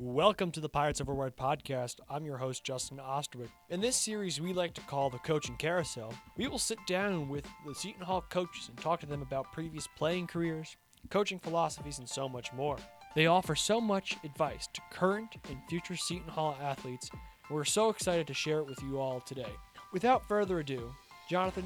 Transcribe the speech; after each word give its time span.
Welcome 0.00 0.52
to 0.52 0.60
the 0.60 0.68
Pirates 0.68 1.00
Overboard 1.00 1.36
podcast. 1.36 1.96
I'm 2.08 2.24
your 2.24 2.36
host, 2.36 2.62
Justin 2.62 2.98
Oosterwyk. 2.98 3.48
In 3.68 3.80
this 3.80 3.96
series, 3.96 4.40
we 4.40 4.52
like 4.52 4.72
to 4.74 4.80
call 4.82 5.10
the 5.10 5.18
Coaching 5.18 5.56
Carousel. 5.56 6.14
We 6.36 6.46
will 6.46 6.60
sit 6.60 6.78
down 6.86 7.28
with 7.28 7.44
the 7.66 7.74
Seton 7.74 8.02
Hall 8.02 8.24
coaches 8.30 8.68
and 8.68 8.78
talk 8.78 9.00
to 9.00 9.06
them 9.06 9.22
about 9.22 9.52
previous 9.52 9.88
playing 9.96 10.28
careers, 10.28 10.76
coaching 11.10 11.40
philosophies, 11.40 11.98
and 11.98 12.08
so 12.08 12.28
much 12.28 12.52
more. 12.52 12.76
They 13.16 13.26
offer 13.26 13.56
so 13.56 13.80
much 13.80 14.16
advice 14.22 14.68
to 14.74 14.80
current 14.92 15.34
and 15.48 15.58
future 15.68 15.96
Seton 15.96 16.28
Hall 16.28 16.56
athletes, 16.62 17.10
we're 17.50 17.64
so 17.64 17.88
excited 17.88 18.28
to 18.28 18.34
share 18.34 18.58
it 18.58 18.66
with 18.68 18.80
you 18.82 19.00
all 19.00 19.20
today. 19.20 19.50
Without 19.92 20.28
further 20.28 20.60
ado, 20.60 20.94
Jonathan, 21.28 21.64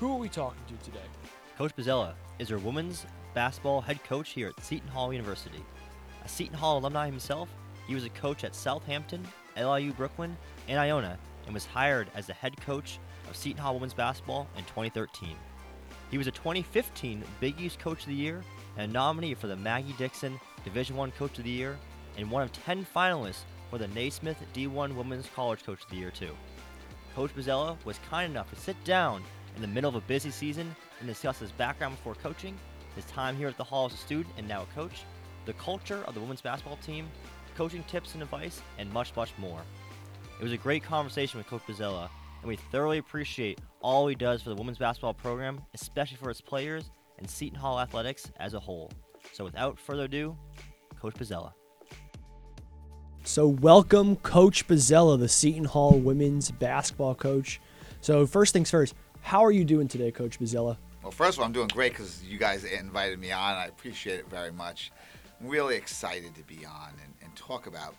who 0.00 0.12
are 0.12 0.18
we 0.18 0.28
talking 0.28 0.62
to 0.66 0.84
today? 0.84 1.06
Coach 1.56 1.76
Bozzella 1.76 2.14
is 2.40 2.50
our 2.50 2.58
women's 2.58 3.06
basketball 3.34 3.80
head 3.82 4.02
coach 4.02 4.30
here 4.30 4.48
at 4.48 4.64
Seton 4.64 4.88
Hall 4.88 5.12
University. 5.12 5.62
A 6.24 6.28
Seton 6.28 6.56
Hall 6.56 6.78
alumni 6.78 7.06
himself, 7.06 7.48
he 7.88 7.94
was 7.94 8.04
a 8.04 8.10
coach 8.10 8.44
at 8.44 8.54
Southampton, 8.54 9.26
LIU 9.56 9.92
Brooklyn, 9.92 10.36
and 10.68 10.78
Iona, 10.78 11.18
and 11.46 11.54
was 11.54 11.66
hired 11.66 12.08
as 12.14 12.26
the 12.26 12.34
head 12.34 12.54
coach 12.60 13.00
of 13.28 13.34
Seton 13.34 13.60
Hall 13.60 13.74
women's 13.74 13.94
basketball 13.94 14.46
in 14.56 14.64
2013. 14.64 15.34
He 16.10 16.18
was 16.18 16.26
a 16.26 16.30
2015 16.30 17.24
Big 17.40 17.60
East 17.60 17.78
Coach 17.78 18.02
of 18.02 18.08
the 18.08 18.14
Year 18.14 18.42
and 18.76 18.90
a 18.90 18.92
nominee 18.92 19.34
for 19.34 19.46
the 19.46 19.56
Maggie 19.56 19.94
Dixon 19.98 20.38
Division 20.64 21.00
I 21.00 21.08
Coach 21.10 21.38
of 21.38 21.44
the 21.44 21.50
Year, 21.50 21.78
and 22.16 22.30
one 22.30 22.42
of 22.42 22.52
10 22.52 22.86
finalists 22.94 23.42
for 23.70 23.78
the 23.78 23.88
Naismith 23.88 24.38
D1 24.54 24.94
Women's 24.94 25.28
College 25.34 25.64
Coach 25.64 25.82
of 25.82 25.90
the 25.90 25.96
Year, 25.96 26.10
too. 26.10 26.36
Coach 27.14 27.34
Bozzella 27.34 27.76
was 27.84 27.98
kind 28.10 28.30
enough 28.30 28.50
to 28.50 28.60
sit 28.60 28.76
down 28.84 29.22
in 29.56 29.62
the 29.62 29.68
middle 29.68 29.88
of 29.88 29.96
a 29.96 30.06
busy 30.06 30.30
season 30.30 30.74
and 31.00 31.08
discuss 31.08 31.38
his 31.38 31.52
background 31.52 31.96
before 31.96 32.14
coaching, 32.14 32.56
his 32.94 33.04
time 33.06 33.36
here 33.36 33.48
at 33.48 33.56
the 33.56 33.64
Hall 33.64 33.86
as 33.86 33.94
a 33.94 33.96
student 33.96 34.34
and 34.36 34.46
now 34.46 34.62
a 34.62 34.74
coach, 34.74 35.04
the 35.46 35.52
culture 35.54 36.02
of 36.06 36.14
the 36.14 36.20
women's 36.20 36.40
basketball 36.40 36.76
team, 36.78 37.08
coaching 37.58 37.82
tips 37.88 38.14
and 38.14 38.22
advice, 38.22 38.62
and 38.78 38.88
much, 38.92 39.14
much 39.16 39.32
more. 39.36 39.60
It 40.38 40.44
was 40.44 40.52
a 40.52 40.56
great 40.56 40.84
conversation 40.84 41.38
with 41.38 41.48
Coach 41.48 41.62
Bozzella, 41.66 42.08
and 42.40 42.48
we 42.48 42.54
thoroughly 42.54 42.98
appreciate 42.98 43.58
all 43.80 44.06
he 44.06 44.14
does 44.14 44.42
for 44.42 44.50
the 44.50 44.54
women's 44.54 44.78
basketball 44.78 45.12
program, 45.12 45.60
especially 45.74 46.18
for 46.18 46.30
its 46.30 46.40
players 46.40 46.88
and 47.18 47.28
Seton 47.28 47.58
Hall 47.58 47.80
athletics 47.80 48.30
as 48.36 48.54
a 48.54 48.60
whole. 48.60 48.92
So 49.32 49.42
without 49.42 49.76
further 49.76 50.04
ado, 50.04 50.36
Coach 51.00 51.14
Bozzella. 51.14 51.52
So, 53.24 53.48
welcome, 53.48 54.14
Coach 54.14 54.68
Bozzella, 54.68 55.18
the 55.18 55.28
Seton 55.28 55.64
Hall 55.64 55.98
women's 55.98 56.52
basketball 56.52 57.16
coach. 57.16 57.60
So, 58.00 58.24
first 58.24 58.52
things 58.52 58.70
first, 58.70 58.94
how 59.20 59.44
are 59.44 59.50
you 59.50 59.64
doing 59.64 59.88
today, 59.88 60.12
Coach 60.12 60.38
Bozzella? 60.38 60.76
Well, 61.02 61.10
first 61.10 61.36
of 61.36 61.40
all, 61.40 61.46
I'm 61.46 61.52
doing 61.52 61.68
great 61.68 61.90
because 61.92 62.22
you 62.22 62.38
guys 62.38 62.62
invited 62.62 63.18
me 63.18 63.32
on. 63.32 63.56
I 63.56 63.66
appreciate 63.66 64.20
it 64.20 64.30
very 64.30 64.52
much. 64.52 64.92
I'm 65.40 65.48
really 65.48 65.76
excited 65.76 66.34
to 66.34 66.42
be 66.42 66.64
on 66.64 66.90
and, 67.04 67.14
and 67.22 67.36
talk 67.36 67.66
about, 67.66 67.94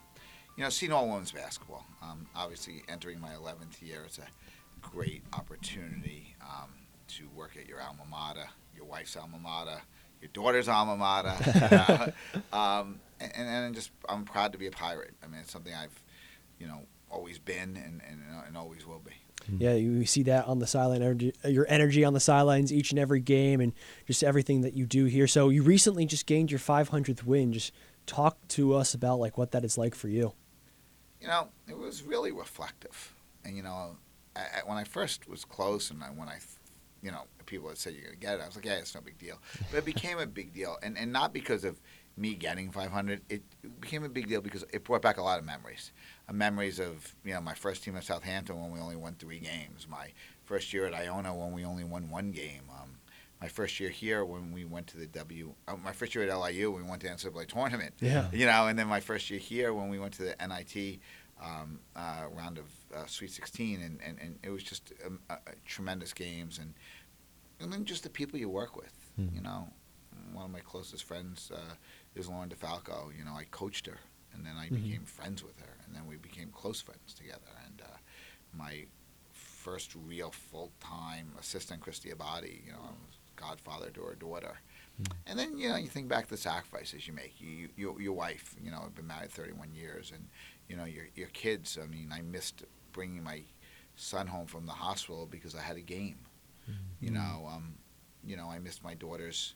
you 0.58 0.64
know, 0.64 0.70
Seton 0.70 0.96
Hall 0.96 1.08
women's 1.08 1.32
basketball. 1.32 1.86
Um, 2.02 2.28
obviously, 2.36 2.84
entering 2.90 3.20
my 3.20 3.32
11th 3.32 3.82
year, 3.82 4.04
it's 4.06 4.18
a 4.18 4.28
great 4.82 5.24
opportunity 5.34 6.36
um, 6.42 6.70
to 7.10 7.30
work 7.30 7.58
at 7.58 7.68
your 7.68 7.82
alma 7.82 8.04
mater, 8.10 8.48
your 8.76 8.86
wife's 8.86 9.16
alma 9.16 9.38
mater, 9.40 9.82
your 10.22 10.30
daughter's 10.34 10.68
alma 10.68 10.98
mater. 10.98 11.36
know? 11.72 12.14
um, 12.58 13.00
and, 13.20 13.32
and 13.36 13.76
just, 13.76 13.92
I'm 14.08 14.26
proud 14.26 14.52
to 14.54 14.58
be 14.58 14.68
a 14.68 14.72
pirate. 14.72 15.14
I 15.24 15.28
mean, 15.28 15.42
it's 15.42 15.52
something 15.52 15.74
I've, 15.74 16.04
you 16.60 16.68
know, 16.68 16.82
always 17.10 17.40
been 17.40 17.76
and, 17.78 18.02
and, 18.08 18.22
and 18.48 18.58
always 18.58 18.86
will 18.86 19.00
be. 19.00 19.14
Mm-hmm. 19.50 19.64
Yeah, 19.64 19.74
you 19.74 20.06
see 20.06 20.24
that 20.24 20.46
on 20.46 20.60
the 20.60 20.68
sideline, 20.68 21.02
energy, 21.02 21.34
uh, 21.44 21.48
your 21.50 21.66
energy 21.70 22.04
on 22.04 22.14
the 22.14 22.20
sidelines 22.20 22.72
each 22.72 22.92
and 22.92 23.00
every 23.00 23.20
game, 23.20 23.62
and 23.62 23.74
just 24.06 24.24
everything 24.24 24.62
that 24.62 24.74
you 24.74 24.86
do 24.86 25.06
here. 25.06 25.28
So 25.28 25.50
you 25.50 25.64
recently 25.64 26.06
just 26.06 26.26
gained 26.26 26.52
your 26.52 26.60
500th 26.60 27.24
win. 27.24 27.54
Just 27.54 27.74
talk 28.06 28.38
to 28.50 28.76
us 28.76 28.94
about 28.94 29.20
like 29.20 29.38
what 29.38 29.52
that 29.52 29.64
is 29.64 29.78
like 29.78 29.96
for 29.96 30.08
you. 30.08 30.34
You 31.22 31.28
know, 31.28 31.50
it 31.68 31.78
was 31.78 32.04
really 32.04 32.32
reflective, 32.32 33.14
and 33.44 33.56
you 33.58 33.64
know, 33.64 33.98
I, 34.36 34.40
I, 34.40 34.62
when 34.66 34.78
I 34.78 34.84
first 34.84 35.28
was 35.28 35.44
close, 35.44 35.92
and 35.92 36.04
I, 36.04 36.08
when 36.08 36.30
I, 36.30 36.38
you 37.02 37.12
know, 37.12 37.24
people 37.46 37.68
had 37.68 37.78
said 37.78 37.94
you're 37.94 38.06
gonna 38.06 38.16
get 38.16 38.36
it, 38.36 38.42
I 38.42 38.46
was 38.46 38.56
like, 38.56 38.66
yeah, 38.66 38.76
it's 38.76 38.96
no 38.96 39.02
big 39.02 39.18
deal. 39.18 39.38
But 39.72 39.80
it 39.80 39.86
became 39.86 40.20
a 40.20 40.28
big 40.28 40.54
deal, 40.54 40.78
and 40.82 40.98
and 40.98 41.12
not 41.12 41.34
because 41.34 41.66
of 41.66 41.82
me 42.18 42.36
getting 42.36 42.72
500. 42.72 43.22
It 43.30 43.44
became 43.80 44.04
a 44.04 44.10
big 44.10 44.28
deal 44.28 44.42
because 44.42 44.64
it 44.74 44.84
brought 44.84 45.02
back 45.02 45.18
a 45.18 45.22
lot 45.22 45.40
of 45.40 45.46
memories. 45.46 45.92
Uh, 46.28 46.34
memories 46.34 46.80
of 46.80 47.16
you 47.24 47.34
know 47.34 47.42
my 47.42 47.54
first 47.54 47.84
team 47.84 47.96
at 47.96 48.04
Southampton 48.04 48.60
when 48.60 48.72
we 48.72 48.80
only 48.80 48.96
won 48.96 49.16
three 49.18 49.40
games. 49.40 49.88
My 49.90 50.12
first 50.46 50.74
year 50.74 50.86
at 50.86 50.94
Iona 50.94 51.34
when 51.36 51.54
we 51.54 51.66
only 51.66 51.84
won 51.84 52.10
one 52.10 52.32
game. 52.32 52.64
Um, 52.70 52.96
my 53.42 53.48
first 53.48 53.80
year 53.80 53.90
here 53.90 54.26
when 54.26 54.52
we 54.52 54.66
went 54.66 54.88
to 54.88 54.98
the 54.98 55.08
W. 55.08 55.54
Uh, 55.68 55.78
my 55.78 55.94
first 55.94 56.14
year 56.14 56.28
at 56.28 56.38
LIU 56.38 56.72
we 56.72 56.84
went 56.84 57.02
to 57.02 57.08
the 57.08 57.14
NCAA 57.14 57.48
tournament. 57.48 57.94
Yeah. 58.02 58.28
You 58.34 58.46
know, 58.46 58.68
and 58.68 58.78
then 58.78 58.88
my 58.88 59.00
first 59.00 59.30
year 59.30 59.40
here 59.40 59.74
when 59.74 59.90
we 59.90 59.98
went 59.98 60.14
to 60.16 60.24
the 60.24 60.36
NIT 60.46 61.00
um, 61.42 61.80
uh, 61.96 62.26
round 62.34 62.58
of 62.58 62.66
uh, 62.96 63.06
Sweet 63.06 63.32
16, 63.32 63.82
and, 63.82 64.00
and, 64.06 64.18
and 64.20 64.40
it 64.44 64.50
was 64.50 64.64
just 64.64 64.94
um, 65.06 65.20
uh, 65.30 65.38
tremendous 65.66 66.14
games, 66.14 66.60
and 66.60 66.74
and 67.62 67.74
then 67.74 67.86
just 67.86 68.04
the 68.04 68.10
people 68.10 68.40
you 68.40 68.50
work 68.50 68.76
with. 68.76 69.12
Hmm. 69.16 69.28
You 69.34 69.42
know, 69.42 69.70
one 70.34 70.46
of 70.46 70.52
my 70.52 70.60
closest 70.60 71.04
friends 71.04 71.52
uh, 71.54 71.76
is 72.16 72.28
Lauren 72.28 72.50
DeFalco. 72.50 73.16
You 73.18 73.24
know, 73.26 73.34
I 73.34 73.46
coached 73.46 73.86
her, 73.88 74.00
and 74.34 74.46
then 74.46 74.56
I 74.58 74.70
Mhm. 74.70 74.84
became 74.84 75.06
friends 75.06 75.44
with 75.44 75.60
her, 75.60 75.78
and 75.86 75.96
then 75.96 76.06
we 76.08 76.18
became 76.18 76.52
close 76.52 76.82
friends 76.82 77.14
together. 77.14 77.52
And 77.66 77.82
uh, 77.82 77.98
my 78.54 78.86
first 79.32 79.94
real 79.96 80.32
full 80.32 80.72
time 80.80 81.34
assistant, 81.40 81.82
Christy 81.82 82.10
Abadi, 82.10 82.66
you 82.66 82.72
know, 82.72 82.80
I 82.80 82.92
was 82.92 83.18
godfather 83.36 83.90
to 83.92 84.02
her 84.04 84.16
daughter. 84.16 84.60
Mm. 85.02 85.12
And 85.28 85.40
then 85.40 85.58
you 85.58 85.70
know 85.70 85.78
you 85.78 85.88
think 85.88 86.10
back 86.10 86.26
to 86.26 86.32
the 86.32 86.38
sacrifices 86.38 87.08
you 87.08 87.14
make. 87.14 87.40
You, 87.40 87.70
you 87.78 87.98
your 88.00 88.14
wife, 88.14 88.56
you 88.62 88.70
know, 88.72 88.82
I've 88.86 88.96
been 88.96 89.08
married 89.08 89.32
31 89.32 89.74
years, 89.74 90.12
and 90.12 90.28
you 90.68 90.76
know 90.76 90.86
your 90.86 91.08
your 91.16 91.30
kids. 91.30 91.78
I 91.82 91.88
mean, 91.88 92.12
I 92.12 92.22
missed 92.22 92.64
bringing 92.92 93.24
my 93.24 93.44
son 93.96 94.28
home 94.28 94.48
from 94.48 94.66
the 94.66 94.74
hospital 94.74 95.26
because 95.26 95.56
I 95.56 95.62
had 95.62 95.78
a 95.78 95.82
game. 95.82 96.20
You 97.02 97.12
know, 97.12 97.48
um, 97.52 97.78
you 98.24 98.36
know, 98.36 98.48
I 98.50 98.60
missed 98.60 98.84
my 98.84 98.94
daughter's 98.94 99.56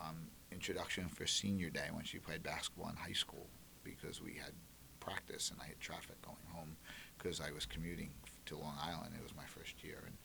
um, 0.00 0.28
introduction 0.54 1.08
for 1.08 1.26
senior 1.26 1.68
day 1.68 1.88
when 1.92 2.04
she 2.04 2.18
played 2.18 2.42
basketball 2.42 2.88
in 2.88 2.96
high 2.96 3.12
school 3.12 3.48
because 3.82 4.22
we 4.22 4.34
had 4.34 4.52
practice 5.00 5.50
and 5.50 5.60
I 5.60 5.66
had 5.66 5.80
traffic 5.80 6.20
going 6.22 6.36
home 6.52 6.76
because 7.18 7.40
I 7.40 7.50
was 7.52 7.66
commuting 7.66 8.10
to 8.46 8.56
Long 8.56 8.76
Island. 8.80 9.14
It 9.18 9.22
was 9.22 9.36
my 9.36 9.44
first 9.44 9.82
year, 9.82 10.02
and 10.06 10.16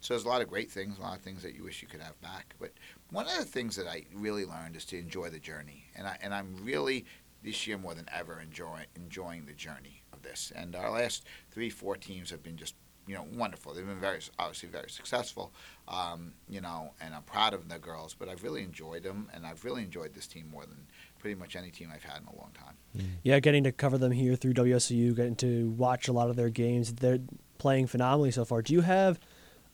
so 0.00 0.14
there's 0.14 0.24
a 0.24 0.28
lot 0.28 0.42
of 0.42 0.48
great 0.48 0.70
things, 0.70 0.98
a 0.98 1.02
lot 1.02 1.16
of 1.16 1.22
things 1.22 1.42
that 1.42 1.54
you 1.54 1.64
wish 1.64 1.82
you 1.82 1.88
could 1.88 2.00
have 2.00 2.20
back. 2.20 2.54
But 2.60 2.72
one 3.10 3.26
of 3.26 3.36
the 3.36 3.44
things 3.44 3.76
that 3.76 3.86
I 3.86 4.04
really 4.14 4.44
learned 4.44 4.76
is 4.76 4.84
to 4.86 4.98
enjoy 4.98 5.30
the 5.30 5.38
journey, 5.38 5.86
and 5.96 6.06
I 6.06 6.18
and 6.22 6.34
I'm 6.34 6.56
really 6.62 7.04
this 7.42 7.66
year 7.66 7.78
more 7.78 7.94
than 7.94 8.08
ever 8.12 8.40
enjoying 8.40 8.86
enjoying 8.96 9.46
the 9.46 9.52
journey 9.52 10.02
of 10.12 10.22
this. 10.22 10.52
And 10.54 10.76
our 10.76 10.90
last 10.90 11.24
three, 11.50 11.70
four 11.70 11.96
teams 11.96 12.30
have 12.30 12.42
been 12.42 12.56
just 12.56 12.74
you 13.08 13.14
know 13.14 13.24
wonderful. 13.32 13.72
They've 13.74 13.86
been 13.86 13.98
very 13.98 14.20
obviously 14.38 14.68
very 14.68 14.90
successful, 14.90 15.52
um, 15.88 16.34
you 16.48 16.60
know, 16.60 16.92
and 17.00 17.14
I'm 17.14 17.22
proud 17.22 17.54
of 17.54 17.68
the 17.68 17.78
girls. 17.78 18.14
But 18.14 18.28
I've 18.28 18.44
really 18.44 18.62
enjoyed 18.62 19.02
them, 19.02 19.28
and 19.32 19.46
I've 19.46 19.64
really 19.64 19.82
enjoyed 19.82 20.14
this 20.14 20.26
team 20.26 20.48
more 20.50 20.66
than 20.66 20.86
pretty 21.18 21.34
much 21.34 21.56
any 21.56 21.70
team 21.70 21.90
I've 21.92 22.04
had 22.04 22.20
in 22.22 22.28
a 22.28 22.36
long 22.36 22.50
time. 22.52 22.76
Yeah, 23.22 23.40
getting 23.40 23.64
to 23.64 23.72
cover 23.72 23.98
them 23.98 24.12
here 24.12 24.36
through 24.36 24.54
WSU, 24.54 25.16
getting 25.16 25.36
to 25.36 25.70
watch 25.70 26.06
a 26.06 26.12
lot 26.12 26.28
of 26.30 26.36
their 26.36 26.50
games. 26.50 26.92
They're 26.94 27.18
playing 27.56 27.86
phenomenally 27.86 28.30
so 28.30 28.44
far. 28.44 28.62
Do 28.62 28.72
you 28.72 28.82
have 28.82 29.18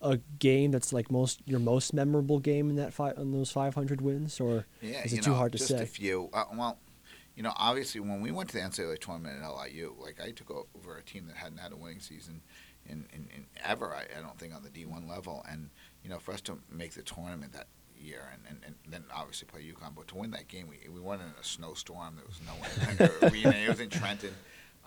a 0.00 0.18
game 0.38 0.70
that's 0.70 0.92
like 0.92 1.10
most 1.10 1.40
your 1.46 1.58
most 1.60 1.92
memorable 1.94 2.38
game 2.38 2.70
in 2.70 2.76
that 2.76 2.92
five 2.92 3.16
in 3.18 3.32
those 3.32 3.50
500 3.50 4.00
wins, 4.00 4.38
or 4.38 4.66
Yeah, 4.80 5.02
Is 5.04 5.12
it 5.12 5.22
too 5.22 5.30
know, 5.30 5.36
hard 5.36 5.52
to 5.52 5.58
just 5.58 5.70
say? 5.70 5.82
a 5.82 5.86
few. 5.86 6.28
Uh, 6.32 6.44
well, 6.54 6.78
you 7.34 7.42
know, 7.42 7.52
obviously 7.56 8.00
when 8.00 8.20
we 8.20 8.30
went 8.30 8.48
to 8.50 8.56
the 8.56 8.62
NCAA 8.62 9.00
tournament 9.00 9.42
at 9.42 9.48
LIU, 9.50 9.94
like 9.98 10.20
I 10.22 10.30
took 10.30 10.50
over 10.76 10.96
a 10.96 11.02
team 11.02 11.26
that 11.26 11.36
hadn't 11.36 11.58
had 11.58 11.72
a 11.72 11.76
winning 11.76 12.00
season 12.00 12.42
in, 12.88 13.06
in, 13.12 13.28
in 13.34 13.46
ever. 13.64 13.94
I, 13.94 14.04
I 14.18 14.20
don't 14.22 14.38
think 14.38 14.54
on 14.54 14.62
the 14.62 14.68
D1 14.70 15.08
level, 15.08 15.44
and 15.50 15.70
you 16.02 16.10
know, 16.10 16.18
for 16.18 16.32
us 16.32 16.40
to 16.42 16.58
make 16.70 16.92
the 16.92 17.02
tournament 17.02 17.52
that 17.52 17.66
year, 17.98 18.28
and, 18.32 18.42
and, 18.48 18.58
and 18.66 18.74
then 18.92 19.04
obviously 19.14 19.48
play 19.50 19.62
UConn, 19.62 19.94
but 19.96 20.08
to 20.08 20.16
win 20.16 20.30
that 20.32 20.48
game, 20.48 20.66
we 20.68 20.88
we 20.90 21.00
won 21.00 21.20
in 21.20 21.26
a 21.40 21.44
snowstorm. 21.44 22.16
There 22.16 22.24
was 22.26 22.40
no 22.46 22.52
one 22.54 22.90
in 22.90 22.96
the 22.96 23.28
arena. 23.32 23.56
It 23.64 23.68
was 23.68 23.80
in 23.80 23.90
Trenton. 23.90 24.34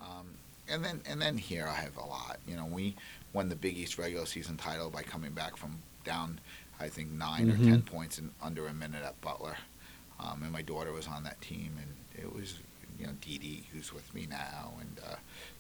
Um, 0.02 0.28
and 0.70 0.84
then 0.84 1.02
and 1.10 1.22
then 1.22 1.38
here 1.38 1.66
I 1.68 1.76
have 1.76 1.98
a 1.98 2.06
lot. 2.06 2.38
You 2.48 2.56
know, 2.56 2.66
we 2.66 2.96
won 3.34 3.50
the 3.50 3.56
Big 3.56 3.78
East 3.78 3.98
regular 3.98 4.26
season 4.26 4.58
title 4.58 4.90
by 4.90 5.02
coming 5.04 5.32
back 5.32 5.58
from 5.58 5.80
down, 6.04 6.40
I 6.80 6.88
think 6.90 7.12
9 7.12 7.50
or 7.50 7.54
Mhm. 7.56 7.64
ten 7.66 7.82
points 7.82 8.18
in 8.20 8.32
under 8.42 8.68
a 8.68 8.74
minute 8.74 9.04
at 9.04 9.20
Butler, 9.22 9.58
um, 10.20 10.44
and 10.44 10.52
my 10.52 10.62
daughter 10.62 10.92
was 10.94 11.08
on 11.08 11.24
that 11.24 11.42
team, 11.42 11.78
and 11.82 12.22
it 12.24 12.32
was 12.34 12.60
you 13.00 13.06
know 13.08 13.14
Dee 13.22 13.38
Dee 13.38 13.64
who's 13.74 13.94
with 13.94 14.14
me 14.14 14.28
now, 14.30 14.74
and 14.80 15.00
uh, 15.06 15.16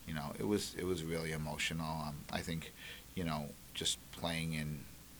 you 0.07 0.13
know 0.13 0.34
it 0.39 0.48
was 0.48 0.75
it 0.78 0.86
was 0.86 1.04
really 1.04 1.31
emotional. 1.31 2.01
Um, 2.07 2.16
I 2.31 2.39
think 2.39 2.74
you 3.16 3.24
know 3.24 3.45
just 3.74 3.98
playing 4.12 4.54
in 4.54 4.80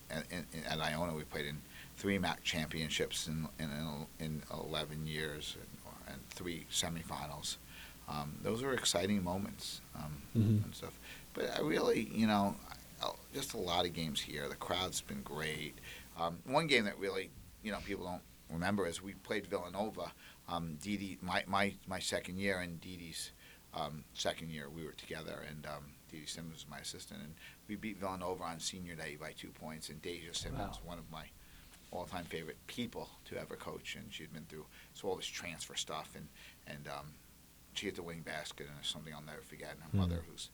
at, 0.10 0.24
in, 0.31 0.46
at 0.68 0.80
Iona, 0.80 1.14
we 1.14 1.24
played 1.24 1.46
in 1.46 1.58
three 1.98 2.18
MAAC 2.18 2.44
championships 2.44 3.28
in 3.28 3.48
in, 3.60 3.69
in 4.19 4.42
11 4.54 5.06
years 5.08 5.56
and, 5.60 6.14
and 6.14 6.30
three 6.30 6.66
semifinals. 6.72 7.58
Um, 8.10 8.38
those 8.42 8.64
were 8.64 8.74
exciting 8.74 9.22
moments 9.24 9.81
um, 9.96 10.22
Mhm. 10.36 10.64
and 10.64 10.74
stuff. 10.74 10.98
But 11.34 11.52
I 11.58 11.60
really, 11.60 12.10
you 12.14 12.25
know, 12.25 12.56
just 13.34 13.54
a 13.54 13.58
lot 13.58 13.86
of 13.86 13.92
games 13.94 14.22
here. 14.22 14.48
The 14.48 14.56
crowd's 14.56 15.02
been 15.02 15.22
great. 15.24 15.74
Um, 16.18 16.38
one 16.46 16.68
game 16.68 16.86
that 16.86 16.98
really, 16.98 17.30
you 17.64 17.72
know, 17.72 17.80
people 17.86 18.06
don't 18.06 18.22
remember 18.50 18.88
is 18.88 19.02
we 19.04 19.14
played 19.14 19.46
Villanova. 19.48 20.14
Um, 20.49 20.77
Dee 20.81 20.97
Dee, 20.97 21.17
my, 21.21 21.44
my, 21.47 21.73
my 21.88 21.99
second 21.99 22.38
year, 22.38 22.59
and 22.59 22.79
Dee 22.79 22.97
Dee's 22.97 23.31
um, 23.73 24.03
second 24.13 24.49
year 24.49 24.69
we 24.69 24.85
were 24.85 24.94
together, 24.94 25.44
and 25.49 25.65
um, 25.65 25.83
Dee 26.11 26.19
Dee 26.21 26.25
Simmons 26.25 26.53
was 26.53 26.65
my 26.69 26.79
assistant, 26.79 27.21
and 27.21 27.33
we 27.67 27.75
beat 27.75 27.97
Villanova 27.97 28.44
on 28.44 28.59
senior 28.59 28.95
day 28.95 29.17
by 29.19 29.33
two 29.33 29.49
points. 29.49 29.89
And 29.89 30.01
Daisha 30.01 30.35
Simmons, 30.35 30.79
one 30.85 30.97
of 30.97 31.11
my 31.11 31.25
all-time 31.91 32.25
favorite 32.25 32.57
people 32.67 33.09
to 33.25 33.39
ever 33.39 33.55
coach, 33.55 33.95
and 33.95 34.05
she'd 34.13 34.33
been 34.33 34.45
through 34.45 34.65
so 34.94 35.07
all 35.09 35.15
this 35.15 35.25
transfer 35.25 35.75
stuff, 35.75 36.11
and 36.15 36.27
and 36.67 36.88
um, 36.88 37.07
she 37.73 37.88
hit 37.88 37.95
the 37.95 38.01
winning 38.03 38.23
basket, 38.23 38.67
and 38.67 38.75
it's 38.79 38.89
something 38.89 39.13
I'll 39.13 39.21
never 39.21 39.41
forget. 39.41 39.71
And 39.73 39.81
her 39.83 39.89
Mhm. 39.89 40.01
mother, 40.09 40.23
who's 40.29 40.49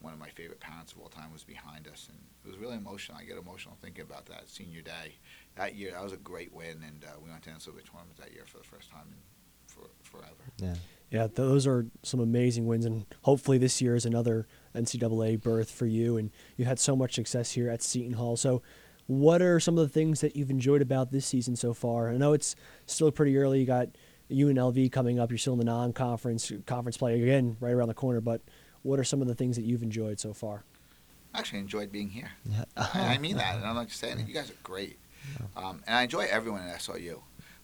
one 0.00 0.12
of 0.12 0.18
my 0.18 0.30
favorite 0.30 0.60
parents 0.60 0.92
of 0.92 0.98
all 1.00 1.08
time, 1.08 1.32
was 1.32 1.44
behind 1.44 1.86
us, 1.86 2.08
and 2.08 2.18
it 2.44 2.48
was 2.48 2.58
really 2.58 2.76
emotional. 2.76 3.18
I 3.18 3.24
get 3.24 3.36
emotional 3.38 3.76
thinking 3.80 4.02
about 4.02 4.26
that 4.26 4.48
senior 4.48 4.82
day. 4.82 5.14
That 5.56 5.74
year, 5.74 5.92
that 5.92 6.02
was 6.02 6.12
a 6.12 6.16
great 6.16 6.52
win, 6.54 6.82
and 6.86 7.04
uh, 7.04 7.18
we 7.22 7.30
went 7.30 7.42
to 7.42 7.50
NCAA 7.50 7.84
tournament 7.84 8.16
that 8.18 8.32
year 8.32 8.44
for 8.46 8.58
the 8.58 8.64
first 8.64 8.90
time 8.90 9.06
in 9.08 9.18
for, 9.66 9.82
forever. 10.02 10.34
Yeah. 10.58 10.74
Yeah, 11.10 11.26
those 11.26 11.66
are 11.66 11.86
some 12.04 12.20
amazing 12.20 12.66
wins, 12.66 12.84
and 12.84 13.04
hopefully 13.22 13.58
this 13.58 13.82
year 13.82 13.96
is 13.96 14.06
another 14.06 14.46
NCAA 14.76 15.42
berth 15.42 15.68
for 15.68 15.86
you. 15.86 16.16
And 16.16 16.30
you 16.56 16.66
had 16.66 16.78
so 16.78 16.94
much 16.94 17.14
success 17.14 17.50
here 17.50 17.68
at 17.68 17.82
Seton 17.82 18.12
Hall. 18.12 18.36
So, 18.36 18.62
what 19.08 19.42
are 19.42 19.58
some 19.58 19.76
of 19.76 19.82
the 19.82 19.92
things 19.92 20.20
that 20.20 20.36
you've 20.36 20.50
enjoyed 20.50 20.82
about 20.82 21.10
this 21.10 21.26
season 21.26 21.56
so 21.56 21.74
far? 21.74 22.10
I 22.10 22.16
know 22.16 22.32
it's 22.32 22.54
still 22.86 23.10
pretty 23.10 23.36
early. 23.36 23.58
You 23.58 23.66
got 23.66 23.88
UNLV 24.30 24.92
coming 24.92 25.18
up. 25.18 25.32
You're 25.32 25.38
still 25.38 25.54
in 25.54 25.58
the 25.58 25.64
non-conference 25.64 26.52
conference 26.64 26.96
play 26.96 27.20
again, 27.20 27.56
right 27.58 27.72
around 27.72 27.88
the 27.88 27.94
corner. 27.94 28.20
But 28.20 28.40
what 28.82 29.00
are 29.00 29.04
some 29.04 29.20
of 29.20 29.26
the 29.26 29.34
things 29.34 29.56
that 29.56 29.62
you've 29.62 29.82
enjoyed 29.82 30.20
so 30.20 30.32
far? 30.32 30.62
I 31.34 31.40
actually 31.40 31.58
enjoyed 31.58 31.90
being 31.90 32.08
here. 32.08 32.30
Yeah. 32.44 32.64
And 32.76 33.02
I 33.02 33.18
mean 33.18 33.36
that, 33.38 33.56
and 33.56 33.64
I'm 33.64 33.74
not 33.74 33.88
just 33.88 33.98
saying 33.98 34.20
it. 34.20 34.28
You 34.28 34.34
guys 34.34 34.48
are 34.48 34.54
great, 34.62 35.00
um, 35.56 35.82
and 35.86 35.96
I 35.96 36.02
enjoy 36.02 36.26
everyone 36.30 36.62
at 36.62 36.78
SLU. 36.78 37.20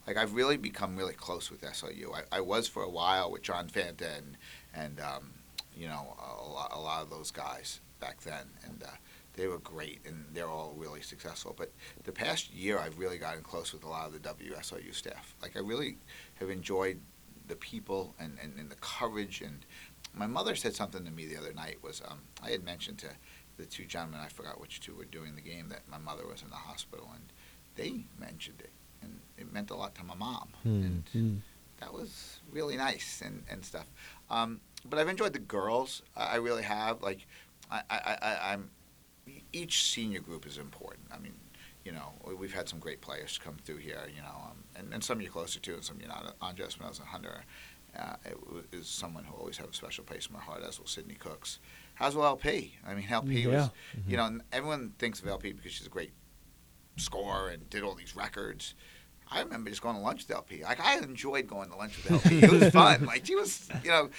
Like 0.07 0.17
I've 0.17 0.35
really 0.35 0.57
become 0.57 0.97
really 0.97 1.15
close 1.15 1.51
with 1.51 1.63
SLU. 1.63 2.15
I, 2.15 2.37
I 2.37 2.41
was 2.41 2.69
for 2.69 2.83
a 2.83 2.89
while 2.89 3.31
with 3.31 3.43
John 3.43 3.69
Fanta 3.69 4.17
and 4.19 4.37
and 4.75 5.01
um, 5.01 5.31
you 5.77 5.89
know 5.89 6.17
a 6.19 6.49
lot, 6.49 6.73
a 6.75 6.79
lot 6.79 7.03
of 7.03 7.11
those 7.11 7.31
guys 7.31 7.81
back 7.99 8.21
then, 8.23 8.47
and 8.65 8.83
uh, 8.83 8.91
they 9.35 9.47
were 9.47 9.59
great, 9.59 10.01
and 10.07 10.25
they're 10.33 10.49
all 10.49 10.75
really 10.77 11.03
successful. 11.03 11.55
But 11.57 11.73
the 12.05 12.13
past 12.13 12.53
year, 12.53 12.79
I've 12.79 12.99
really 12.99 13.19
gotten 13.19 13.43
close 13.43 13.73
with 13.73 13.85
a 13.85 13.89
lot 13.89 14.07
of 14.07 14.13
the 14.13 14.29
WSOU 14.29 14.95
staff. 14.95 15.35
Like 15.43 15.57
I 15.57 15.61
really 15.61 15.99
have 16.37 16.51
enjoyed 16.51 17.01
the 17.49 17.57
people 17.57 18.15
and, 18.19 18.39
and, 18.43 18.59
and 18.59 18.71
the 18.71 18.77
courage. 18.77 19.41
And 19.41 19.65
my 20.15 20.27
mother 20.27 20.57
said 20.57 20.75
something 20.75 21.05
to 21.05 21.11
me 21.11 21.27
the 21.27 21.37
other 21.37 21.53
night. 21.53 21.79
Was 21.83 22.03
um, 22.09 22.21
I 22.43 22.51
had 22.51 22.65
mentioned 22.65 22.99
to 22.99 23.09
the 23.57 23.67
two 23.67 23.85
gentlemen, 23.85 24.21
I 24.21 24.29
forgot 24.29 24.61
which 24.61 24.81
two 24.81 24.95
were 24.95 25.05
doing 25.05 25.35
the 25.35 25.41
game, 25.41 25.69
that 25.69 25.89
my 25.89 25.99
mother 25.99 26.27
was 26.27 26.43
in 26.43 26.51
the 26.51 26.57
hospital, 26.57 27.11
and 27.15 27.25
they 27.77 28.05
mentioned 28.19 28.61
it, 28.61 28.71
and 29.03 29.21
it 29.39 29.53
meant 29.53 29.71
a 29.71 29.75
lot 29.77 29.95
to 29.97 30.05
my 30.05 30.15
mom, 30.15 30.49
Hmm. 30.63 30.83
and 31.15 31.43
that 31.81 31.93
was 31.93 32.41
really 32.51 32.77
nice 32.77 33.23
and, 33.25 33.43
and 33.51 33.65
stuff. 33.65 33.87
Um, 34.31 34.61
but 34.89 34.99
I've 34.99 35.09
enjoyed 35.09 35.33
the 35.33 35.39
girls. 35.39 36.03
I, 36.17 36.37
really 36.37 36.63
have. 36.63 37.03
Like, 37.03 37.27
I, 37.71 37.83
I, 37.91 38.19
I, 38.23 38.53
I'm 38.53 38.71
each 39.53 39.83
senior 39.93 40.21
group 40.21 40.47
is 40.47 40.59
important. 40.59 41.07
I 41.13 41.19
mean, 41.19 41.35
you 41.85 41.93
know, 41.93 42.13
we- 42.25 42.35
we've 42.35 42.55
had 42.55 42.69
some 42.69 42.79
great 42.79 43.01
players 43.01 43.39
come 43.43 43.57
through 43.65 43.79
here. 43.79 44.01
You 44.15 44.23
know, 44.23 44.37
um, 44.51 44.65
and, 44.77 44.93
and 44.95 45.03
some 45.05 45.21
you're 45.21 45.31
closer 45.31 45.61
to, 45.61 45.75
and 45.75 45.85
some 45.85 45.99
you're 46.01 46.09
not. 46.09 46.35
Andra 46.41 46.67
Espinoza 46.67 47.03
Hunter 47.05 47.45
uh, 47.99 48.17
is 48.73 48.87
someone 48.87 49.25
who 49.25 49.35
always 49.37 49.57
have 49.59 49.69
a 49.71 49.75
special 49.75 50.05
place 50.05 50.27
in 50.29 50.33
my 50.35 50.41
heart, 50.41 50.63
as 50.67 50.79
will 50.79 50.87
Sydney 50.87 51.15
Cooks. 51.15 51.59
How's 51.95 52.15
well 52.15 52.27
LP? 52.27 52.75
I 52.87 52.95
mean, 52.95 53.07
LP 53.11 53.47
was, 53.47 53.55
Yeah. 53.55 53.69
you 54.07 54.17
know, 54.17 54.39
everyone 54.53 54.93
thinks 54.99 55.21
of 55.21 55.29
LP 55.29 55.53
because 55.53 55.73
she's 55.73 55.87
a 55.87 55.91
great 55.91 56.13
scorer 56.97 57.49
and 57.51 57.69
did 57.71 57.83
all 57.83 57.95
these 57.95 58.17
records. 58.17 58.75
I 59.31 59.41
remember 59.43 59.71
just 59.71 59.83
going 59.83 59.97
to 59.97 60.03
lunch 60.03 60.27
with 60.27 60.37
LP. 60.37 60.63
Like 60.63 60.81
I 60.81 60.99
enjoyed 60.99 61.47
going 61.49 61.71
to 61.71 61.77
lunch 61.77 61.97
with 61.97 62.13
LP. 62.13 62.43
It 62.43 62.51
was 62.51 62.69
fun. 62.73 63.05
Like 63.07 63.27
she 63.27 63.35
was, 63.35 63.69
you 63.83 63.91
know, 63.91 64.11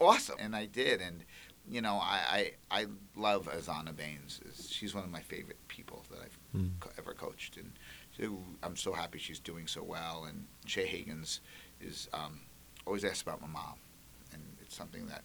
awesome, 0.00 0.36
and 0.38 0.56
I 0.56 0.66
did. 0.66 1.00
And 1.02 1.24
you 1.68 1.82
know, 1.82 1.94
I 1.96 2.52
I, 2.70 2.80
I 2.82 2.86
love 3.16 3.48
Azana 3.48 3.94
Baines. 3.94 4.40
She's 4.68 4.94
one 4.94 5.04
of 5.04 5.10
my 5.10 5.20
favorite 5.20 5.58
people 5.68 6.04
that 6.10 6.18
I've 6.22 6.38
Hmm. 6.52 6.68
co- 6.80 6.90
ever 6.96 7.12
coached, 7.12 7.58
and 7.58 7.72
so 8.16 8.38
I'm 8.62 8.76
so 8.76 8.92
happy 8.94 9.18
she's 9.18 9.38
doing 9.40 9.66
so 9.66 9.82
well. 9.82 10.24
And 10.26 10.46
Shay 10.64 10.86
Higgins 10.86 11.40
is 11.80 12.08
um, 12.14 12.40
always 12.86 13.04
asks 13.04 13.20
about 13.20 13.42
my 13.42 13.48
mom, 13.48 13.74
and 14.32 14.40
it's 14.62 14.74
something 14.74 15.06
that 15.08 15.22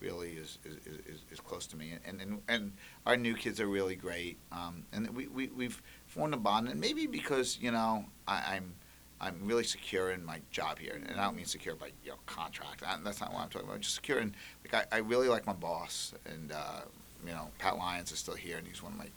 really 0.00 0.30
is 0.32 0.58
is, 0.64 0.78
is, 1.06 1.20
is 1.30 1.38
close 1.40 1.68
to 1.68 1.76
me. 1.76 1.92
And, 2.04 2.20
and 2.20 2.40
and 2.48 2.72
our 3.06 3.16
new 3.16 3.34
kids 3.34 3.60
are 3.60 3.68
really 3.68 3.94
great. 3.94 4.38
Um, 4.50 4.86
and 4.92 5.08
we, 5.14 5.28
we 5.28 5.46
we've 5.48 5.80
formed 6.12 6.34
a 6.34 6.36
bond, 6.36 6.68
and 6.68 6.78
maybe 6.78 7.06
because 7.06 7.58
you 7.60 7.70
know 7.70 8.04
I, 8.28 8.56
I'm 8.56 8.74
I'm 9.20 9.36
really 9.42 9.64
secure 9.64 10.10
in 10.10 10.24
my 10.24 10.40
job 10.50 10.78
here, 10.78 10.94
and 10.94 11.18
I 11.18 11.24
don't 11.24 11.36
mean 11.36 11.46
secure 11.46 11.74
by 11.74 11.88
you 12.04 12.10
know 12.10 12.16
contract. 12.26 12.82
I, 12.86 12.96
that's 13.02 13.20
not 13.20 13.32
what 13.32 13.42
I'm 13.42 13.48
talking 13.48 13.68
about. 13.68 13.80
Just 13.80 13.94
secure 13.94 14.18
in 14.18 14.34
like 14.64 14.86
I, 14.92 14.96
I 14.96 14.98
really 15.00 15.28
like 15.28 15.46
my 15.46 15.54
boss, 15.54 16.12
and 16.26 16.52
uh, 16.52 16.82
you 17.26 17.32
know 17.32 17.48
Pat 17.58 17.78
Lyons 17.78 18.12
is 18.12 18.18
still 18.18 18.34
here, 18.34 18.58
and 18.58 18.66
he's 18.66 18.82
one 18.82 18.92
of 18.92 18.98
my 18.98 19.08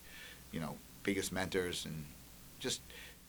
you 0.52 0.62
know 0.62 0.78
biggest 1.04 1.32
mentors, 1.34 1.86
and 1.86 2.06
just 2.60 2.82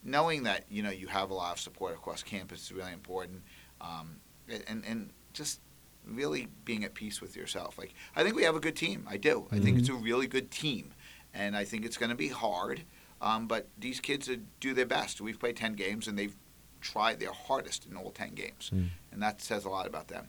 knowing 0.05 0.45
that 0.45 0.65
you 0.71 0.83
know 0.83 0.91
you 0.91 1.09
have 1.09 1.31
a 1.31 1.35
lot 1.35 1.53
of 1.53 1.61
support 1.61 1.95
across 1.95 2.23
campus 2.23 2.63
is 2.63 2.73
really 2.73 2.93
important, 2.93 3.43
um, 3.81 4.17
and 4.49 4.85
and 4.87 5.11
just 5.33 5.61
really 6.07 6.47
being 6.65 6.85
at 6.85 6.95
peace 6.95 7.21
with 7.21 7.37
yourself. 7.37 7.79
Like 7.79 7.95
I 8.15 8.23
think 8.23 8.37
we 8.37 8.45
have 8.45 8.55
a 8.55 8.61
good 8.61 8.77
team. 8.77 9.09
I 9.11 9.17
do. 9.17 9.49
I 9.51 9.59
think 9.59 9.77
it's 9.79 9.89
a 9.89 9.95
really 9.95 10.29
good 10.29 10.53
team, 10.53 10.93
and 11.35 11.57
I 11.57 11.65
think 11.65 11.85
it's 11.85 11.97
going 11.97 12.11
to 12.11 12.17
be 12.17 12.29
hard. 12.29 12.83
Um, 13.21 13.47
but 13.47 13.69
these 13.79 14.01
kids 14.01 14.29
uh, 14.29 14.37
do 14.61 14.75
their 14.75 14.87
best. 14.87 15.21
We've 15.21 15.39
played 15.41 15.57
ten 15.57 15.75
games, 15.75 16.07
and 16.09 16.19
they've 16.19 16.37
tried 16.81 17.19
their 17.21 17.33
hardest 17.33 17.87
in 17.87 17.97
all 17.97 18.11
ten 18.11 18.35
games, 18.35 18.71
Mm. 18.75 18.89
and 19.13 19.23
that 19.23 19.41
says 19.41 19.65
a 19.65 19.69
lot 19.71 19.87
about 19.87 20.09
them. 20.09 20.27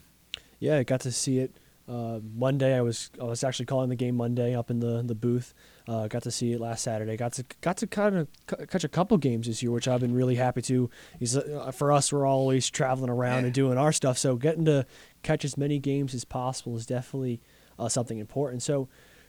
Yeah, 0.60 0.78
I 0.78 0.84
got 0.84 1.02
to 1.02 1.12
see 1.12 1.40
it 1.40 1.52
uh, 1.88 2.20
Monday. 2.36 2.76
I 2.76 2.82
was 2.82 3.12
I 3.22 3.26
was 3.26 3.44
actually 3.44 3.66
calling 3.66 3.90
the 3.90 3.96
game 3.96 4.16
Monday 4.16 4.56
up 4.56 4.72
in 4.72 4.80
the 4.80 5.04
the 5.04 5.14
booth. 5.16 5.54
Uh, 5.88 6.08
got 6.08 6.24
to 6.24 6.32
see 6.32 6.52
it 6.54 6.60
last 6.60 6.84
Saturday. 6.84 7.16
Got 7.18 7.34
to 7.34 7.46
got 7.62 7.78
to 7.78 7.88
kind 7.88 8.16
of 8.16 8.28
c- 8.50 8.66
catch 8.66 8.84
a 8.84 8.90
couple 8.90 9.18
games 9.18 9.48
this 9.48 9.62
year, 9.62 9.72
which 9.72 9.88
I've 9.88 10.02
been 10.02 10.14
really 10.16 10.36
happy 10.36 10.62
to. 10.64 10.90
Is 11.20 11.38
uh, 11.38 11.72
for 11.76 11.92
us, 11.92 12.12
we're 12.12 12.26
always 12.26 12.70
traveling 12.70 13.10
around 13.10 13.42
Yeah. 13.42 13.46
and 13.48 13.54
doing 13.54 13.78
our 13.78 13.92
stuff, 13.92 14.18
so 14.18 14.36
getting 14.38 14.66
to 14.66 14.86
catch 15.24 15.44
as 15.46 15.58
many 15.58 15.78
games 15.80 16.14
as 16.14 16.26
possible 16.26 16.76
is 16.78 16.86
definitely 16.86 17.42
uh, 17.78 17.88
something 17.90 18.18
important. 18.18 18.64
So, 18.64 18.88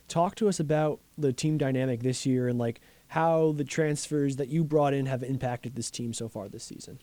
talk 0.08 0.34
to 0.36 0.48
us 0.48 0.58
about 0.58 1.00
the 1.18 1.32
team 1.32 1.58
dynamic 1.58 2.02
this 2.02 2.24
year 2.24 2.48
and 2.48 2.58
like 2.58 2.80
how 3.08 3.52
the 3.56 3.64
transfers 3.64 4.36
that 4.36 4.48
you 4.48 4.62
brought 4.64 4.92
in 4.94 5.06
have 5.06 5.22
impacted 5.22 5.74
this 5.74 5.90
team 5.90 6.12
so 6.12 6.28
far 6.28 6.48
this 6.48 6.64
season. 6.64 6.98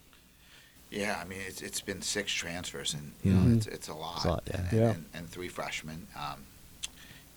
Yeah, 0.92 1.20
I 1.22 1.26
mean 1.28 1.40
it's 1.48 1.62
it's 1.62 1.82
been 1.82 2.02
six 2.02 2.32
transfers, 2.32 2.94
and 2.94 3.12
you 3.24 3.34
know 3.34 3.42
Mhm. 3.42 3.58
it's 3.58 3.68
it's 3.68 3.88
a 3.88 3.94
lot. 3.94 4.24
a 4.24 4.28
lot, 4.30 4.44
yeah. 4.48 4.58
And, 4.58 4.72
Yeah. 4.72 4.90
And, 4.92 5.06
and 5.14 5.30
three 5.30 5.48
freshmen. 5.50 6.08
Um, 6.16 6.46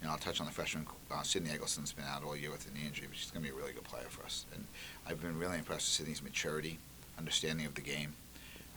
you 0.00 0.06
know, 0.06 0.12
I'll 0.12 0.18
touch 0.18 0.38
on 0.38 0.46
the 0.46 0.52
freshman. 0.52 0.86
Uh, 1.10 1.22
Sydney 1.22 1.50
Eggleston's 1.50 1.90
been 1.92 2.04
out 2.04 2.22
all 2.22 2.36
year 2.36 2.52
with 2.52 2.70
a 2.70 2.72
knee 2.72 2.86
injury, 2.86 3.08
but 3.08 3.16
she's 3.16 3.32
going 3.32 3.44
to 3.44 3.50
be 3.50 3.56
a 3.56 3.58
really 3.58 3.72
good 3.72 3.82
player 3.82 4.06
for 4.08 4.22
us. 4.24 4.44
And 4.54 4.64
I've 5.08 5.20
been 5.20 5.36
really 5.36 5.58
impressed 5.58 5.86
with 5.88 5.94
Sydney's 6.06 6.22
maturity, 6.22 6.78
understanding 7.18 7.66
of 7.66 7.74
the 7.74 7.80
game, 7.80 8.12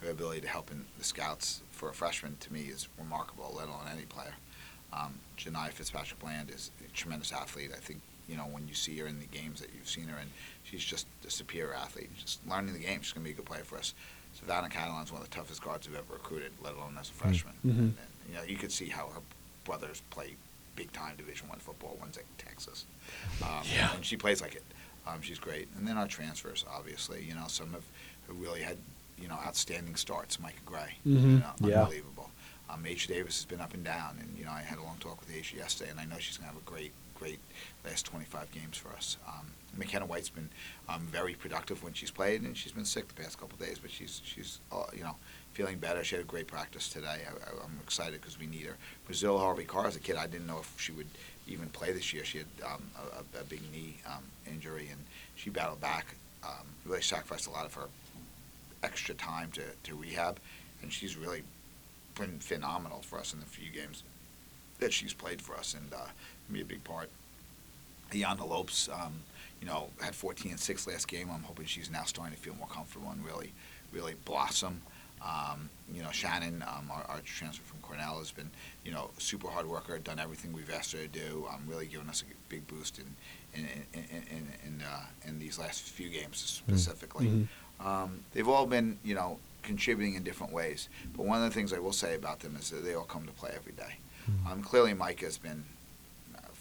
her 0.01 0.10
ability 0.10 0.42
to 0.42 0.48
help 0.48 0.72
in 0.72 0.86
the 0.98 1.04
scouts 1.04 1.62
for 1.70 1.89
a 1.89 1.94
freshman 1.94 2.38
to 2.39 2.51
me 2.51 2.62
is 2.62 2.88
remarkable, 2.98 3.54
let 3.56 3.68
alone 3.68 3.86
any 3.92 4.06
player. 4.06 4.34
Um, 4.92 5.13
Janai 5.38 5.70
Fitzpatrick 5.72 6.20
Bland 6.20 6.50
is 6.50 6.72
a 6.84 6.89
tremendous 6.98 7.32
athlete. 7.32 7.70
I 7.72 7.80
think 7.80 8.01
you 8.32 8.38
know 8.38 8.44
when 8.46 8.68
you 8.68 8.74
see 8.74 8.98
her 9.00 9.06
in 9.08 9.20
the 9.20 9.26
games 9.28 9.60
that 9.60 9.70
you've 9.76 9.90
seen 9.90 10.08
her 10.08 10.18
in, 10.18 10.28
she's 10.64 10.84
just 10.84 11.06
a 11.28 11.30
superior 11.30 11.74
athlete. 11.74 12.10
Just 12.18 12.40
learning 12.48 12.74
the 12.74 12.80
game, 12.80 13.02
she's 13.02 13.12
going 13.12 13.24
to 13.26 13.30
be 13.30 13.34
a 13.34 13.36
good 13.36 13.46
player 13.46 13.64
for 13.66 13.78
us. 13.78 13.94
Savannah 14.40 14.70
Catalan's 14.70 15.12
one 15.12 15.22
of 15.22 15.30
the 15.30 15.36
toughest 15.36 15.62
guards 15.62 15.88
we've 15.90 15.98
ever 15.98 16.14
recruited, 16.14 16.54
let 16.64 16.74
alone 16.74 16.98
as 17.00 17.10
a 17.10 17.14
freshman. 17.14 17.54
Mhm. 17.66 17.70
And, 17.70 17.80
and, 17.82 17.96
you 18.30 18.36
know, 18.36 18.44
you 18.44 18.56
could 18.56 18.72
see 18.72 18.88
how 18.88 19.08
her 19.10 19.20
brothers 19.66 20.02
play 20.10 20.36
big 20.78 20.92
time 20.94 21.18
Division 21.18 21.50
One 21.50 21.60
football. 21.60 21.98
One's 22.00 22.18
at 22.18 22.24
Texas, 22.38 22.86
um, 23.44 23.62
Yeah. 23.66 23.94
and 23.94 24.06
she 24.06 24.16
plays 24.16 24.42
like 24.42 24.56
it. 24.56 24.64
Um, 25.06 25.22
she's 25.22 25.38
great. 25.40 25.68
And 25.76 25.86
then 25.88 25.98
our 25.98 26.08
transfers, 26.08 26.64
obviously, 26.72 27.24
you 27.26 27.36
know, 27.36 27.48
some 27.48 27.74
have, 27.74 27.84
who 28.28 28.34
really 28.36 28.62
had 28.62 28.78
you 29.18 29.28
know 29.28 29.36
outstanding 29.36 29.96
starts. 29.98 30.40
Micah 30.40 30.56
Gray, 30.66 30.96
you 31.04 31.18
Mhm. 31.18 31.40
know, 31.42 31.68
Yeah. 31.70 31.82
unbelievable. 31.82 32.32
Um, 32.70 32.86
H. 32.86 33.06
Davis 33.08 33.36
has 33.36 33.46
been 33.46 33.60
up 33.60 33.74
and 33.74 33.84
down, 33.84 34.18
and 34.20 34.36
you 34.38 34.46
know, 34.46 34.52
I 34.52 34.62
had 34.62 34.78
a 34.80 34.84
long 34.84 34.98
talk 35.00 35.20
with 35.20 35.30
H 35.36 35.54
yesterday, 35.54 35.92
and 35.92 36.00
I 36.00 36.06
know 36.06 36.18
she's 36.20 36.38
going 36.38 36.48
to 36.50 36.54
have 36.56 36.62
a 36.62 36.66
great, 36.66 36.94
great 37.22 37.40
last 37.86 38.08
25 38.08 38.51
games 38.51 38.78
for 38.78 38.90
us. 38.94 39.18
Um, 39.28 39.51
McKenna 39.78 40.06
White's 40.08 40.30
been 40.30 40.50
um, 40.90 41.01
very 41.01 41.36
productive 41.36 41.84
when 41.84 41.94
she's 41.94 42.10
played, 42.10 42.42
and 42.42 42.58
she's 42.58 42.72
been 42.72 42.84
sick 42.84 43.08
the 43.08 43.13
past 43.13 43.40
couple 43.40 43.58
days, 43.58 43.78
but 43.80 43.92
she's 43.92 44.22
she's 44.25 44.60
uh, 44.72 44.86
you 44.94 45.04
know 45.04 45.16
feeling 45.54 45.78
better. 45.78 46.04
She 46.04 46.16
had 46.16 46.25
a 46.25 46.28
great 46.28 46.48
practice 46.48 46.90
today. 46.90 47.20
I, 47.28 47.63
I'm 47.63 47.80
excited 47.84 48.20
because 48.20 48.40
we 48.40 48.48
need 48.48 48.66
her. 48.66 48.75
Brazil 49.06 49.38
Harvey 49.38 49.66
Carr 49.66 49.88
is 49.88 49.96
a 49.96 50.00
kid 50.00 50.16
I 50.16 50.25
didn't 50.25 50.48
know 50.48 50.60
if 50.60 50.74
she 50.78 50.92
would 50.92 51.08
even 51.48 51.70
play 51.70 51.92
this 51.92 52.12
year. 52.12 52.25
She 52.25 52.40
had 52.40 52.48
um, 52.66 52.84
a, 52.98 53.38
a, 53.38 53.42
a 53.42 53.44
big 53.44 53.62
knee 53.72 53.98
um, 54.08 54.24
injury, 54.51 54.88
and 54.92 55.00
she 55.36 55.51
battled 55.51 55.80
back. 55.80 56.16
Um, 56.44 56.66
really 56.86 57.04
sacrificed 57.04 57.46
a 57.46 57.51
lot 57.51 57.68
of 57.68 57.74
her 57.75 57.88
extra 58.82 59.13
time 59.13 59.51
to, 59.51 59.62
to 59.84 59.96
rehab, 59.96 60.40
and 60.82 60.92
she's 60.92 61.16
really 61.16 61.44
been 62.16 62.40
phenomenal 62.40 63.01
for 63.04 63.20
us 63.20 63.34
in 63.34 63.40
the 63.40 63.46
few 63.46 63.70
games 63.72 64.04
that 64.80 64.92
she's 64.92 65.13
played 65.13 65.42
for 65.42 65.56
us, 65.56 65.75
and 65.75 65.94
uh, 65.94 66.08
be 66.53 66.62
a 66.62 66.65
big 66.65 66.84
part. 66.84 67.10
Iana 68.12 68.48
Lopes, 68.48 68.89
um, 68.89 69.13
you 69.62 69.67
know, 69.67 69.89
had 70.01 70.15
14 70.15 70.51
and 70.51 70.60
6 70.60 70.88
last 70.88 71.08
game. 71.08 71.29
I'm 71.31 71.43
hoping 71.43 71.65
she's 71.65 71.89
now 71.89 72.03
starting 72.03 72.36
to 72.36 72.41
feel 72.41 72.55
more 72.55 72.67
comfortable 72.67 73.10
and 73.10 73.24
really, 73.25 73.53
really 73.93 74.15
blossom. 74.25 74.81
Um, 75.24 75.70
you 75.93 76.01
know, 76.01 76.10
Shannon, 76.12 76.63
um, 76.67 76.89
our, 76.91 77.03
our 77.08 77.20
transfer 77.24 77.63
from 77.63 77.79
Cornell, 77.81 78.17
has 78.17 78.31
been, 78.31 78.50
you 78.84 78.91
know, 78.91 79.12
super 79.20 79.48
hard 79.48 79.67
worker, 79.67 79.98
done 80.00 80.20
everything 80.20 80.51
we've 80.51 80.72
asked 80.72 80.93
her 80.93 81.00
to 81.00 81.08
do. 81.08 81.48
Um, 81.53 81.62
really 81.67 81.86
giving 81.86 82.10
us 82.10 82.24
a 82.24 82.50
big 82.50 82.67
boost 82.67 82.98
in 83.00 83.05
in 83.53 83.67
in 83.93 84.03
in 84.31 84.48
in, 84.65 84.81
uh, 84.81 85.05
in 85.27 85.38
these 85.39 85.60
last 85.60 85.84
few 85.84 86.10
games 86.10 86.38
specifically. 86.38 87.27
Mhm. 87.27 87.48
Um, 87.86 88.20
they've 88.34 88.48
all 88.48 88.65
been, 88.65 88.98
you 89.03 89.13
know, 89.13 89.39
contributing 89.62 90.15
in 90.15 90.24
different 90.24 90.53
ways. 90.53 90.89
But 91.15 91.25
one 91.27 91.41
of 91.43 91.48
the 91.48 91.53
things 91.53 91.72
I 91.72 91.79
will 91.79 91.93
say 91.93 92.15
about 92.15 92.39
them 92.39 92.55
is 92.55 92.72
that 92.72 92.84
they 92.84 92.96
all 92.96 93.03
come 93.05 93.25
to 93.27 93.31
play 93.34 93.51
every 93.55 93.74
day. 93.74 93.98
Um, 94.48 94.62
clearly, 94.63 94.93
Micah 94.93 95.25
has 95.25 95.38
been 95.38 95.65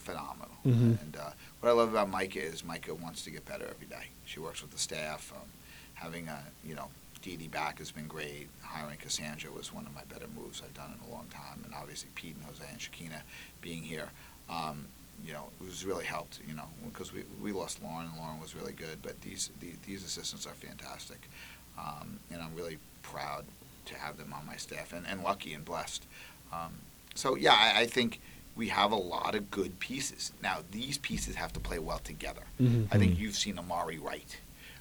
phenomenal. 0.01 0.57
Mhm. 0.65 1.01
And 1.01 1.17
uh, 1.17 1.31
what 1.59 1.69
I 1.69 1.71
love 1.71 1.89
about 1.89 2.09
Micah 2.09 2.41
is 2.41 2.63
Micah 2.63 2.93
wants 2.93 3.23
to 3.23 3.31
get 3.31 3.45
better 3.45 3.65
every 3.69 3.87
day. 3.87 4.07
She 4.25 4.39
works 4.39 4.61
with 4.61 4.71
the 4.71 4.77
staff. 4.77 5.31
Um, 5.35 5.47
having 5.93 6.27
a, 6.27 6.39
you 6.65 6.75
know, 6.75 6.89
Dee 7.21 7.37
Dee 7.37 7.47
back 7.47 7.79
has 7.79 7.91
been 7.91 8.07
great. 8.07 8.49
Hiring 8.61 8.97
Cassandra 8.97 9.51
was 9.51 9.73
one 9.73 9.85
of 9.85 9.93
my 9.93 10.03
better 10.11 10.25
moves 10.35 10.61
I've 10.65 10.73
done 10.73 10.93
in 10.97 11.07
a 11.07 11.11
long 11.13 11.27
time. 11.29 11.61
And 11.63 11.73
obviously, 11.73 12.09
Pete 12.15 12.35
and 12.35 12.45
Jose 12.45 12.63
and 12.69 12.79
Shakina 12.79 13.21
being 13.61 13.83
here, 13.83 14.09
um, 14.49 14.87
you 15.23 15.33
know, 15.33 15.49
it 15.59 15.65
was 15.65 15.85
really 15.85 16.05
helped, 16.05 16.39
you 16.47 16.55
know, 16.55 16.67
because 16.85 17.13
we, 17.13 17.23
we 17.41 17.51
lost 17.51 17.81
Lauren 17.83 18.07
and 18.07 18.17
Lauren 18.17 18.39
was 18.39 18.55
really 18.55 18.73
good. 18.73 19.01
But 19.03 19.21
these, 19.21 19.51
these, 19.59 19.77
these 19.85 20.03
assistants 20.03 20.47
are 20.47 20.55
fantastic. 20.55 21.29
Um, 21.77 22.19
and 22.31 22.41
I'm 22.41 22.55
really 22.55 22.79
proud 23.03 23.45
to 23.85 23.95
have 23.95 24.17
them 24.17 24.33
on 24.33 24.45
my 24.45 24.55
staff 24.57 24.93
and, 24.93 25.05
and 25.07 25.23
lucky 25.23 25.53
and 25.53 25.63
blessed. 25.63 26.05
Um, 26.51 26.73
so, 27.13 27.35
yeah, 27.35 27.53
I, 27.53 27.81
I 27.81 27.85
think 27.85 28.19
we 28.55 28.67
have 28.69 28.91
a 28.91 28.95
lot 28.95 29.33
of 29.35 29.49
good 29.49 29.79
pieces. 29.79 30.31
Now, 30.41 30.59
these 30.71 30.97
pieces 30.97 31.35
have 31.35 31.53
to 31.53 31.59
play 31.59 31.79
well 31.79 31.99
together. 31.99 32.43
Mhm. 32.59 32.87
I 32.91 32.97
think 32.97 33.17
you've 33.17 33.35
seen 33.35 33.57
Amari 33.57 33.97
Wright. 33.97 34.37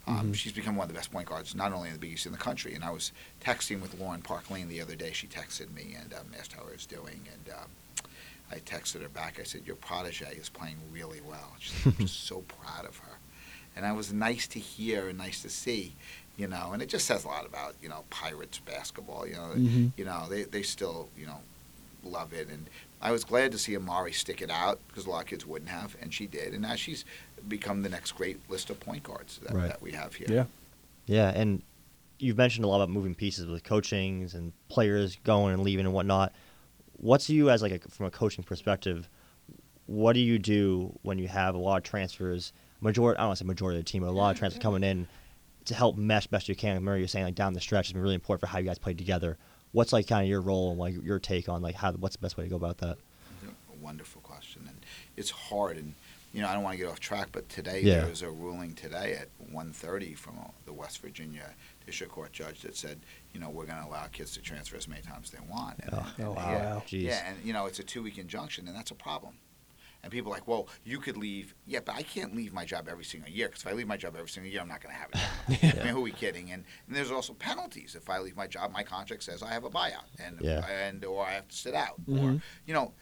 Um, 0.06 0.32
Mhm. 0.32 0.34
She's 0.34 0.52
become 0.52 0.74
one 0.76 0.84
of 0.84 0.88
the 0.88 0.98
best 0.98 1.12
point 1.12 1.28
guards, 1.28 1.54
not 1.54 1.72
only 1.72 1.88
in 1.88 1.94
the 1.94 2.00
Big 2.00 2.12
East 2.14 2.26
in 2.26 2.32
the 2.32 2.38
country. 2.38 2.74
And 2.74 2.84
I 2.84 2.90
was 2.90 3.12
texting 3.40 3.80
with 3.80 3.94
Lauren 4.00 4.22
Park 4.22 4.50
Lane 4.50 4.68
the 4.68 4.80
other 4.80 4.96
day. 4.96 5.12
She 5.12 5.26
texted 5.28 5.72
me 5.72 5.94
and 5.98 6.12
um, 6.14 6.26
asked 6.38 6.52
how 6.54 6.62
I 6.68 6.72
was 6.72 6.84
doing. 6.86 7.20
And 7.32 7.54
um, 7.54 7.68
I 8.50 8.56
texted 8.56 9.02
her 9.02 9.08
back. 9.08 9.38
I 9.38 9.44
said, 9.44 9.62
Your 9.66 9.76
protege 9.76 10.34
is 10.34 10.48
playing 10.48 10.76
really 10.92 11.20
well. 11.20 11.54
She 11.60 11.70
said, 11.70 11.94
I'm 11.98 12.06
just 12.06 12.24
so 12.26 12.40
proud 12.40 12.86
of 12.86 12.96
her. 12.98 13.18
And 13.76 13.84
that 13.84 13.94
was 13.94 14.12
nice 14.12 14.48
to 14.48 14.58
hear 14.58 15.08
and 15.08 15.16
nice 15.16 15.42
to 15.42 15.48
see, 15.48 15.94
you 16.36 16.48
know. 16.48 16.72
And 16.72 16.82
it 16.82 16.88
just 16.88 17.06
says 17.06 17.22
a 17.24 17.28
lot 17.28 17.46
about, 17.46 17.76
you 17.80 17.88
know, 17.88 18.02
Pirates 18.10 18.58
basketball. 18.58 19.28
You 19.28 19.34
know, 19.34 19.52
Mhm. 19.54 19.92
you 19.96 20.04
know 20.04 20.26
they, 20.28 20.42
they 20.42 20.62
still, 20.62 21.08
you 21.16 21.26
know, 21.26 21.40
love 22.04 22.32
it. 22.32 22.48
And 22.48 22.68
I 23.00 23.12
was 23.12 23.24
glad 23.24 23.52
to 23.52 23.58
see 23.58 23.76
Amari 23.76 24.12
stick 24.12 24.42
it 24.42 24.50
out 24.50 24.78
because 24.88 25.06
a 25.06 25.10
lot 25.10 25.22
of 25.22 25.26
kids 25.28 25.46
wouldn't 25.46 25.70
have, 25.70 25.96
and 26.00 26.12
she 26.12 26.26
did. 26.26 26.52
And 26.52 26.62
now 26.62 26.74
she's 26.76 27.04
become 27.48 27.82
the 27.82 27.88
next 27.88 28.12
great 28.12 28.38
list 28.50 28.70
of 28.70 28.78
point 28.80 29.02
guards 29.02 29.38
that, 29.38 29.54
Right. 29.54 29.68
that 29.68 29.80
we 29.82 29.92
have 29.92 30.14
here. 30.14 30.26
Yeah. 30.30 30.44
Yeah, 31.06 31.30
and 31.34 31.62
you've 32.18 32.36
mentioned 32.36 32.64
a 32.64 32.68
lot 32.68 32.76
about 32.76 32.90
moving 32.90 33.14
pieces 33.14 33.46
with 33.46 33.64
coachings 33.64 34.34
and 34.34 34.52
players 34.68 35.16
going 35.24 35.54
and 35.54 35.62
leaving 35.62 35.86
and 35.86 35.94
whatnot. 35.94 36.32
What's 36.98 37.30
you 37.30 37.50
as 37.50 37.62
like 37.62 37.72
a, 37.72 37.78
from 37.88 38.06
a 38.06 38.10
coaching 38.10 38.44
perspective? 38.44 39.08
What 39.86 40.12
do 40.12 40.20
you 40.20 40.38
do 40.38 40.96
when 41.02 41.18
you 41.18 41.26
have 41.28 41.54
a 41.54 41.58
lot 41.58 41.78
of 41.78 41.82
transfers? 41.82 42.52
Majority, 42.80 43.18
I 43.18 43.22
don't 43.22 43.28
want 43.30 43.38
to 43.38 43.44
say 43.44 43.48
majority 43.48 43.78
of 43.78 43.84
the 43.84 43.90
team, 43.90 44.02
but 44.02 44.08
a 44.08 44.12
lot 44.12 44.30
of 44.32 44.38
transfers 44.38 44.62
coming 44.62 44.84
in 44.84 45.08
to 45.64 45.74
help 45.74 45.96
mesh 45.96 46.26
best 46.26 46.48
you 46.48 46.54
can. 46.54 46.70
I 46.70 46.74
remember 46.74 46.98
you 46.98 47.06
saying 47.06 47.24
like 47.24 47.34
down 47.34 47.54
the 47.54 47.60
stretch 47.60 47.88
has 47.88 47.92
been 47.94 48.02
really 48.02 48.14
important 48.14 48.40
for 48.40 48.46
how 48.46 48.58
you 48.58 48.64
guys 48.66 48.78
play 48.78 48.94
together. 48.94 49.36
What's 49.72 49.92
like 49.92 50.06
kind 50.08 50.22
of 50.24 50.28
your 50.28 50.40
role 50.40 50.70
and 50.70 50.78
like 50.78 50.94
your 51.02 51.18
take 51.18 51.48
on 51.48 51.62
like 51.62 51.74
how 51.76 51.92
what's 51.92 52.16
the 52.16 52.22
best 52.22 52.36
way 52.36 52.44
to 52.44 52.50
go 52.50 52.56
about 52.56 52.78
that? 52.78 52.98
A 53.46 53.76
wonderful 53.84 54.20
question, 54.22 54.64
and 54.66 54.76
it's 55.16 55.30
hard. 55.30 55.76
And 55.76 55.94
you 56.32 56.42
know, 56.42 56.48
I 56.48 56.54
don't 56.54 56.62
want 56.62 56.74
to 56.76 56.78
get 56.84 56.90
off 56.90 57.00
track, 57.00 57.28
but 57.32 57.48
today 57.48 57.80
Yeah. 57.82 58.00
there 58.00 58.08
was 58.10 58.22
a 58.22 58.30
ruling 58.30 58.74
today 58.74 59.14
at 59.20 59.28
1:30 59.52 60.14
from 60.16 60.38
uh, 60.38 60.44
the 60.64 60.72
West 60.72 60.98
Virginia 61.02 61.50
District 61.86 62.12
Court 62.12 62.32
judge 62.32 62.60
that 62.62 62.76
said, 62.76 63.00
you 63.32 63.40
know, 63.40 63.48
we're 63.50 63.66
going 63.66 63.82
to 63.82 63.88
allow 63.88 64.06
kids 64.06 64.32
to 64.34 64.40
transfer 64.40 64.76
as 64.76 64.86
many 64.86 65.02
times 65.02 65.32
as 65.32 65.40
they 65.40 65.46
want. 65.50 65.78
And, 65.80 65.90
Oh, 65.94 66.06
and- 66.18 66.26
oh, 66.28 66.34
yeah, 66.36 66.74
wow. 66.74 66.82
Jeez. 66.86 67.02
Yeah, 67.02 67.28
and 67.28 67.36
you 67.44 67.52
know, 67.52 67.66
it's 67.66 67.78
a 67.80 67.82
two-week 67.84 68.18
injunction, 68.18 68.68
and 68.68 68.76
that's 68.76 68.90
a 68.92 68.94
problem. 68.94 69.34
And 70.02 70.10
people 70.10 70.32
are 70.32 70.36
like, 70.36 70.48
well, 70.48 70.68
you 70.84 70.98
could 70.98 71.16
leave. 71.16 71.54
Yeah, 71.66 71.80
but 71.84 71.94
I 71.94 72.02
can't 72.02 72.34
leave 72.34 72.52
my 72.52 72.64
job 72.64 72.88
every 72.90 73.04
single 73.04 73.28
year 73.30 73.48
because 73.48 73.62
if 73.62 73.68
I 73.68 73.72
leave 73.72 73.86
my 73.86 73.96
job 73.98 74.14
every 74.16 74.28
single 74.30 74.50
year, 74.50 74.60
I'm 74.62 74.68
not 74.68 74.80
going 74.82 74.94
to 74.94 75.00
have 75.00 75.10
it. 75.10 75.60
job. 75.74 75.80
I 75.80 75.84
mean, 75.84 75.92
who 75.94 75.98
are 75.98 76.02
we 76.02 76.12
kidding? 76.12 76.52
And, 76.52 76.64
and 76.86 76.96
there's 76.96 77.10
also 77.10 77.34
penalties. 77.34 77.94
If 77.94 78.08
I 78.08 78.18
leave 78.18 78.36
my 78.36 78.46
job, 78.46 78.72
my 78.72 78.82
contract 78.82 79.22
says 79.22 79.42
I 79.42 79.52
have 79.52 79.64
a 79.64 79.70
buyout, 79.70 80.04
and 80.18 80.40
Yeah. 80.40 80.64
and 80.66 81.04
or 81.04 81.24
I 81.26 81.32
have 81.32 81.48
to 81.48 81.54
sit 81.56 81.74
out, 81.74 81.96
or 82.08 82.14
Mhm. 82.14 82.42
you 82.66 82.72
know, 82.74 82.94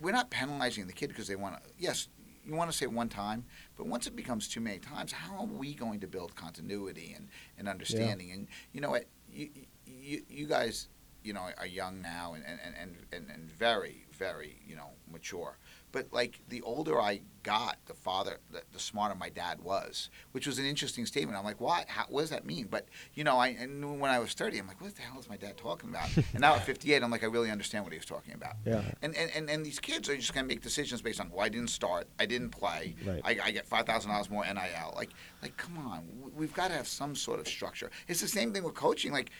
we're 0.00 0.12
not 0.12 0.30
penalizing 0.30 0.86
the 0.86 0.92
kid 0.92 1.08
because 1.08 1.26
they 1.26 1.36
want 1.36 1.56
to. 1.64 1.70
Yes, 1.78 2.08
you 2.44 2.54
want 2.54 2.70
to 2.70 2.76
say 2.76 2.86
one 2.86 3.08
time, 3.08 3.44
but 3.76 3.86
once 3.86 4.06
it 4.06 4.14
becomes 4.14 4.46
too 4.46 4.60
many 4.60 4.78
times, 4.78 5.12
how 5.12 5.36
are 5.38 5.46
we 5.46 5.74
going 5.74 6.00
to 6.00 6.06
build 6.06 6.34
continuity 6.36 7.14
and, 7.16 7.28
and 7.58 7.66
understanding? 7.66 8.30
And 8.30 8.46
you 8.72 8.80
know 8.82 8.90
what, 8.90 9.06
you, 9.32 9.48
you 9.86 10.22
you 10.28 10.46
guys, 10.46 10.88
you 11.24 11.32
know, 11.32 11.48
are 11.56 11.66
young 11.66 12.02
now 12.02 12.34
and 12.34 12.44
and, 12.46 12.60
and, 12.78 12.96
and, 13.12 13.30
and 13.30 13.50
very 13.50 14.04
very 14.12 14.60
you 14.66 14.76
know 14.76 14.90
mature. 15.10 15.56
But 15.92 16.12
like 16.12 16.40
the 16.48 16.60
older 16.62 17.00
I 17.00 17.20
got, 17.42 17.76
the 17.86 17.94
father, 17.94 18.38
the, 18.50 18.60
the 18.72 18.78
smarter 18.78 19.14
my 19.14 19.28
dad 19.28 19.60
was, 19.62 20.10
which 20.32 20.46
was 20.46 20.58
an 20.58 20.66
interesting 20.66 21.06
statement. 21.06 21.38
I'm 21.38 21.44
like, 21.44 21.60
what? 21.60 21.88
How, 21.88 22.04
what 22.08 22.22
does 22.22 22.30
that 22.30 22.44
mean? 22.44 22.66
But 22.70 22.86
you 23.14 23.24
know, 23.24 23.38
I, 23.38 23.52
knew 23.66 23.92
when 23.94 24.10
I 24.10 24.18
was 24.18 24.32
30, 24.34 24.58
I'm 24.58 24.66
like, 24.66 24.80
what 24.80 24.94
the 24.94 25.02
hell 25.02 25.18
is 25.20 25.28
my 25.28 25.36
dad 25.36 25.56
talking 25.56 25.88
about? 25.88 26.08
and 26.16 26.40
now 26.40 26.54
at 26.54 26.64
58, 26.64 27.02
I'm 27.02 27.10
like, 27.10 27.22
I 27.22 27.26
really 27.26 27.50
understand 27.50 27.84
what 27.84 27.92
he 27.92 27.98
was 27.98 28.06
talking 28.06 28.34
about. 28.34 28.54
Yeah. 28.66 28.82
And, 29.00 29.16
and, 29.16 29.30
and, 29.34 29.48
and 29.48 29.64
these 29.64 29.78
kids 29.78 30.08
are 30.10 30.16
just 30.16 30.34
going 30.34 30.44
to 30.44 30.48
make 30.48 30.60
decisions 30.60 31.00
based 31.00 31.20
on, 31.20 31.30
well, 31.30 31.44
I 31.44 31.48
didn't 31.48 31.70
start, 31.70 32.08
I 32.18 32.26
didn't 32.26 32.50
play, 32.50 32.96
Right. 33.06 33.22
I, 33.24 33.38
I 33.44 33.50
get 33.52 33.66
five 33.66 33.86
thousand 33.86 34.10
dollars 34.10 34.28
more 34.28 34.44
NIL. 34.44 34.92
Like, 34.96 35.10
like, 35.40 35.56
come 35.56 35.78
on, 35.78 36.08
We- 36.20 36.30
we've 36.32 36.54
got 36.54 36.68
to 36.68 36.74
have 36.74 36.88
some 36.88 37.14
sort 37.14 37.38
of 37.40 37.46
structure. 37.48 37.90
It's 38.08 38.20
the 38.20 38.28
same 38.28 38.52
thing 38.52 38.64
with 38.64 38.74
coaching. 38.74 39.12
Like, 39.12 39.30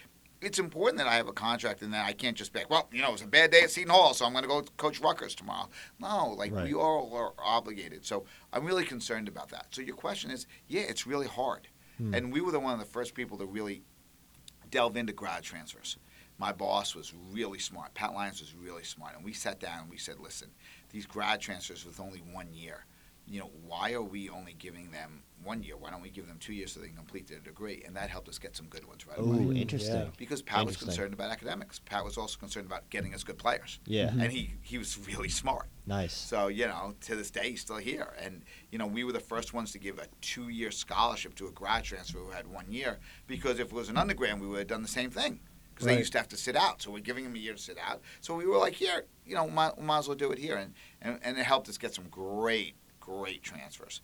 it's 0.41 0.59
important 0.59 0.99
that 0.99 1.07
I 1.07 1.15
have 1.15 1.29
a 1.29 1.33
contract 1.33 1.83
and 1.83 1.93
that 1.95 2.07
I 2.07 2.13
can't 2.13 2.37
just 2.37 2.53
be 2.53 2.59
like, 2.61 2.71
well, 2.71 2.89
you 2.93 3.01
know, 3.03 3.13
it's 3.13 3.23
a 3.23 3.27
bad 3.27 3.51
day 3.51 3.63
at 3.63 3.71
Seton 3.71 3.91
Hall, 3.91 4.13
so 4.15 4.25
I'm 4.27 4.33
going 4.33 4.43
to 4.45 4.49
go 4.49 4.63
coach 4.77 5.01
Rutgers 5.01 5.35
tomorrow. 5.35 5.69
No, 5.99 6.35
like 6.37 6.53
Right. 6.53 6.65
we 6.65 6.75
all 6.75 7.15
are 7.15 7.33
obligated. 7.39 8.05
So 8.05 8.25
I'm 8.53 8.65
really 8.65 8.85
concerned 8.85 9.29
about 9.29 9.49
that. 9.51 9.67
So 9.71 9.81
your 9.83 9.97
question 9.97 10.31
is, 10.31 10.47
yeah, 10.69 10.83
it's 10.83 11.07
really 11.07 11.27
hard. 11.27 11.69
Hmm. 11.99 12.15
And 12.15 12.33
we 12.33 12.41
were 12.41 12.53
the 12.53 12.61
one 12.61 12.75
of 12.75 12.79
the 12.81 12.85
first 12.85 13.15
people 13.15 13.39
to 13.39 13.47
really 13.47 13.83
delve 14.71 14.97
into 14.97 15.13
grad 15.13 15.43
transfers. 15.43 15.97
My 16.39 16.53
boss 16.53 16.95
was 16.95 17.15
really 17.33 17.59
smart. 17.59 17.95
Pat 17.95 18.13
Lyons 18.13 18.41
was 18.41 18.55
really 18.55 18.85
smart. 18.85 19.15
And 19.17 19.25
we 19.25 19.33
sat 19.33 19.59
down 19.59 19.81
and 19.83 19.91
we 19.91 19.97
said, 19.97 20.17
listen, 20.21 20.49
these 20.91 21.07
grad 21.07 21.41
transfers 21.41 21.87
with 21.87 21.99
only 21.99 22.19
one 22.33 22.53
year, 22.53 22.85
you 23.27 23.41
know, 23.41 23.51
why 23.67 23.93
are 23.93 24.03
we 24.03 24.29
only 24.31 24.53
giving 24.53 24.91
them 24.91 25.23
one 25.43 25.63
year? 25.63 25.77
Why 25.77 25.91
don't 25.91 26.01
we 26.03 26.11
give 26.11 26.27
them 26.29 26.39
two 26.39 26.53
years 26.53 26.73
so 26.73 26.81
they 26.81 26.87
can 26.87 26.97
complete 26.97 27.27
their 27.27 27.41
degree? 27.41 27.83
And 27.87 27.95
that 27.97 28.09
helped 28.09 28.29
us 28.29 28.39
get 28.39 28.57
some 28.57 28.67
good 28.67 28.87
ones 28.87 29.07
right 29.07 29.19
away. 29.19 29.39
Ooh, 29.39 29.49
Mm, 29.53 29.59
interesting. 29.61 29.95
yeah. 29.97 30.09
Because 30.17 30.43
Pat 30.43 30.65
was 30.65 30.77
concerned 30.77 31.13
about 31.13 31.31
academics. 31.31 31.79
Pat 31.81 32.05
was 32.05 32.17
also 32.17 32.39
concerned 32.39 32.67
about 32.67 32.89
getting 32.91 33.15
us 33.15 33.25
good 33.25 33.39
players. 33.39 33.81
Yeah, 33.87 34.11
Mhm. 34.11 34.23
And 34.23 34.33
he, 34.33 34.55
he 34.63 34.79
was 34.79 34.97
really 35.07 35.29
smart. 35.29 35.69
nice. 35.87 36.15
So, 36.15 36.49
you 36.49 36.67
know, 36.67 36.95
to 37.03 37.17
this 37.17 37.31
day, 37.31 37.51
he's 37.51 37.61
still 37.61 37.77
here. 37.79 38.15
And, 38.21 38.45
you 38.71 38.79
know, 38.79 38.87
we 38.87 39.03
were 39.05 39.13
the 39.13 39.21
first 39.21 39.53
ones 39.53 39.73
to 39.73 39.79
give 39.79 39.99
a 39.99 40.07
two 40.21 40.49
year 40.49 40.71
scholarship 40.71 41.35
to 41.37 41.47
a 41.49 41.53
grad 41.53 41.85
transfer 41.85 42.19
who 42.19 42.31
had 42.31 42.47
one 42.47 42.71
year 42.71 42.99
because 43.27 43.59
if 43.59 43.69
it 43.69 43.73
was 43.73 43.89
an 43.89 43.97
undergrad, 43.97 44.41
we 44.41 44.47
would 44.47 44.59
have 44.59 44.67
done 44.69 44.83
the 44.83 44.89
same 44.89 45.11
thing 45.11 45.41
because 45.75 45.87
Right. 45.87 45.95
they 45.95 45.99
used 45.99 46.13
to 46.13 46.19
have 46.19 46.29
to 46.29 46.37
sit 46.37 46.57
out. 46.57 46.81
So 46.83 46.91
we're 46.91 47.01
giving 47.01 47.25
them 47.25 47.35
a 47.35 47.39
year 47.39 47.53
to 47.55 47.59
sit 47.59 47.77
out. 47.79 48.01
So 48.21 48.35
we 48.35 48.47
were 48.47 48.57
like, 48.59 48.73
here, 48.75 49.05
you 49.25 49.35
know, 49.35 49.49
might, 49.49 49.79
might 49.81 49.99
as 49.99 50.09
well 50.09 50.17
do 50.17 50.31
it 50.33 50.39
here. 50.39 50.57
And, 50.57 50.75
and, 51.03 51.19
and 51.23 51.37
it 51.39 51.45
helped 51.45 51.69
us 51.69 51.77
get 51.79 51.93
some 51.95 52.09
great, 52.09 52.75
great 53.07 53.43
transfers, 53.43 54.01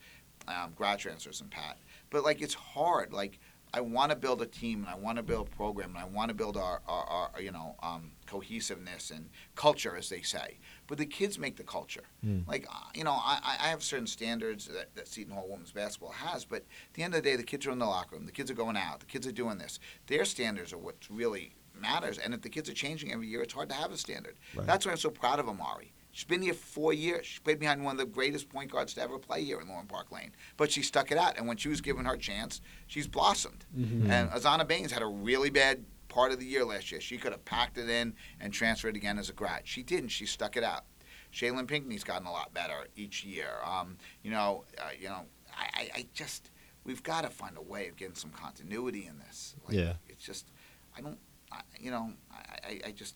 um, 0.48 0.72
grad 0.76 0.98
transfers 0.98 1.40
and 1.40 1.50
Pat. 1.50 1.78
But, 2.10 2.24
like, 2.24 2.40
it's 2.40 2.54
hard. 2.54 3.12
Like, 3.12 3.38
I 3.74 3.80
want 3.80 4.10
to 4.10 4.16
build 4.16 4.42
a 4.42 4.46
team 4.46 4.80
and 4.80 4.88
I 4.88 4.96
want 4.96 5.16
to 5.16 5.22
build 5.22 5.48
a 5.48 5.56
program 5.56 5.90
and 5.90 5.98
I 5.98 6.04
want 6.04 6.28
to 6.28 6.34
build 6.34 6.58
our, 6.58 6.82
our, 6.86 7.30
our 7.34 7.40
you 7.40 7.52
know, 7.52 7.74
um, 7.82 8.10
cohesiveness 8.26 9.10
and 9.10 9.30
culture, 9.54 9.96
as 9.96 10.10
they 10.10 10.20
say. 10.20 10.58
But 10.88 10.98
the 10.98 11.06
kids 11.06 11.38
make 11.38 11.56
the 11.56 11.62
culture. 11.62 12.04
Mm. 12.24 12.46
Like, 12.46 12.66
uh, 12.70 12.90
you 12.94 13.04
know, 13.04 13.12
I, 13.12 13.56
I 13.60 13.68
have 13.68 13.82
certain 13.82 14.06
standards 14.06 14.66
that, 14.66 14.94
that 14.94 15.08
Seton 15.08 15.32
Hall 15.32 15.46
women's 15.48 15.72
basketball 15.72 16.12
has, 16.12 16.44
but 16.44 16.58
at 16.58 16.94
the 16.94 17.02
end 17.02 17.14
of 17.14 17.22
the 17.22 17.30
day, 17.30 17.36
the 17.36 17.42
kids 17.42 17.66
are 17.66 17.70
in 17.70 17.78
the 17.78 17.86
locker 17.86 18.16
room. 18.16 18.26
The 18.26 18.32
kids 18.32 18.50
are 18.50 18.54
going 18.54 18.76
out. 18.76 19.00
The 19.00 19.06
kids 19.06 19.26
are 19.26 19.32
doing 19.32 19.56
this. 19.56 19.80
Their 20.06 20.26
standards 20.26 20.74
are 20.74 20.78
what 20.78 20.96
really 21.08 21.54
matters. 21.74 22.18
And 22.18 22.34
if 22.34 22.42
the 22.42 22.50
kids 22.50 22.68
are 22.68 22.74
changing 22.74 23.10
every 23.10 23.28
year, 23.28 23.42
it's 23.42 23.54
hard 23.54 23.70
to 23.70 23.74
have 23.74 23.90
a 23.90 23.96
standard. 23.96 24.36
Right. 24.54 24.66
That's 24.66 24.84
why 24.84 24.92
I'm 24.92 24.98
so 24.98 25.10
proud 25.10 25.38
of 25.38 25.48
Amari. 25.48 25.92
She's 26.12 26.24
been 26.24 26.42
here 26.42 26.52
four 26.54 26.92
years. 26.92 27.24
She 27.26 27.40
played 27.40 27.58
behind 27.58 27.82
one 27.82 27.94
of 27.94 27.98
the 27.98 28.04
greatest 28.12 28.48
point 28.50 28.70
guards 28.70 28.92
to 28.94 29.00
ever 29.02 29.18
play 29.18 29.42
here 29.44 29.60
in 29.60 29.68
Lauren 29.68 29.86
Park 29.86 30.12
Lane. 30.12 30.32
But 30.58 30.70
she 30.70 30.82
stuck 30.82 31.10
it 31.10 31.16
out. 31.18 31.38
And 31.38 31.48
when 31.48 31.56
she 31.56 31.68
was 31.68 31.80
given 31.80 32.04
her 32.04 32.16
chance, 32.18 32.60
she's 32.86 33.08
blossomed. 33.08 33.64
Mhm. 33.76 34.10
And 34.10 34.30
Azana 34.30 34.66
Baines 34.68 34.92
had 34.92 35.00
a 35.02 35.06
really 35.06 35.48
bad 35.50 35.84
part 36.08 36.30
of 36.30 36.38
the 36.38 36.44
year 36.44 36.64
last 36.66 36.92
year. 36.92 37.00
She 37.00 37.16
could 37.16 37.32
have 37.32 37.44
packed 37.46 37.78
it 37.78 37.88
in 37.88 38.14
and 38.38 38.52
transferred 38.52 38.94
again 38.94 39.18
as 39.18 39.30
a 39.30 39.32
grad. 39.32 39.66
She 39.66 39.82
didn't. 39.82 40.10
She 40.10 40.26
stuck 40.26 40.56
it 40.56 40.62
out. 40.62 40.84
Shaylin 41.32 41.66
Pinkney's 41.66 42.04
gotten 42.04 42.26
a 42.26 42.30
lot 42.32 42.52
better 42.52 42.86
each 42.94 43.24
year. 43.24 43.48
Um, 43.64 43.96
you 44.22 44.30
know, 44.30 44.64
uh, 44.76 44.90
you 45.00 45.08
know, 45.08 45.24
I, 45.56 45.64
I, 45.74 45.90
I 46.00 46.06
just 46.12 46.50
we've 46.84 47.02
got 47.02 47.22
to 47.22 47.30
find 47.30 47.56
a 47.56 47.62
way 47.62 47.88
of 47.88 47.96
getting 47.96 48.16
some 48.16 48.30
continuity 48.32 49.06
in 49.06 49.18
this. 49.18 49.54
Like, 49.66 49.76
Yeah. 49.78 49.94
It's 50.10 50.22
just 50.22 50.50
I 50.94 51.00
don't, 51.00 51.18
I, 51.50 51.62
you 51.80 51.90
know, 51.90 52.12
I, 52.30 52.58
I, 52.68 52.80
I 52.88 52.90
just 52.90 53.14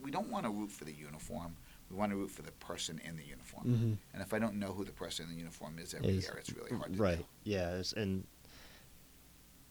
we 0.00 0.12
don't 0.12 0.28
want 0.30 0.44
to 0.46 0.50
root 0.52 0.70
for 0.70 0.84
the 0.84 0.92
uniform. 0.92 1.56
We 1.90 1.96
want 1.96 2.10
to 2.12 2.16
root 2.16 2.30
for 2.30 2.42
the 2.42 2.50
person 2.52 3.00
in 3.04 3.16
the 3.16 3.24
uniform. 3.24 3.64
Mhm. 3.66 3.96
And 4.14 4.22
if 4.22 4.32
I 4.34 4.38
don't 4.38 4.54
know 4.56 4.72
who 4.72 4.84
the 4.84 4.92
person 4.92 5.26
in 5.26 5.32
the 5.32 5.38
uniform 5.38 5.78
is 5.78 5.94
every 5.94 6.08
Is- 6.16 6.24
year, 6.24 6.36
it's 6.38 6.52
really 6.52 6.70
hard 6.76 6.94
to 6.94 6.98
right. 7.02 7.18
do. 7.18 7.24
Yeah, 7.44 7.68
it's- 7.70 7.92
and 7.92 8.26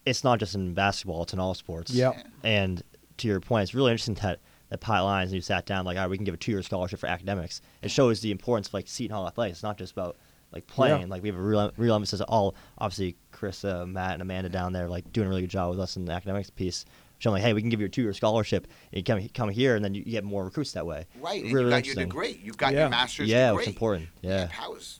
it's 0.06 0.24
not 0.24 0.40
just 0.40 0.56
in 0.56 0.74
basketball; 0.74 1.24
it's 1.24 1.34
in 1.34 1.40
all 1.40 1.54
sports. 1.54 1.92
Yep. 1.92 2.16
And 2.44 2.84
to 3.18 3.28
your 3.28 3.40
point, 3.40 3.64
it's 3.64 3.74
really 3.74 3.92
interesting 3.92 4.16
that 4.16 4.40
that 4.70 4.80
Pat 4.80 5.02
Lyons 5.02 5.32
and 5.32 5.36
you 5.36 5.42
sat 5.42 5.66
down 5.66 5.86
like, 5.86 5.98
all 5.98 6.04
right, 6.04 6.10
we 6.10 6.18
can 6.18 6.24
give 6.26 6.34
a 6.34 6.38
two-year 6.38 6.64
scholarship 6.64 7.00
for 7.00 7.06
academics. 7.08 7.62
It 7.84 7.92
shows 7.92 8.22
the 8.22 8.32
importance 8.32 8.68
of 8.70 8.74
like 8.74 8.88
Seton 8.88 9.14
Hall 9.16 9.28
athletics. 9.28 9.58
It's 9.58 9.64
not 9.64 9.78
just 9.78 9.92
about 9.94 10.18
like 10.52 10.66
playing. 10.68 11.10
Like 11.10 11.22
we 11.24 11.30
have 11.30 11.38
a 11.38 11.42
real 11.42 11.72
real 11.78 11.96
emphasis. 11.96 12.22
All 12.22 12.56
obviously, 12.78 13.16
Chris, 13.32 13.64
uh, 13.64 13.86
Matt, 13.86 14.14
and 14.14 14.22
Amanda 14.22 14.50
down 14.50 14.74
there 14.74 14.88
like 14.90 15.12
doing 15.14 15.28
a 15.28 15.30
really 15.30 15.42
good 15.42 15.50
job 15.50 15.70
with 15.72 15.80
us 15.80 15.96
in 15.96 16.06
the 16.06 16.12
academics 16.12 16.50
piece. 16.50 16.86
Showing 17.24 17.36
like, 17.36 17.44
hey, 17.44 17.54
we 17.54 17.62
can 17.62 17.70
give 17.70 17.80
you 17.80 17.86
a 17.86 17.90
two-year 17.90 18.12
scholarship. 18.12 18.68
And 18.92 18.98
you 18.98 19.04
come 19.06 19.26
come 19.34 19.48
here, 19.50 19.78
and 19.78 19.86
then 19.86 19.94
you, 19.94 20.04
you 20.06 20.12
get 20.12 20.26
more 20.26 20.44
recruits 20.44 20.74
that 20.74 20.86
way. 20.86 21.06
Right. 21.22 21.42
And 21.42 21.54
Really 21.54 21.66
you 21.68 21.70
got 21.70 21.86
your 21.86 21.92
interesting. 21.94 22.10
degree. 22.10 22.42
You've 22.44 22.58
got 22.58 22.74
Yeah. 22.74 22.80
your 22.82 22.90
master's 22.90 23.30
yeah, 23.30 23.52
degree. 23.52 23.64
it's 23.64 23.70
important. 23.70 24.10
Yeah, 24.22 24.48
Pat 24.52 24.70
was 24.70 25.00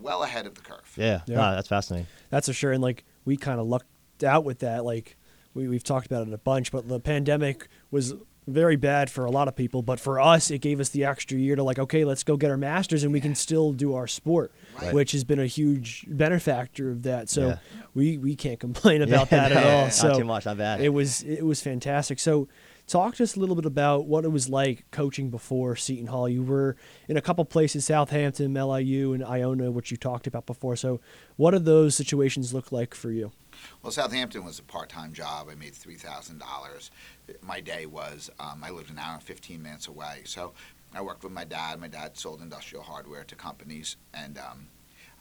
well 0.00 0.22
ahead 0.22 0.46
of 0.46 0.54
the 0.54 0.60
curve. 0.60 0.88
yeah, 0.96 1.22
Yeah. 1.26 1.34
No, 1.36 1.54
that's 1.56 1.66
fascinating. 1.66 2.06
That's 2.30 2.46
for 2.46 2.52
sure. 2.52 2.70
And 2.70 2.80
like 2.80 3.04
we 3.24 3.36
kind 3.36 3.58
of 3.58 3.66
lucked 3.66 4.22
out 4.22 4.44
with 4.44 4.60
that. 4.60 4.84
Like 4.84 5.16
we 5.52 5.66
we've 5.66 5.82
talked 5.82 6.06
about 6.06 6.28
it 6.28 6.32
a 6.32 6.38
bunch, 6.38 6.70
but 6.70 6.86
the 6.86 7.00
pandemic 7.00 7.66
was 7.90 8.14
very 8.52 8.76
bad 8.76 9.10
for 9.10 9.24
a 9.24 9.30
lot 9.30 9.48
of 9.48 9.56
people. 9.56 9.82
But 9.82 10.00
for 10.00 10.20
us, 10.20 10.50
it 10.50 10.58
gave 10.60 10.80
us 10.80 10.88
the 10.90 11.04
extra 11.04 11.38
year 11.38 11.56
to 11.56 11.62
like, 11.62 11.78
okay, 11.78 12.04
let's 12.04 12.22
go 12.24 12.36
get 12.36 12.50
our 12.50 12.56
masters, 12.56 13.02
and 13.04 13.12
we 13.12 13.20
can 13.20 13.34
still 13.34 13.72
do 13.72 13.94
our 13.94 14.06
sport, 14.06 14.52
Right. 14.80 14.94
which 14.94 15.12
has 15.12 15.24
been 15.24 15.38
a 15.40 15.46
huge 15.46 16.04
benefactor 16.08 16.90
of 16.90 17.02
that. 17.04 17.28
So 17.28 17.48
Yeah. 17.48 17.56
we 17.94 18.18
we 18.18 18.36
can't 18.36 18.60
complain 18.60 19.02
about 19.02 19.30
Yeah, 19.32 19.48
that 19.48 19.52
at 19.52 19.64
no, 19.64 19.70
all. 19.70 19.82
Not 19.84 19.92
So 19.92 20.18
too 20.18 20.24
much. 20.24 20.44
Not 20.46 20.58
bad. 20.58 20.80
it 20.80 20.90
was 20.90 21.22
it 21.22 21.44
was 21.44 21.60
fantastic. 21.60 22.18
So 22.18 22.48
talk 22.86 23.14
to 23.16 23.22
us 23.22 23.36
a 23.36 23.40
little 23.40 23.54
bit 23.54 23.66
about 23.66 24.06
what 24.06 24.24
it 24.24 24.28
was 24.32 24.48
like 24.48 24.84
coaching 24.90 25.30
before 25.30 25.76
Seton 25.76 26.06
Hall. 26.08 26.28
You 26.28 26.42
were 26.42 26.76
in 27.08 27.16
a 27.16 27.20
couple 27.20 27.44
places, 27.44 27.84
Southampton, 27.84 28.52
LIU, 28.54 29.12
and 29.12 29.24
Iona, 29.24 29.70
which 29.70 29.90
you 29.90 29.96
talked 29.96 30.26
about 30.26 30.44
before. 30.46 30.74
So 30.76 31.00
what 31.36 31.52
do 31.52 31.58
those 31.60 31.94
situations 31.94 32.52
look 32.52 32.72
like 32.72 32.94
for 32.94 33.10
you? 33.12 33.30
Well, 33.82 33.92
Southampton 33.92 34.44
was 34.44 34.58
a 34.58 34.62
part-time 34.62 35.12
job. 35.12 35.48
I 35.50 35.54
made 35.54 35.74
three 35.74 35.96
thousand 35.96 36.38
dollars. 36.38 36.90
My 37.42 37.60
day 37.60 37.86
was 37.86 38.30
um, 38.38 38.62
I 38.64 38.70
lived 38.70 38.90
an 38.90 38.98
hour 38.98 39.14
and 39.14 39.22
fifteen 39.22 39.62
minutes 39.62 39.88
away, 39.88 40.22
so 40.24 40.52
I 40.94 41.00
worked 41.02 41.24
with 41.24 41.32
my 41.32 41.44
dad. 41.44 41.80
My 41.80 41.88
dad 41.88 42.16
sold 42.16 42.40
industrial 42.40 42.82
hardware 42.84 43.24
to 43.24 43.34
companies, 43.34 43.96
and 44.12 44.38
um, 44.38 44.66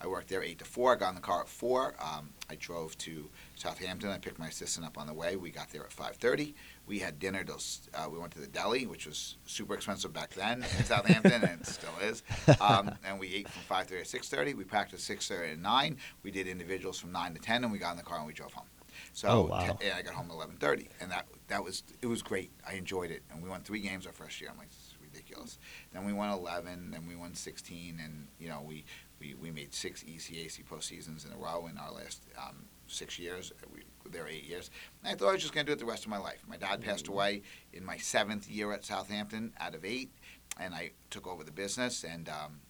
I 0.01 0.07
worked 0.07 0.29
there 0.29 0.41
eight 0.43 0.59
to 0.59 0.65
four. 0.65 0.93
I 0.93 0.95
got 0.95 1.09
in 1.09 1.15
the 1.15 1.21
car 1.21 1.41
at 1.41 1.49
four. 1.49 1.95
Um, 1.99 2.29
I 2.49 2.55
drove 2.55 2.97
to 2.99 3.29
Southampton. 3.55 4.09
I 4.09 4.17
picked 4.17 4.39
my 4.39 4.47
assistant 4.47 4.85
up 4.85 4.97
on 4.97 5.07
the 5.07 5.13
way. 5.13 5.35
We 5.35 5.51
got 5.51 5.69
there 5.69 5.83
at 5.83 5.91
five 5.91 6.15
thirty. 6.15 6.55
We 6.89 6.99
had 6.99 7.19
dinner. 7.19 7.45
Uh, 7.93 8.07
we 8.11 8.17
went 8.19 8.33
to 8.33 8.39
the 8.39 8.47
deli, 8.47 8.85
which 8.87 9.05
was 9.05 9.37
super 9.45 9.75
expensive 9.75 10.11
back 10.11 10.31
then 10.33 10.63
in 10.77 10.83
Southampton, 10.85 11.43
and 11.43 11.61
it 11.61 11.65
still 11.67 11.93
is. 12.01 12.23
Um, 12.59 12.91
and 13.05 13.19
we 13.19 13.33
ate 13.33 13.47
from 13.47 13.61
five 13.63 13.85
thirty 13.87 14.01
to 14.03 14.09
six 14.09 14.27
thirty. 14.27 14.53
We 14.55 14.63
practiced 14.63 15.05
six 15.05 15.27
thirty 15.27 15.53
to 15.55 15.61
nine. 15.61 15.97
We 16.23 16.31
did 16.31 16.47
individuals 16.47 16.99
from 16.99 17.11
nine 17.11 17.33
to 17.35 17.39
ten, 17.39 17.63
and 17.63 17.71
we 17.71 17.77
got 17.79 17.91
in 17.91 17.97
the 17.97 18.03
car 18.03 18.17
and 18.17 18.27
we 18.27 18.33
drove 18.33 18.51
home. 18.53 18.65
So 19.13 19.29
Oh, 19.29 19.41
wow. 19.51 19.77
te- 19.79 19.85
and 19.85 19.93
I 19.97 20.01
got 20.01 20.15
home 20.15 20.25
at 20.29 20.33
eleven 20.33 20.57
thirty, 20.57 20.89
and 20.99 21.11
that 21.11 21.27
that 21.47 21.63
was 21.63 21.83
it 22.01 22.07
was 22.07 22.21
great. 22.23 22.51
I 22.67 22.73
enjoyed 22.73 23.11
it, 23.11 23.21
and 23.31 23.41
we 23.43 23.49
won 23.49 23.61
three 23.61 23.79
games 23.81 24.05
our 24.07 24.11
first 24.11 24.41
year. 24.41 24.49
I'm 24.51 24.57
like, 24.57 24.69
this 24.69 24.77
is 24.79 24.95
ridiculous. 25.01 25.59
Then 25.93 26.05
we 26.05 26.11
won 26.13 26.31
eleven, 26.31 26.89
then 26.91 27.05
we 27.07 27.15
won 27.15 27.35
sixteen, 27.35 27.99
and 28.03 28.27
you 28.39 28.49
know 28.49 28.61
we 28.67 28.83
we, 29.19 29.35
we 29.35 29.51
made 29.51 29.73
six 29.75 30.03
ECAC 30.03 30.65
postseasons 30.65 31.25
in 31.27 31.33
a 31.33 31.37
row 31.37 31.67
in 31.69 31.77
our 31.77 31.91
last 31.91 32.23
um, 32.37 32.65
six 32.87 33.19
years. 33.19 33.53
We 33.71 33.81
there 34.11 34.27
eight 34.27 34.45
years. 34.45 34.69
And 35.03 35.11
I 35.11 35.15
thought 35.15 35.29
I 35.29 35.33
was 35.33 35.41
just 35.41 35.53
going 35.53 35.65
to 35.65 35.69
do 35.69 35.73
it 35.73 35.79
the 35.79 35.85
rest 35.85 36.03
of 36.03 36.09
my 36.09 36.17
life. 36.17 36.43
My 36.47 36.57
dad 36.57 36.81
passed 36.81 37.07
away 37.07 37.41
in 37.73 37.83
my 37.83 37.97
seventh 37.97 38.49
year 38.49 38.71
at 38.73 38.85
Southampton 38.85 39.53
out 39.59 39.75
of 39.75 39.85
eight, 39.85 40.11
and 40.59 40.73
I 40.73 40.91
took 41.09 41.27
over 41.27 41.43
the 41.43 41.51
business, 41.51 42.03
and 42.03 42.29
um, 42.29 42.61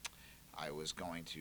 I 0.57 0.71
was 0.71 0.91
going 0.91 1.23
to 1.25 1.39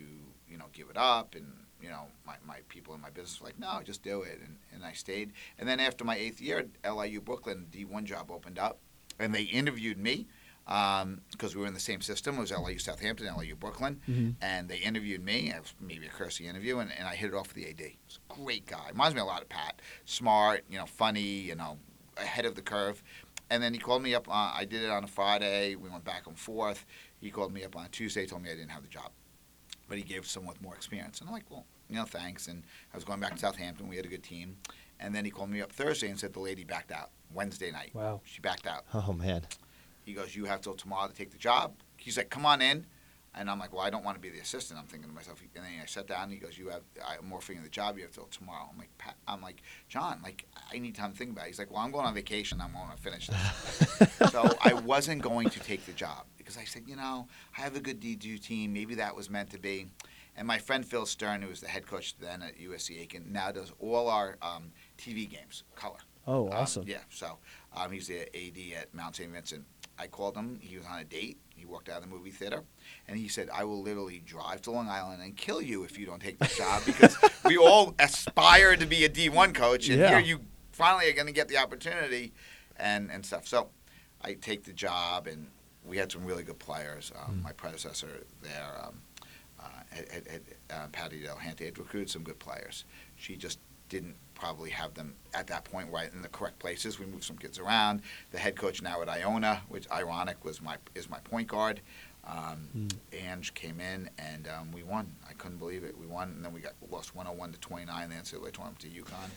you 0.48 0.58
know 0.58 0.66
give 0.72 0.90
it 0.90 0.96
up 0.96 1.34
and 1.34 1.52
you 1.80 1.88
know, 1.88 2.06
my, 2.26 2.34
my 2.46 2.58
people 2.68 2.94
in 2.94 3.00
my 3.00 3.10
business 3.10 3.40
were 3.40 3.46
like, 3.46 3.58
no, 3.58 3.80
just 3.84 4.02
do 4.02 4.22
it. 4.22 4.40
And, 4.44 4.56
and 4.74 4.84
I 4.84 4.92
stayed. 4.92 5.32
And 5.58 5.68
then 5.68 5.80
after 5.80 6.04
my 6.04 6.16
eighth 6.16 6.40
year 6.40 6.66
at 6.84 6.96
LIU 6.96 7.20
Brooklyn, 7.20 7.66
D1 7.70 8.04
job 8.04 8.30
opened 8.30 8.58
up, 8.58 8.78
and 9.18 9.34
they 9.34 9.42
interviewed 9.42 9.98
me 9.98 10.26
because 10.68 11.54
we 11.54 11.62
were 11.62 11.66
in 11.66 11.74
the 11.74 11.80
same 11.80 12.00
system. 12.00 12.36
It 12.36 12.40
was 12.40 12.52
LIU 12.52 12.78
Southampton, 12.78 13.26
LIU 13.36 13.56
Brooklyn. 13.56 14.00
Mhm. 14.08 14.34
And 14.42 14.68
they 14.68 14.76
interviewed 14.78 15.24
me. 15.24 15.50
It 15.50 15.60
was 15.60 15.74
maybe 15.80 16.06
a 16.06 16.10
cursey 16.10 16.42
interview, 16.46 16.78
and, 16.78 16.92
and 16.92 17.08
I 17.08 17.14
hit 17.14 17.28
it 17.28 17.34
off 17.34 17.48
with 17.54 17.56
the 17.56 17.68
AD. 17.70 17.80
He's 17.80 18.18
a 18.30 18.34
great 18.34 18.66
guy. 18.66 18.88
Reminds 18.90 19.14
me 19.14 19.20
a 19.20 19.24
lot 19.24 19.40
of 19.42 19.48
Pat. 19.48 19.80
Smart, 20.04 20.64
you 20.70 20.78
know, 20.78 20.86
funny, 20.86 21.20
you 21.22 21.54
know, 21.54 21.78
ahead 22.16 22.44
of 22.44 22.54
the 22.54 22.62
curve. 22.62 23.02
And 23.50 23.62
then 23.62 23.72
he 23.72 23.80
called 23.80 24.02
me 24.02 24.14
up. 24.14 24.28
Uh, 24.28 24.52
I 24.54 24.66
did 24.66 24.82
it 24.82 24.90
on 24.90 25.04
a 25.04 25.08
Friday. 25.08 25.74
We 25.74 25.88
went 25.88 26.04
back 26.04 26.26
and 26.26 26.38
forth. 26.38 26.84
He 27.20 27.30
called 27.30 27.52
me 27.52 27.64
up 27.64 27.74
on 27.74 27.86
a 27.86 27.88
Tuesday, 27.88 28.26
told 28.26 28.42
me 28.42 28.50
I 28.50 28.54
didn't 28.54 28.70
have 28.70 28.82
the 28.82 28.88
job 28.88 29.10
but 29.88 29.96
he 29.96 30.04
gave 30.04 30.26
someone 30.26 30.52
with 30.52 30.60
more 30.60 30.74
experience. 30.74 31.20
And 31.20 31.28
I'm 31.30 31.32
like, 31.32 31.50
well, 31.50 31.64
you 31.88 31.96
know, 31.96 32.04
thanks. 32.04 32.46
And 32.46 32.62
I 32.92 32.96
was 32.98 33.04
going 33.04 33.20
back 33.20 33.32
to 33.32 33.38
Southampton. 33.38 33.88
We 33.88 33.96
had 33.96 34.04
a 34.04 34.08
good 34.08 34.22
team. 34.22 34.58
And 35.00 35.14
then 35.14 35.24
he 35.24 35.30
called 35.30 35.48
me 35.48 35.62
up 35.62 35.72
Thursday 35.72 36.10
and 36.10 36.20
said 36.20 36.34
the 36.34 36.40
lady 36.40 36.62
backed 36.62 36.92
out 36.92 37.08
Wednesday 37.32 37.70
night. 37.70 37.94
Wow. 37.94 38.20
She 38.24 38.40
backed 38.42 38.66
out. 38.66 38.84
Oh 38.92 39.14
man. 39.14 39.46
He 40.08 40.14
goes, 40.14 40.34
you 40.34 40.46
have 40.46 40.62
till 40.62 40.74
tomorrow 40.74 41.06
to 41.06 41.12
take 41.14 41.30
the 41.30 41.36
job. 41.36 41.74
He's 41.98 42.16
like, 42.16 42.30
come 42.30 42.46
on 42.46 42.62
in. 42.62 42.86
And 43.34 43.50
I'm 43.50 43.58
like, 43.58 43.74
well, 43.74 43.82
I 43.82 43.90
don't 43.90 44.04
want 44.06 44.16
to 44.16 44.20
be 44.20 44.30
the 44.30 44.40
assistant. 44.40 44.80
I'm 44.80 44.86
thinking 44.86 45.10
to 45.10 45.14
myself. 45.14 45.40
And 45.54 45.62
then 45.62 45.70
I 45.82 45.84
sat 45.86 46.06
down. 46.08 46.30
He 46.30 46.38
goes, 46.38 46.56
you 46.56 46.70
have. 46.70 46.80
I'm 47.06 47.30
offering 47.32 47.62
the 47.62 47.68
job. 47.68 47.96
You 47.98 48.04
have 48.04 48.10
till 48.12 48.24
tomorrow. 48.24 48.66
I'm 48.72 48.78
like, 48.78 48.88
Pat, 48.96 49.16
I'm 49.28 49.42
like, 49.42 49.62
John. 49.90 50.20
Like, 50.24 50.46
I 50.72 50.78
need 50.78 50.94
time 50.96 51.12
to 51.12 51.16
think 51.18 51.32
about 51.32 51.44
it. 51.44 51.48
He's 51.48 51.58
like, 51.58 51.70
well, 51.70 51.80
I'm 51.82 51.92
going 51.92 52.06
on 52.06 52.14
vacation. 52.14 52.58
I'm 52.60 52.72
going 52.72 52.90
to 52.90 52.96
finish 53.00 53.28
this. 53.28 54.30
so 54.32 54.50
I 54.64 54.72
wasn't 54.72 55.20
going 55.22 55.50
to 55.50 55.60
take 55.60 55.84
the 55.84 55.92
job 55.92 56.24
because 56.38 56.56
I 56.56 56.64
said, 56.64 56.84
you 56.86 56.96
know, 56.96 57.28
I 57.56 57.60
have 57.60 57.76
a 57.76 57.80
good 57.80 58.00
D2 58.00 58.42
team. 58.42 58.72
Maybe 58.72 58.94
that 58.96 59.14
was 59.14 59.28
meant 59.28 59.50
to 59.50 59.58
be. 59.58 59.88
And 60.34 60.46
my 60.48 60.58
friend 60.58 60.84
Phil 60.84 61.04
Stern, 61.04 61.42
who 61.42 61.48
was 61.48 61.60
the 61.60 61.68
head 61.68 61.86
coach 61.86 62.16
then 62.18 62.42
at 62.42 62.58
USC 62.58 62.98
Aiken, 62.98 63.26
now 63.30 63.52
does 63.52 63.72
all 63.78 64.08
our 64.08 64.36
um, 64.40 64.72
TV 64.96 65.28
games, 65.28 65.64
color. 65.76 65.98
Oh, 66.26 66.46
Um, 66.48 66.52
awesome. 66.54 66.84
yeah, 66.86 66.98
so 67.10 67.38
um, 67.76 67.90
he's 67.92 68.08
the 68.08 68.20
AD 68.36 68.78
at 68.80 68.94
Mount 68.94 69.16
St. 69.16 69.30
Vincent. 69.32 69.64
I 69.98 70.06
called 70.06 70.36
him. 70.36 70.58
He 70.60 70.76
was 70.76 70.86
on 70.86 70.98
a 71.00 71.04
date. 71.04 71.38
He 71.56 71.64
walked 71.64 71.88
out 71.88 71.96
of 72.02 72.02
the 72.08 72.08
movie 72.08 72.30
theater, 72.30 72.62
and 73.08 73.18
he 73.18 73.26
said, 73.28 73.48
"I 73.52 73.64
will 73.64 73.82
literally 73.82 74.20
drive 74.20 74.62
to 74.62 74.70
Long 74.70 74.88
Island 74.88 75.22
and 75.22 75.36
kill 75.36 75.60
you 75.60 75.82
if 75.84 75.98
you 75.98 76.06
don't 76.06 76.22
take 76.22 76.38
this 76.38 76.56
job 76.56 76.82
because 76.86 77.16
we 77.44 77.56
all 77.56 77.94
aspire 77.98 78.76
to 78.76 78.86
be 78.86 79.04
a 79.04 79.08
D1 79.08 79.54
coach, 79.54 79.88
and 79.88 79.98
Yeah. 79.98 80.08
here 80.10 80.20
you 80.20 80.40
finally 80.72 81.08
are 81.10 81.14
going 81.14 81.26
to 81.26 81.32
get 81.32 81.48
the 81.48 81.58
opportunity, 81.58 82.32
and 82.76 83.10
and 83.10 83.26
stuff." 83.26 83.46
So 83.48 83.70
I 84.22 84.34
take 84.34 84.64
the 84.64 84.72
job, 84.72 85.26
and 85.26 85.48
we 85.84 85.96
had 85.96 86.12
some 86.12 86.24
really 86.24 86.44
good 86.44 86.58
players. 86.60 87.10
Um, 87.20 87.42
My 87.42 87.52
predecessor 87.52 88.24
there, 88.42 88.80
um, 88.84 89.00
uh, 89.58 89.64
had, 89.90 90.42
uh, 90.70 90.86
Patty 90.92 91.22
Delhante, 91.24 91.64
had 91.64 91.78
recruited 91.78 92.10
some 92.10 92.22
good 92.22 92.38
players. 92.38 92.84
She 93.16 93.36
just 93.36 93.58
didn't 93.88 94.16
probably 94.34 94.70
have 94.70 94.94
them 94.94 95.14
at 95.34 95.46
that 95.48 95.64
point 95.64 95.90
right 95.90 96.12
in 96.12 96.22
the 96.22 96.28
correct 96.28 96.58
places. 96.58 96.98
We 96.98 97.06
moved 97.06 97.24
some 97.24 97.36
kids 97.38 97.58
around. 97.58 98.02
The 98.30 98.38
head 98.38 98.56
coach 98.56 98.82
now 98.82 99.02
at 99.02 99.08
Iona, 99.08 99.62
which 99.68 99.90
ironic 99.90 100.44
was 100.44 100.62
my 100.62 100.76
is 100.94 101.10
my 101.10 101.18
point 101.20 101.48
guard. 101.48 101.80
Um, 102.24 102.68
Mm. 102.76 102.92
Ange 103.12 103.54
came 103.54 103.80
in 103.80 104.10
and 104.18 104.48
um, 104.48 104.70
we 104.72 104.82
won. 104.82 105.14
I 105.28 105.32
couldn't 105.32 105.58
believe 105.58 105.82
it. 105.82 105.96
We 105.98 106.06
won, 106.06 106.28
and 106.30 106.44
then 106.44 106.52
we 106.52 106.60
got 106.60 106.74
lost 106.90 107.14
101 107.14 107.52
to 107.52 107.58
29 107.58 108.02
in 108.04 108.10
the 108.10 108.16
NCAA 108.16 108.52
tournament 108.52 108.78
to 108.80 108.88
UConn. 108.88 109.30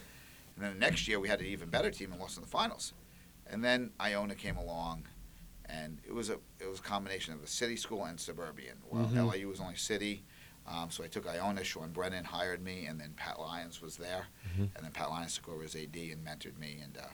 And 0.56 0.64
then 0.64 0.74
the 0.74 0.78
next 0.78 1.08
year 1.08 1.18
we 1.18 1.28
had 1.28 1.40
an 1.40 1.46
even 1.46 1.70
better 1.70 1.90
team 1.90 2.12
and 2.12 2.20
lost 2.20 2.36
in 2.36 2.42
the 2.42 2.48
finals. 2.48 2.92
And 3.46 3.64
then 3.64 3.90
Iona 4.00 4.34
came 4.34 4.56
along, 4.56 5.06
and 5.66 5.98
it 6.06 6.12
was 6.14 6.28
a 6.28 6.34
it 6.60 6.68
was 6.68 6.78
a 6.80 6.82
combination 6.82 7.32
of 7.32 7.42
a 7.42 7.46
city 7.46 7.76
school 7.76 8.04
and 8.04 8.20
suburban. 8.20 8.76
Well, 8.88 9.06
Mhm. 9.06 9.32
LIU 9.32 9.48
was 9.48 9.58
only 9.60 9.76
city, 9.76 10.22
um, 10.66 10.90
so 10.90 11.02
I 11.04 11.08
took 11.08 11.26
Iona. 11.26 11.64
Sean 11.64 11.90
Brennan 11.90 12.24
hired 12.24 12.62
me, 12.62 12.86
and 12.86 13.00
then 13.00 13.14
Pat 13.16 13.38
Lyons 13.40 13.80
was 13.82 13.96
there, 13.96 14.26
Mhm. 14.56 14.70
and 14.76 14.84
then 14.84 14.92
Pat 14.92 15.10
Lyons 15.10 15.34
took 15.36 15.48
over 15.48 15.64
as 15.64 15.74
AD 15.74 15.96
and 16.12 16.24
mentored 16.26 16.56
me. 16.58 16.78
And 16.82 16.96
uh, 16.96 17.08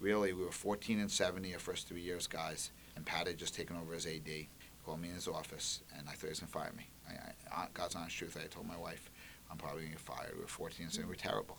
really, 0.00 0.32
we 0.32 0.44
were 0.44 0.52
14 0.52 0.98
and 1.00 1.10
70 1.10 1.52
our 1.52 1.58
first 1.60 1.86
three 1.88 2.00
years, 2.00 2.26
guys. 2.26 2.70
And 2.96 3.04
Pat 3.06 3.26
had 3.26 3.36
just 3.38 3.54
taken 3.54 3.76
over 3.76 3.94
as 3.94 4.06
AD. 4.06 4.26
He 4.26 4.48
called 4.84 5.00
me 5.00 5.08
in 5.08 5.14
his 5.14 5.28
office, 5.28 5.82
and 5.96 6.08
I 6.08 6.12
thought 6.12 6.22
he 6.22 6.28
was 6.30 6.40
gonna 6.40 6.50
fire 6.50 6.72
me. 6.76 6.88
I, 7.08 7.12
I, 7.62 7.66
God's 7.74 7.94
honest 7.94 8.16
truth, 8.16 8.36
I 8.42 8.46
told 8.48 8.66
my 8.66 8.76
wife, 8.76 9.10
I'm 9.50 9.56
probably 9.56 9.82
gonna 9.82 9.92
get 9.94 10.00
fired. 10.00 10.34
We 10.34 10.40
were 10.42 10.46
14 10.48 10.84
and 10.84 10.92
70, 10.92 11.08
we're 11.08 11.14
terrible. 11.14 11.58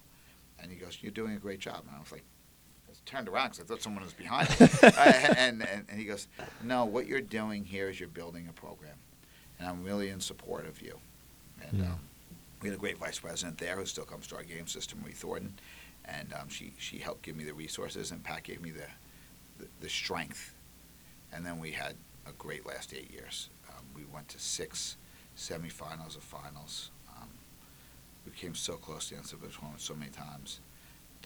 And 0.59 0.69
he 0.71 0.77
goes, 0.77 0.97
"You're 1.01 1.11
doing 1.13 1.33
a 1.35 1.39
great 1.39 1.59
job." 1.59 1.85
And 1.87 1.95
I 1.95 1.99
was 1.99 2.11
like, 2.11 2.23
I 2.89 2.91
turned 3.05 3.29
around 3.29 3.51
because 3.51 3.61
I 3.61 3.63
thought 3.67 3.81
someone 3.81 4.03
was 4.03 4.13
behind 4.13 4.49
me. 4.59 4.67
Uh, 4.83 5.33
and, 5.37 5.61
and, 5.65 5.85
and 5.89 5.97
he 5.99 6.03
goes, 6.05 6.27
No, 6.61 6.83
what 6.85 7.07
you're 7.07 7.21
doing 7.21 7.63
here 7.63 7.87
is 7.89 7.99
you're 7.99 8.09
building 8.09 8.47
a 8.49 8.53
program. 8.53 8.97
And 9.57 9.67
I'm 9.67 9.83
really 9.83 10.09
in 10.09 10.19
support 10.19 10.65
of 10.67 10.81
you. 10.81 10.99
And 11.67 11.81
Hmm. 11.81 11.91
um, 11.91 11.99
we 12.61 12.69
had 12.69 12.77
a 12.77 12.79
great 12.79 12.97
vice 12.97 13.19
president 13.19 13.57
there 13.57 13.75
who 13.77 13.85
still 13.85 14.05
comes 14.05 14.27
to 14.27 14.35
our 14.35 14.43
game 14.43 14.67
system, 14.67 15.01
Marie 15.01 15.13
Thornton. 15.13 15.53
And 16.05 16.33
um, 16.33 16.49
she, 16.49 16.73
she 16.77 16.97
helped 16.97 17.21
give 17.21 17.35
me 17.35 17.43
the 17.43 17.53
resources, 17.53 18.11
and 18.11 18.23
Pat 18.23 18.43
gave 18.43 18.61
me 18.61 18.71
the, 18.71 18.87
the, 19.59 19.67
the 19.81 19.89
strength. 19.89 20.55
And 21.31 21.45
then 21.45 21.59
we 21.59 21.71
had 21.71 21.95
a 22.27 22.31
great 22.33 22.65
last 22.65 22.93
eight 22.93 23.11
years. 23.11 23.49
Um, 23.69 23.83
we 23.95 24.03
went 24.11 24.27
to 24.29 24.39
six 24.39 24.97
semifinals 25.37 26.15
of 26.17 26.23
finals. 26.23 26.89
Um, 27.15 27.29
we 28.25 28.31
came 28.31 28.55
so 28.55 28.73
close 28.73 29.09
to 29.09 29.15
the 29.15 29.21
NCAA 29.21 29.51
tournament 29.53 29.81
so 29.81 29.93
many 29.93 30.11
times. 30.11 30.59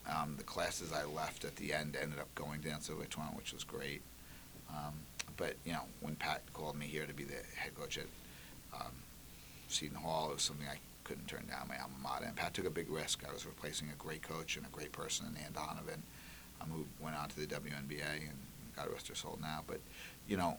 Um, 0.06 0.34
the 0.36 0.44
classes 0.44 0.92
I 0.92 1.04
left 1.04 1.44
at 1.44 1.56
the 1.56 1.72
end 1.72 1.96
ended 2.00 2.18
up 2.18 2.32
going 2.34 2.60
to 2.62 2.68
NCAA 2.68 3.08
tournament, 3.08 3.36
which 3.36 3.54
was 3.54 3.64
great. 3.64 4.02
Um, 4.68 4.92
but 5.36 5.54
you 5.64 5.72
know, 5.72 5.84
when 6.00 6.14
Pat 6.16 6.42
called 6.52 6.76
me 6.76 6.86
here 6.86 7.06
to 7.06 7.14
be 7.14 7.24
the 7.24 7.36
head 7.56 7.74
coach 7.74 7.96
at 7.98 8.06
um, 8.74 8.92
Seton 9.68 9.96
Hall, 9.96 10.30
it 10.30 10.34
was 10.34 10.42
something 10.42 10.66
I 10.68 10.78
couldn't 11.04 11.28
turn 11.28 11.46
down 11.48 11.68
my 11.68 11.78
alma 11.78 11.94
mater. 12.02 12.26
And 12.26 12.36
Pat 12.36 12.54
took 12.54 12.66
a 12.66 12.70
big 12.70 12.90
risk. 12.90 13.24
I 13.28 13.32
was 13.32 13.44
replacing 13.46 13.88
a 13.88 13.96
great 13.96 14.22
coach 14.22 14.56
and 14.56 14.66
a 14.66 14.70
great 14.70 14.92
person 14.92 15.26
in 15.26 15.36
Anne 15.42 15.52
Donovan, 15.52 16.02
um, 16.60 16.70
who 16.70 16.86
went 17.04 17.16
on 17.16 17.28
to 17.28 17.40
the 17.40 17.46
WNBA 17.46 18.28
and 18.28 18.38
God 18.76 18.88
rest 18.92 19.08
her 19.08 19.14
soul 19.14 19.38
now. 19.40 19.62
But 19.66 19.80
you 20.28 20.36
know, 20.36 20.58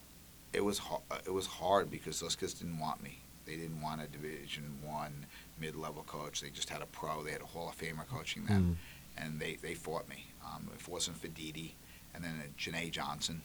it 0.54 0.64
was 0.64 0.78
ho- 0.80 1.04
it 1.26 1.34
was 1.34 1.48
hard 1.48 1.90
because 1.92 2.20
those 2.20 2.36
kids 2.36 2.54
didn't 2.54 2.80
want 2.80 3.02
me. 3.04 3.20
They 3.46 3.56
didn't 3.56 3.82
want 3.82 4.02
a 4.02 4.08
Division 4.08 4.80
One 4.84 5.26
mid-level 5.60 6.04
coach. 6.08 6.42
They 6.42 6.50
just 6.50 6.70
had 6.70 6.82
a 6.82 6.88
pro. 6.88 7.24
They 7.24 7.32
had 7.32 7.42
a 7.42 7.46
Hall 7.46 7.70
of 7.70 7.78
Famer 7.78 8.08
coaching 8.08 8.46
them, 8.46 8.78
and 9.18 9.40
they, 9.40 9.58
they 9.62 9.74
fought 9.76 10.10
me. 10.10 10.26
Um, 10.44 10.70
if 10.76 10.88
it 10.88 10.90
wasn't 10.90 11.18
for 11.18 11.28
Dee 11.28 11.76
and 12.14 12.24
then 12.24 12.42
uh, 12.42 12.48
Janae 12.58 12.90
Johnson 12.92 13.42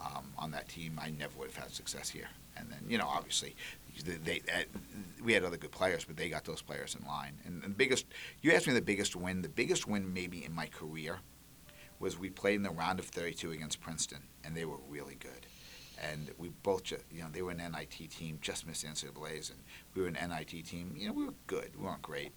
um, 0.00 0.24
on 0.38 0.50
that 0.52 0.68
team, 0.68 0.98
I 1.00 1.10
never 1.10 1.38
would 1.38 1.50
have 1.52 1.64
had 1.64 1.72
success 1.72 2.08
here. 2.08 2.28
And 2.56 2.68
then 2.70 2.80
you 2.88 2.98
know, 2.98 3.06
obviously, 3.06 3.54
they, 4.02 4.16
they 4.16 4.42
uh, 4.52 4.64
we 5.22 5.32
had 5.32 5.44
other 5.44 5.56
good 5.56 5.72
players, 5.72 6.04
but 6.04 6.16
they 6.16 6.28
got 6.28 6.44
those 6.44 6.62
players 6.62 6.96
in 6.98 7.06
line. 7.06 7.40
And, 7.44 7.62
the 7.62 7.68
biggest, 7.68 8.06
you 8.42 8.52
asked 8.52 8.66
me 8.66 8.72
the 8.74 8.82
biggest 8.82 9.16
win. 9.16 9.42
The 9.42 9.48
biggest 9.48 9.86
win 9.86 10.12
maybe 10.12 10.44
in 10.44 10.52
my 10.54 10.66
career 10.66 11.20
was 11.98 12.18
we 12.18 12.28
played 12.28 12.56
in 12.56 12.62
the 12.62 12.70
round 12.70 12.98
of 12.98 13.06
32 13.06 13.52
against 13.52 13.80
Princeton, 13.80 14.22
and 14.44 14.56
they 14.56 14.64
were 14.64 14.78
really 14.88 15.14
good. 15.14 15.46
And 16.10 16.30
we 16.38 16.48
both, 16.62 16.82
just, 16.82 17.04
you 17.10 17.22
know, 17.22 17.28
they 17.32 17.40
were 17.40 17.52
an 17.52 17.58
NIT 17.58 18.10
team, 18.10 18.38
just 18.42 18.66
missed 18.66 18.84
NCAA's, 18.84 19.50
and 19.50 19.60
we 19.94 20.02
were 20.02 20.08
an 20.08 20.18
NIT 20.20 20.66
team. 20.66 20.94
You 20.96 21.08
know, 21.08 21.12
we 21.12 21.24
were 21.24 21.34
good. 21.46 21.70
We 21.78 21.84
weren't 21.84 22.02
great. 22.02 22.32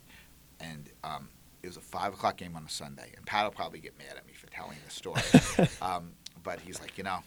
And 0.60 0.90
um, 1.04 1.30
it 1.64 1.68
was 1.68 1.78
a 1.78 1.82
five 1.82 2.14
o'clock 2.14 2.38
game 2.38 2.56
on 2.56 2.64
a 2.64 2.70
Sunday, 2.70 3.12
and 3.18 3.26
Pat 3.26 3.44
will 3.44 3.52
probably 3.52 3.80
get 3.80 3.98
mad 3.98 4.16
at 4.16 4.26
me 4.26 4.34
for 4.34 4.48
telling 4.48 4.78
this 4.86 4.94
story. 4.94 5.22
um, 5.82 6.12
but 6.44 6.60
he's 6.60 6.80
like, 6.80 6.98
you 6.98 7.04
know, 7.04 7.20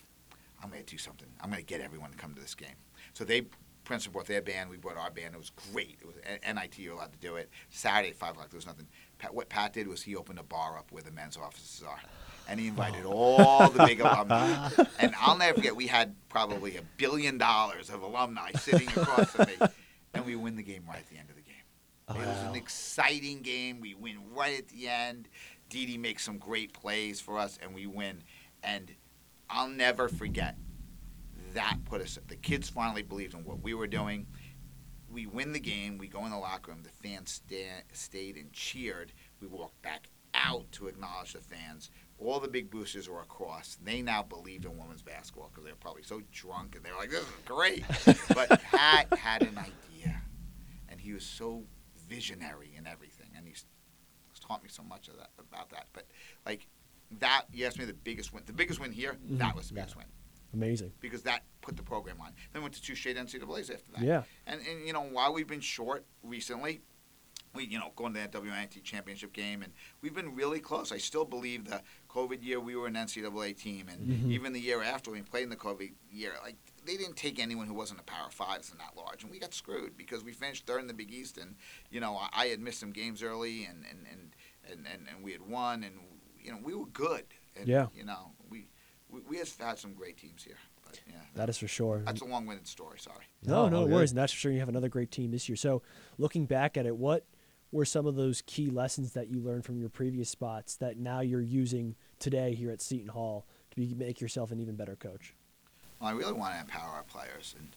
I'm 0.63 0.69
going 0.69 0.83
to 0.83 0.89
do 0.89 0.97
something. 0.97 1.27
I'm 1.41 1.49
going 1.49 1.61
to 1.61 1.65
get 1.65 1.81
everyone 1.81 2.11
to 2.11 2.17
come 2.17 2.33
to 2.33 2.41
this 2.41 2.55
game. 2.55 2.75
So 3.13 3.23
they, 3.23 3.43
Princeton 3.83 4.13
brought 4.13 4.27
their 4.27 4.41
band. 4.41 4.69
We 4.69 4.77
brought 4.77 4.97
our 4.97 5.11
band. 5.11 5.33
It 5.33 5.37
was 5.37 5.51
great. 5.71 5.97
It 6.01 6.05
was 6.05 6.15
NIT. 6.25 6.79
You're 6.79 6.93
allowed 6.93 7.13
to 7.13 7.19
do 7.19 7.35
it. 7.35 7.49
Saturday 7.69 8.09
at 8.09 8.15
five 8.15 8.31
o'clock. 8.31 8.49
There 8.49 8.57
was 8.57 8.67
nothing. 8.67 8.87
Pat, 9.17 9.33
what 9.33 9.49
Pat 9.49 9.73
did 9.73 9.87
was 9.87 10.01
he 10.03 10.15
opened 10.15 10.39
a 10.39 10.43
bar 10.43 10.77
up 10.77 10.91
where 10.91 11.03
the 11.03 11.11
men's 11.11 11.37
offices 11.37 11.83
are 11.87 11.99
and 12.47 12.59
he 12.59 12.67
invited 12.67 13.05
oh. 13.05 13.11
all 13.11 13.69
the 13.69 13.85
big 13.85 14.01
alumni. 14.01 14.69
And 14.99 15.13
I'll 15.19 15.37
never 15.37 15.55
forget, 15.55 15.75
we 15.75 15.87
had 15.87 16.15
probably 16.29 16.77
a 16.77 16.81
billion 16.97 17.37
dollars 17.37 17.89
of 17.89 18.01
alumni 18.01 18.51
sitting 18.53 18.87
across 18.89 19.31
from 19.31 19.47
me, 19.47 19.67
and 20.13 20.25
we 20.25 20.35
win 20.35 20.55
the 20.55 20.63
game 20.63 20.83
right 20.87 20.99
at 20.99 21.09
the 21.09 21.17
end 21.17 21.29
of 21.29 21.35
the 21.35 21.41
game. 21.41 21.55
Oh, 22.07 22.15
it 22.15 22.27
was 22.27 22.49
an 22.49 22.55
exciting 22.55 23.41
game. 23.41 23.79
We 23.79 23.95
win 23.95 24.17
right 24.35 24.57
at 24.57 24.67
the 24.67 24.87
end. 24.87 25.29
Dee 25.69 25.85
Dee 25.85 25.97
makes 25.97 26.23
some 26.23 26.37
great 26.37 26.73
plays 26.73 27.21
for 27.21 27.37
us, 27.37 27.57
and 27.63 27.73
we 27.73 27.87
win. 27.87 28.21
And 28.63 28.93
I'll 29.49 29.69
never 29.69 30.09
forget 30.09 30.57
that 31.53 31.77
put 31.85 32.01
us. 32.01 32.17
The 32.27 32.35
kids 32.35 32.69
finally 32.69 33.01
believed 33.01 33.33
in 33.33 33.43
what 33.43 33.61
we 33.61 33.73
were 33.73 33.87
doing. 33.87 34.27
We 35.11 35.25
win 35.25 35.51
the 35.51 35.59
game. 35.59 35.97
We 35.97 36.07
go 36.07 36.25
in 36.25 36.31
the 36.31 36.37
locker 36.37 36.71
room. 36.71 36.83
The 36.83 37.07
fans 37.07 37.31
sta- 37.31 37.83
stayed 37.91 38.37
and 38.37 38.51
cheered. 38.53 39.11
We 39.41 39.47
walked 39.47 39.81
back 39.81 40.07
out 40.33 40.71
to 40.73 40.87
acknowledge 40.87 41.33
the 41.33 41.39
fans. 41.39 41.89
All 42.17 42.39
the 42.39 42.47
big 42.47 42.69
boosters 42.69 43.09
were 43.09 43.21
across. 43.21 43.77
They 43.83 44.01
now 44.01 44.23
believed 44.23 44.65
in 44.65 44.77
women's 44.77 45.01
basketball 45.01 45.49
because 45.49 45.65
they 45.65 45.71
were 45.71 45.77
probably 45.77 46.03
so 46.03 46.21
drunk 46.31 46.75
and 46.75 46.85
they 46.85 46.91
were 46.91 46.97
like, 46.97 47.09
"This 47.09 47.21
is 47.21 47.27
great." 47.45 47.83
but 48.35 48.61
Pat 48.61 49.07
had 49.17 49.41
an 49.41 49.57
idea, 49.57 50.21
and 50.87 51.01
he 51.01 51.13
was 51.13 51.25
so 51.25 51.63
visionary 52.07 52.73
in 52.77 52.85
everything, 52.85 53.31
and 53.35 53.47
he's 53.47 53.65
taught 54.39 54.63
me 54.63 54.69
so 54.69 54.83
much 54.83 55.07
of 55.07 55.17
that 55.17 55.29
about 55.39 55.69
that. 55.71 55.87
But 55.93 56.05
like 56.45 56.67
that, 57.19 57.45
you 57.51 57.65
asked 57.65 57.79
me 57.79 57.85
the 57.85 57.93
biggest 57.93 58.33
win. 58.33 58.43
The 58.45 58.53
biggest 58.53 58.79
win 58.79 58.91
here. 58.91 59.17
That 59.31 59.49
mm-hmm. 59.49 59.57
was 59.57 59.69
the 59.69 59.73
biggest 59.73 59.97
win 59.97 60.05
Amazing. 60.53 60.91
because 60.99 61.23
that 61.23 61.43
put 61.61 61.77
the 61.77 61.83
program 61.83 62.17
on. 62.21 62.31
Then 62.53 62.61
went 62.61 62.73
to 62.75 62.81
two 62.81 62.95
straight 62.95 63.17
NCAA's 63.17 63.69
after 63.69 63.91
that. 63.93 64.01
Yeah. 64.03 64.23
And 64.47 64.61
and 64.67 64.85
you 64.87 64.93
know 64.93 65.01
while 65.01 65.33
we've 65.33 65.47
been 65.47 65.61
short 65.61 66.05
recently, 66.23 66.81
we 67.53 67.65
you 67.65 67.77
know 67.79 67.91
going 67.95 68.13
to 68.13 68.19
that 68.19 68.31
WNIT 68.31 68.83
championship 68.83 69.33
game 69.33 69.61
and 69.61 69.73
we've 70.01 70.13
been 70.15 70.35
really 70.35 70.59
close. 70.59 70.91
I 70.91 70.97
still 70.97 71.25
believe 71.25 71.65
the 71.65 71.81
COVID 72.09 72.43
year 72.43 72.59
we 72.59 72.75
were 72.75 72.87
an 72.87 72.95
NCAA 72.95 73.53
team, 73.57 73.87
and 73.89 74.09
Mhm. 74.09 74.31
even 74.31 74.53
the 74.53 74.59
year 74.59 74.81
after 74.81 75.11
we 75.11 75.21
played 75.21 75.43
in 75.43 75.49
the 75.49 75.55
COVID 75.55 75.93
year, 76.11 76.33
like 76.43 76.55
they 76.85 76.97
didn't 76.97 77.15
take 77.15 77.39
anyone 77.39 77.67
who 77.67 77.73
wasn't 77.73 77.99
a 77.99 78.03
Power 78.03 78.29
Fives 78.31 78.71
and 78.71 78.79
that 78.79 78.97
large, 78.97 79.21
and 79.23 79.31
we 79.31 79.37
got 79.39 79.53
screwed 79.53 79.95
because 79.95 80.23
we 80.23 80.31
finished 80.33 80.65
third 80.65 80.81
in 80.81 80.87
the 80.87 80.93
Big 80.93 81.11
East, 81.11 81.37
and 81.37 81.55
you 81.89 81.99
know 81.99 82.15
I, 82.17 82.29
I 82.33 82.45
had 82.47 82.59
missed 82.59 82.79
some 82.79 82.91
games 82.91 83.21
early, 83.23 83.65
and 83.65 83.85
and, 83.89 84.05
and 84.11 84.35
and 84.69 84.87
and 84.87 85.07
and 85.07 85.23
we 85.23 85.31
had 85.31 85.41
won, 85.41 85.83
and 85.83 85.99
you 86.41 86.51
know 86.51 86.57
we 86.61 86.73
were 86.73 86.87
good. 86.87 87.25
And, 87.55 87.67
Yeah. 87.67 87.87
You 87.95 88.05
know 88.05 88.31
we. 89.11 89.19
We, 89.19 89.25
we 89.29 89.37
have 89.37 89.55
had 89.57 89.77
some 89.79 89.93
great 89.93 90.17
teams 90.17 90.43
here, 90.43 90.57
but 90.85 90.99
yeah, 91.07 91.15
That 91.35 91.49
is 91.49 91.57
for 91.57 91.67
sure. 91.67 92.01
that's 92.05 92.21
a 92.21 92.25
long-winded 92.25 92.67
story. 92.67 92.97
Sorry. 92.99 93.25
No, 93.45 93.63
No, 93.63 93.69
no 93.69 93.77
all 93.77 93.85
good. 93.85 93.93
worries. 93.93 94.11
And 94.11 94.17
that's 94.17 94.33
for 94.33 94.39
sure. 94.39 94.51
You 94.51 94.59
have 94.59 94.69
another 94.69 94.89
great 94.89 95.11
team 95.11 95.31
this 95.31 95.47
year. 95.49 95.55
So, 95.55 95.81
looking 96.17 96.45
back 96.45 96.77
at 96.77 96.85
it, 96.85 96.95
what 96.95 97.25
were 97.71 97.85
some 97.85 98.05
of 98.05 98.15
those 98.15 98.41
key 98.45 98.69
lessons 98.69 99.13
that 99.13 99.29
you 99.29 99.39
learned 99.39 99.63
from 99.65 99.79
your 99.79 99.89
previous 99.89 100.29
spots 100.29 100.75
that 100.77 100.97
now 100.97 101.21
you're 101.21 101.41
using 101.41 101.95
today 102.19 102.53
here 102.53 102.69
at 102.71 102.81
Seton 102.81 103.07
Hall 103.09 103.45
to 103.71 103.75
be, 103.77 103.93
make 103.95 104.19
yourself 104.19 104.51
an 104.51 104.59
even 104.59 104.75
better 104.75 104.95
coach? 104.95 105.33
Well, 105.99 106.09
I 106.09 106.13
really 106.13 106.33
want 106.33 106.53
to 106.55 106.59
empower 106.59 106.89
our 106.89 107.03
players, 107.03 107.55
and 107.57 107.69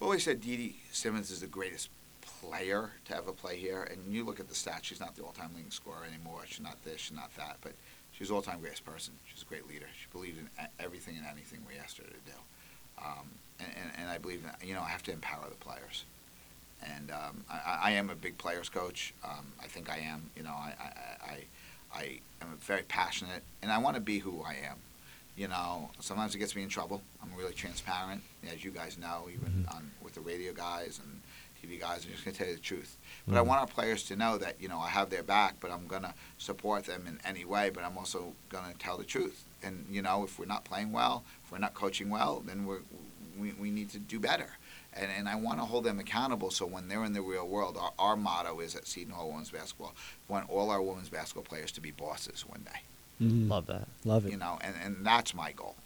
I've 0.00 0.02
always 0.04 0.24
said 0.24 0.40
Dee 0.40 0.56
Dee 0.56 0.76
Simmons 0.92 1.30
is 1.30 1.40
the 1.40 1.46
greatest 1.46 1.88
player 2.20 2.90
to 3.06 3.16
ever 3.16 3.32
play 3.32 3.56
here. 3.56 3.84
And 3.90 4.12
you 4.12 4.24
look 4.24 4.40
at 4.40 4.48
the 4.48 4.54
stats; 4.54 4.84
she's 4.84 5.00
not 5.00 5.14
the 5.16 5.22
all-time 5.22 5.50
leading 5.54 5.70
scorer 5.70 6.04
anymore. 6.06 6.42
She's 6.46 6.60
not 6.60 6.82
this, 6.84 7.00
she's 7.00 7.16
not 7.16 7.34
that, 7.36 7.56
but 7.62 7.72
she's 8.12 8.28
the 8.28 8.34
all-time 8.34 8.60
greatest 8.60 8.84
person. 8.84 9.14
She's 9.32 9.42
a 9.42 9.46
great 9.46 9.66
leader. 9.68 9.86
She 10.00 10.06
believed 10.12 10.38
in 10.38 10.48
everything 10.78 11.16
and 11.16 11.26
anything 11.26 11.60
we 11.68 11.78
asked 11.78 11.98
her 11.98 12.04
to 12.04 12.10
do. 12.10 12.38
Um, 12.98 13.28
and, 13.60 13.68
and, 13.80 13.90
and 14.02 14.10
I 14.10 14.18
believe, 14.18 14.42
in, 14.44 14.68
you 14.68 14.74
know, 14.74 14.82
I 14.82 14.88
have 14.88 15.02
to 15.04 15.12
empower 15.12 15.48
the 15.48 15.56
players. 15.56 16.04
And 16.96 17.10
um, 17.10 17.44
I, 17.50 17.78
I- 17.84 17.90
am 17.92 18.10
a 18.10 18.14
big 18.14 18.36
players 18.38 18.68
coach. 18.68 19.14
Um, 19.24 19.46
I 19.62 19.66
think 19.66 19.88
I 19.90 19.98
am. 19.98 20.30
You 20.36 20.42
know, 20.42 20.50
I, 20.50 20.74
I, 20.80 21.30
I, 21.30 21.44
I 21.94 22.18
am 22.42 22.56
very 22.60 22.82
passionate, 22.82 23.42
and 23.62 23.70
I 23.70 23.78
want 23.78 23.94
to 23.96 24.00
be 24.00 24.18
who 24.18 24.42
I 24.42 24.54
am. 24.68 24.76
You 25.36 25.48
know, 25.48 25.90
sometimes 26.00 26.34
it 26.34 26.38
gets 26.38 26.54
me 26.54 26.62
in 26.62 26.68
trouble. 26.68 27.00
I'm 27.22 27.30
really 27.38 27.54
transparent, 27.54 28.22
as 28.52 28.62
you 28.64 28.70
guys 28.70 28.98
know, 28.98 29.28
even 29.32 29.66
on 29.72 29.90
with 30.02 30.14
the 30.14 30.20
radio 30.20 30.52
guys 30.52 31.00
and 31.02 31.21
TV 31.62 31.78
guys. 31.80 32.04
I'm 32.04 32.12
just 32.12 32.24
gonna 32.24 32.36
tell 32.36 32.48
you 32.48 32.54
the 32.54 32.60
truth. 32.60 32.96
But 33.26 33.36
I 33.36 33.40
Mhm. 33.42 33.46
want 33.46 33.60
our 33.60 33.66
players 33.66 34.02
to 34.04 34.16
know 34.16 34.38
that 34.38 34.60
you 34.60 34.68
know 34.68 34.78
I 34.80 34.88
have 34.88 35.10
their 35.10 35.22
back, 35.22 35.56
but 35.60 35.70
I'm 35.70 35.86
gonna 35.86 36.14
support 36.38 36.84
them 36.86 37.06
in 37.06 37.20
any 37.24 37.44
way. 37.44 37.70
But 37.70 37.84
I'm 37.84 37.96
also 37.96 38.34
gonna 38.48 38.74
tell 38.78 38.96
the 38.98 39.04
truth. 39.04 39.44
And 39.62 39.86
you 39.90 40.02
know, 40.02 40.24
if 40.24 40.38
we're 40.38 40.46
not 40.46 40.64
playing 40.64 40.92
well, 40.92 41.24
if 41.44 41.52
we're 41.52 41.58
not 41.58 41.74
coaching 41.74 42.10
well, 42.10 42.40
then 42.40 42.66
we're 42.66 42.80
we, 43.38 43.52
we 43.52 43.70
need 43.70 43.88
to 43.90 43.98
do 43.98 44.20
better. 44.20 44.58
And, 44.94 45.10
and 45.10 45.26
I 45.26 45.36
want 45.36 45.58
to 45.58 45.64
hold 45.64 45.84
them 45.84 45.98
accountable 45.98 46.50
so 46.50 46.66
when 46.66 46.88
they're 46.88 47.02
in 47.04 47.14
the 47.14 47.22
real 47.22 47.48
world, 47.48 47.78
our, 47.78 47.94
our 47.98 48.14
motto 48.14 48.60
is 48.60 48.76
at 48.76 48.86
Seton 48.86 49.14
Hall 49.14 49.30
Women's 49.30 49.50
Basketball, 49.50 49.94
we 50.28 50.34
want 50.34 50.50
all 50.50 50.68
our 50.70 50.82
women's 50.82 51.08
basketball 51.08 51.44
players 51.44 51.72
to 51.72 51.80
be 51.80 51.92
bosses 51.92 52.44
one 52.46 52.62
day 52.70 52.80
Love 53.18 53.64
that. 53.68 53.88
Love 54.04 54.26
it. 54.26 54.32
you 54.32 54.36
know, 54.36 54.58
and, 54.60 54.74
and 54.84 55.06
that's 55.06 55.32
my 55.32 55.52
goal. 55.52 55.76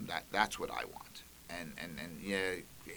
That 0.00 0.24
that's 0.30 0.58
what 0.58 0.70
I 0.70 0.84
want. 0.84 1.22
And 1.60 1.72
and 1.82 1.98
and 2.02 2.20
yeah, 2.22 2.54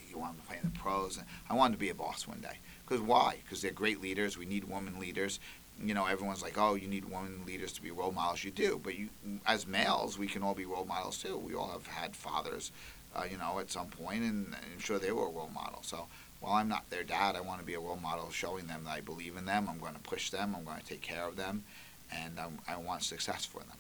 you 0.10 0.18
want 0.18 0.38
to 0.38 0.48
play 0.48 0.58
in 0.62 0.72
the 0.72 0.80
pros. 0.80 1.20
I 1.50 1.54
want 1.54 1.72
them 1.72 1.80
to 1.80 1.80
be 1.80 1.90
a 1.90 1.96
boss 1.96 2.28
one 2.28 2.40
day. 2.40 2.60
Because 2.88 3.02
why? 3.02 3.38
Because 3.44 3.62
they're 3.62 3.72
great 3.72 4.02
leaders. 4.02 4.38
We 4.38 4.46
need 4.46 4.66
women 4.66 5.00
leaders. 5.00 5.40
You 5.82 5.94
know, 5.94 6.06
everyone's 6.06 6.42
like, 6.42 6.58
oh, 6.58 6.76
you 6.76 6.88
need 6.88 7.06
women 7.06 7.44
leaders 7.46 7.74
to 7.74 7.82
be 7.82 7.92
role 7.92 8.12
models. 8.12 8.44
You 8.44 8.52
do, 8.52 8.80
but 8.82 8.98
you, 8.98 9.10
as 9.46 9.68
males, 9.68 10.18
we 10.18 10.28
can 10.28 10.42
all 10.42 10.54
be 10.54 10.66
role 10.66 10.86
models 10.86 11.18
too. 11.18 11.38
We 11.38 11.54
all 11.54 11.70
have 11.70 11.88
had 11.88 12.16
fathers, 12.16 12.72
uh, 13.14 13.24
you 13.30 13.38
know, 13.38 13.60
at 13.60 13.72
some 13.72 13.88
point, 13.88 14.24
and 14.24 14.56
I'm 14.56 14.80
sure 14.80 15.00
they 15.00 15.12
were 15.12 15.28
a 15.28 15.32
role 15.32 15.52
model. 15.54 15.80
So 15.82 16.08
while 16.40 16.54
I'm 16.54 16.70
not 16.70 16.90
their 16.90 17.04
dad, 17.04 17.36
I 17.36 17.42
want 17.42 17.60
to 17.60 17.66
be 17.66 17.74
a 17.74 17.80
role 17.80 17.98
model, 17.98 18.30
showing 18.32 18.68
them 18.68 18.86
that 18.86 18.92
I 18.92 19.02
believe 19.02 19.36
in 19.36 19.46
them. 19.46 19.68
I'm 19.70 19.80
going 19.80 19.96
to 19.96 20.00
push 20.00 20.30
them. 20.30 20.56
I'm 20.56 20.64
going 20.64 20.80
to 20.80 20.86
take 20.86 21.02
care 21.02 21.28
of 21.28 21.36
them, 21.36 21.66
and 22.10 22.40
um, 22.40 22.60
I 22.70 22.78
want 22.78 23.04
success 23.04 23.44
for 23.44 23.60
them. 23.60 23.78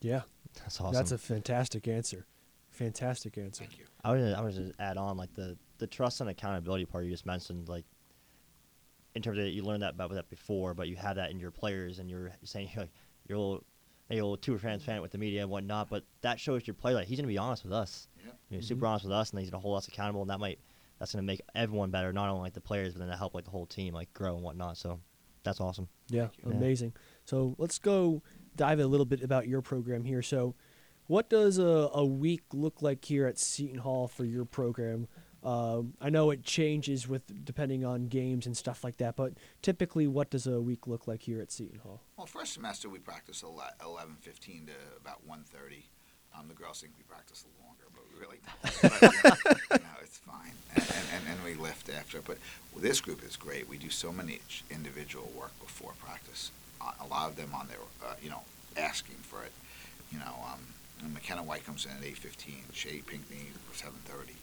Yeah. 0.00 0.22
That's 0.58 0.80
awesome. 0.80 0.92
That's 0.92 1.12
a 1.12 1.18
fantastic 1.18 1.88
answer. 1.88 2.26
Fantastic 2.82 3.38
answer. 3.38 3.64
Thank 3.64 3.78
you. 3.78 3.84
I 4.04 4.12
was 4.12 4.34
I 4.34 4.40
was 4.40 4.56
just 4.56 4.72
add 4.78 4.96
on 4.96 5.16
like 5.16 5.32
the 5.34 5.56
the 5.78 5.86
trust 5.86 6.20
and 6.20 6.30
accountability 6.30 6.84
part 6.84 7.04
you 7.04 7.10
just 7.10 7.26
mentioned 7.26 7.68
like 7.68 7.84
in 9.14 9.22
terms 9.22 9.38
of 9.38 9.46
you 9.46 9.62
learned 9.62 9.82
that 9.82 9.90
about 9.94 10.12
that 10.12 10.28
before, 10.30 10.74
but 10.74 10.88
you 10.88 10.96
have 10.96 11.16
that 11.16 11.30
in 11.30 11.38
your 11.38 11.50
players 11.50 11.98
and 11.98 12.08
you're 12.08 12.32
saying 12.44 12.70
you're, 12.74 12.84
like, 12.84 12.92
you're 13.28 13.36
a 13.36 13.40
little, 13.40 13.64
maybe 14.08 14.20
a 14.20 14.24
little 14.24 14.36
too 14.36 14.58
transparent 14.58 15.02
with 15.02 15.12
the 15.12 15.18
media 15.18 15.42
and 15.42 15.50
whatnot, 15.50 15.90
but 15.90 16.04
that 16.22 16.40
shows 16.40 16.66
your 16.66 16.74
player 16.74 16.94
like 16.94 17.06
he's 17.06 17.18
gonna 17.18 17.28
be 17.28 17.38
honest 17.38 17.64
with 17.64 17.72
us. 17.72 18.08
Yep. 18.16 18.24
You 18.24 18.56
know, 18.56 18.60
mm-hmm. 18.60 18.66
super 18.66 18.86
honest 18.86 19.04
with 19.04 19.12
us, 19.12 19.30
and 19.30 19.40
he's 19.40 19.50
gonna 19.50 19.60
hold 19.60 19.76
us 19.76 19.88
accountable, 19.88 20.22
and 20.22 20.30
that 20.30 20.40
might 20.40 20.58
that's 20.98 21.12
gonna 21.12 21.22
make 21.22 21.40
everyone 21.54 21.90
better, 21.90 22.12
not 22.12 22.28
only 22.28 22.42
like 22.42 22.54
the 22.54 22.60
players, 22.60 22.94
but 22.94 23.00
then 23.00 23.08
to 23.08 23.16
help 23.16 23.34
like 23.34 23.44
the 23.44 23.50
whole 23.50 23.66
team 23.66 23.94
like 23.94 24.12
grow 24.14 24.34
and 24.34 24.42
whatnot. 24.42 24.76
So 24.76 24.98
that's 25.44 25.60
awesome. 25.60 25.88
Yeah, 26.08 26.28
Thank. 26.28 26.46
Yeah. 26.46 26.52
amazing. 26.52 26.92
So 27.24 27.54
let's 27.58 27.78
go 27.78 28.22
dive 28.56 28.80
a 28.80 28.86
little 28.86 29.06
bit 29.06 29.22
about 29.22 29.48
your 29.48 29.62
program 29.62 30.04
here. 30.04 30.22
So, 30.22 30.54
what 31.06 31.28
does 31.28 31.58
a, 31.58 31.90
a 31.92 32.04
week 32.04 32.42
look 32.52 32.82
like 32.82 33.04
here 33.04 33.26
at 33.26 33.38
Seton 33.38 33.78
Hall 33.78 34.08
for 34.08 34.24
your 34.24 34.44
program? 34.44 35.08
Um, 35.44 35.94
I 36.00 36.08
know 36.08 36.30
it 36.30 36.44
changes 36.44 37.08
with 37.08 37.44
depending 37.44 37.84
on 37.84 38.06
games 38.06 38.46
and 38.46 38.56
stuff 38.56 38.84
like 38.84 38.98
that, 38.98 39.16
but 39.16 39.32
typically, 39.60 40.06
what 40.06 40.30
does 40.30 40.46
a 40.46 40.60
week 40.60 40.86
look 40.86 41.08
like 41.08 41.22
here 41.22 41.40
at 41.40 41.50
Seton 41.50 41.80
Hall? 41.80 42.00
Well, 42.16 42.26
first 42.26 42.52
semester 42.52 42.88
we 42.88 43.00
practice 43.00 43.42
ele- 43.42 43.60
11:15 43.80 44.66
to 44.66 44.72
about 45.00 45.26
1:30. 45.26 45.82
Um, 46.38 46.48
the 46.48 46.54
girls 46.54 46.80
think 46.80 46.92
we 46.96 47.02
practice 47.04 47.44
longer, 47.62 47.84
but 47.92 48.04
we 48.08 48.20
really 48.20 48.38
don't. 48.46 49.62
But, 49.62 49.80
you 49.80 49.84
know, 49.84 49.98
it's 50.00 50.18
fine. 50.18 50.54
And, 50.74 51.06
and, 51.14 51.28
and, 51.28 51.44
we 51.44 51.54
lift 51.60 51.90
after. 51.90 52.22
But 52.22 52.38
this 52.74 53.02
group 53.02 53.22
is 53.22 53.36
great. 53.36 53.68
We 53.68 53.76
do 53.76 53.90
so 53.90 54.12
many 54.12 54.40
individual 54.70 55.30
work 55.36 55.52
before 55.60 55.92
practice. 56.02 56.50
A 56.80 57.06
lot 57.06 57.28
of 57.28 57.36
them 57.36 57.50
on 57.54 57.68
their, 57.68 57.78
uh, 58.02 58.14
you 58.22 58.30
know, 58.30 58.42
asking 58.78 59.16
for 59.16 59.42
it. 59.42 59.52
You 60.10 60.20
know, 60.20 60.34
um, 60.50 60.60
and 61.02 61.12
McKenna 61.14 61.42
White 61.42 61.64
comes 61.66 61.84
in 61.86 61.92
at 61.92 62.04
eight 62.04 62.16
fifteen. 62.18 62.62
Shay 62.72 63.02
Pinkney 63.06 63.48
seven 63.72 63.98
thirty. 64.04 64.36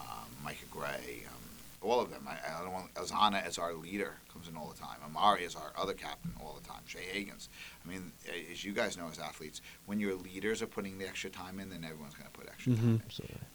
Um, 0.00 0.28
Micah 0.42 0.66
Gray. 0.70 1.22
Um, 1.26 1.40
all 1.82 2.00
of 2.00 2.10
them. 2.10 2.26
I, 2.26 2.36
I 2.58 2.62
don't 2.62 2.72
want 2.72 2.94
Azana 2.94 3.44
as 3.44 3.58
our 3.58 3.74
leader 3.74 4.14
comes 4.32 4.48
in 4.48 4.56
all 4.56 4.72
the 4.74 4.80
time. 4.80 4.96
Amari 5.04 5.44
is 5.44 5.54
our 5.54 5.72
other 5.76 5.92
captain 5.92 6.32
all 6.42 6.58
the 6.60 6.66
time. 6.66 6.80
Shay 6.86 7.04
Higgins. 7.12 7.50
I 7.84 7.90
mean, 7.90 8.10
as 8.50 8.64
you 8.64 8.72
guys 8.72 8.96
know 8.96 9.08
as 9.12 9.18
athletes, 9.18 9.60
when 9.84 10.00
your 10.00 10.14
leaders 10.14 10.62
are 10.62 10.66
putting 10.66 10.96
the 10.98 11.06
extra 11.06 11.28
time 11.28 11.60
in, 11.60 11.68
then 11.68 11.84
everyone's 11.84 12.14
going 12.14 12.30
to 12.30 12.32
put 12.38 12.48
extra 12.48 12.72
time 12.74 12.84
in. 12.86 13.02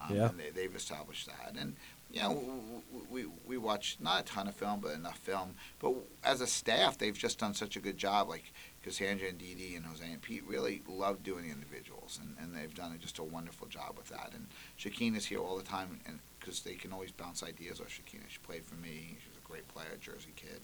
Um, 0.01 0.15
Yeah. 0.15 0.29
And 0.29 0.39
they, 0.39 0.49
they've 0.51 0.75
established 0.75 1.25
that. 1.25 1.55
And, 1.59 1.75
you 2.11 2.21
know, 2.21 2.83
we, 3.09 3.25
we 3.45 3.57
watch 3.57 3.97
not 3.99 4.21
a 4.21 4.23
ton 4.23 4.47
of 4.47 4.55
film, 4.55 4.79
but 4.79 4.93
enough 4.93 5.17
film. 5.17 5.55
But 5.79 5.93
as 6.23 6.41
a 6.41 6.47
staff, 6.47 6.97
they've 6.97 7.17
just 7.17 7.39
done 7.39 7.53
such 7.53 7.75
a 7.75 7.79
good 7.79 7.97
job. 7.97 8.29
Like, 8.29 8.51
Cassandra 8.81 9.27
and 9.27 9.37
Dee 9.37 9.55
Dee 9.55 9.75
and 9.75 9.85
Jose 9.85 10.03
and 10.03 10.21
Pete 10.21 10.43
really 10.47 10.81
love 10.87 11.23
doing 11.23 11.45
the 11.45 11.51
individuals. 11.51 12.19
And, 12.21 12.35
and 12.39 12.55
they've 12.55 12.73
done 12.73 12.97
just 12.99 13.19
a 13.19 13.23
wonderful 13.23 13.67
job 13.67 13.93
with 13.97 14.07
that. 14.09 14.31
And 14.33 14.47
Shakeen 14.79 15.15
is 15.15 15.25
here 15.25 15.39
all 15.39 15.57
the 15.57 15.63
time 15.63 15.99
and 16.05 16.19
because 16.39 16.61
they 16.61 16.75
can 16.75 16.93
always 16.93 17.11
bounce 17.11 17.43
ideas 17.43 17.81
off 17.81 17.87
Shakina. 17.89 18.23
She 18.29 18.39
played 18.39 18.63
for 18.63 18.75
me. 18.75 19.17
She 19.21 19.29
was 19.29 19.37
a 19.37 19.47
great 19.47 19.67
player, 19.67 19.97
Jersey 19.99 20.33
kid. 20.35 20.61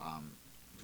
Um, 0.00 0.32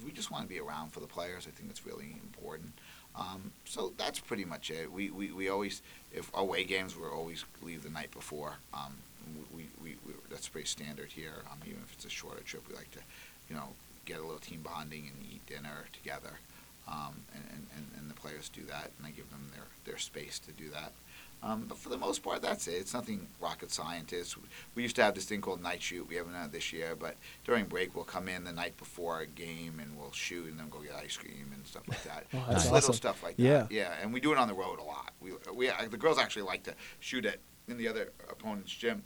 we 0.05 0.11
just 0.11 0.31
want 0.31 0.43
to 0.43 0.49
be 0.49 0.59
around 0.59 0.93
for 0.93 0.99
the 0.99 1.07
players. 1.07 1.47
I 1.47 1.51
think 1.51 1.69
it's 1.69 1.85
really 1.85 2.17
important. 2.23 2.73
Um, 3.15 3.51
so 3.65 3.93
that's 3.97 4.19
pretty 4.19 4.45
much 4.45 4.69
it. 4.69 4.91
We, 4.91 5.09
we, 5.09 5.31
we 5.31 5.49
always, 5.49 5.81
if 6.11 6.31
away 6.35 6.63
games, 6.63 6.95
we 6.95 7.03
always 7.07 7.45
leave 7.63 7.81
the 7.83 7.89
night 7.89 8.11
before. 8.11 8.57
Um, 8.73 8.97
we, 9.53 9.67
we, 9.81 9.95
we, 10.05 10.13
that's 10.29 10.47
pretty 10.47 10.67
standard 10.67 11.11
here. 11.11 11.43
Um, 11.51 11.59
even 11.65 11.81
if 11.83 11.93
it's 11.93 12.05
a 12.05 12.09
shorter 12.09 12.41
trip, 12.43 12.63
we 12.69 12.75
like 12.75 12.91
to, 12.91 12.99
you 13.49 13.55
know, 13.55 13.69
get 14.05 14.17
a 14.19 14.21
little 14.21 14.39
team 14.39 14.61
bonding 14.63 15.09
and 15.13 15.25
eat 15.31 15.45
dinner 15.45 15.85
together. 15.93 16.39
Um, 16.87 17.23
and, 17.33 17.43
and, 17.75 17.85
and, 17.97 18.09
the 18.09 18.13
players 18.13 18.47
do 18.47 18.63
that, 18.63 18.91
and 18.97 19.05
I 19.05 19.11
give 19.11 19.29
them 19.29 19.51
their, 19.53 19.65
their 19.83 19.97
space 19.97 20.39
to 20.39 20.53
do 20.53 20.69
that. 20.69 20.93
Um, 21.43 21.65
but 21.67 21.77
for 21.77 21.89
the 21.89 21.97
most 21.97 22.23
part, 22.23 22.41
that's 22.41 22.67
it. 22.67 22.75
It's 22.75 22.93
nothing 22.93 23.27
rocket 23.39 23.71
scientist. 23.71 24.37
We 24.73 24.83
used 24.83 24.95
to 24.95 25.03
have 25.03 25.13
this 25.13 25.25
thing 25.25 25.41
called 25.41 25.61
night 25.61 25.81
shoot. 25.81 26.07
We 26.07 26.15
haven't 26.15 26.33
had 26.33 26.45
it 26.45 26.51
this 26.53 26.73
year, 26.73 26.95
but 26.97 27.15
during 27.43 27.65
break, 27.65 27.93
we'll 27.93 28.05
come 28.05 28.27
in 28.27 28.43
the 28.43 28.51
night 28.51 28.77
before 28.77 29.19
a 29.19 29.27
game 29.27 29.79
and 29.81 29.97
we'll 29.97 30.13
shoot 30.13 30.47
and 30.47 30.59
then 30.59 30.69
go 30.69 30.79
get 30.79 30.95
ice 30.95 31.15
cream 31.15 31.51
and 31.53 31.67
stuff 31.67 31.83
like 31.87 32.03
that. 32.03 32.25
Just 32.51 32.71
little 32.71 32.93
stuff 32.93 33.21
like 33.21 33.35
Yeah. 33.37 33.63
that. 33.63 33.71
Yeah, 33.71 33.93
and 34.01 34.13
we 34.13 34.19
do 34.19 34.31
it 34.31 34.37
on 34.37 34.47
the 34.47 34.53
road 34.55 34.79
a 34.79 34.83
lot. 34.83 35.11
We, 35.21 35.33
we 35.53 35.69
the 35.89 35.97
girls 35.97 36.17
actually 36.17 36.43
like 36.43 36.63
to 36.63 36.73
shoot 36.99 37.25
at 37.25 37.37
in 37.67 37.77
the 37.77 37.87
other 37.87 38.11
opponent's 38.29 38.73
gym 38.73 39.03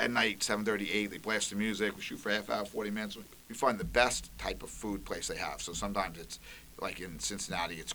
at 0.00 0.10
night, 0.10 0.40
7:30, 0.40 0.90
8. 0.90 1.06
They 1.10 1.18
blast 1.18 1.50
the 1.50 1.56
music. 1.56 1.94
We 1.94 2.02
shoot 2.02 2.18
for 2.18 2.30
half 2.30 2.50
hour, 2.50 2.64
40 2.64 2.90
minutes. 2.90 3.18
We 3.48 3.54
find 3.54 3.78
the 3.78 3.84
best 3.84 4.36
type 4.38 4.62
of 4.62 4.70
food 4.70 5.04
place 5.04 5.28
they 5.28 5.36
have. 5.36 5.60
So 5.60 5.72
sometimes 5.72 6.18
it's 6.18 6.38
like 6.80 7.00
in 7.00 7.18
Cincinnati, 7.18 7.76
it's 7.76 7.94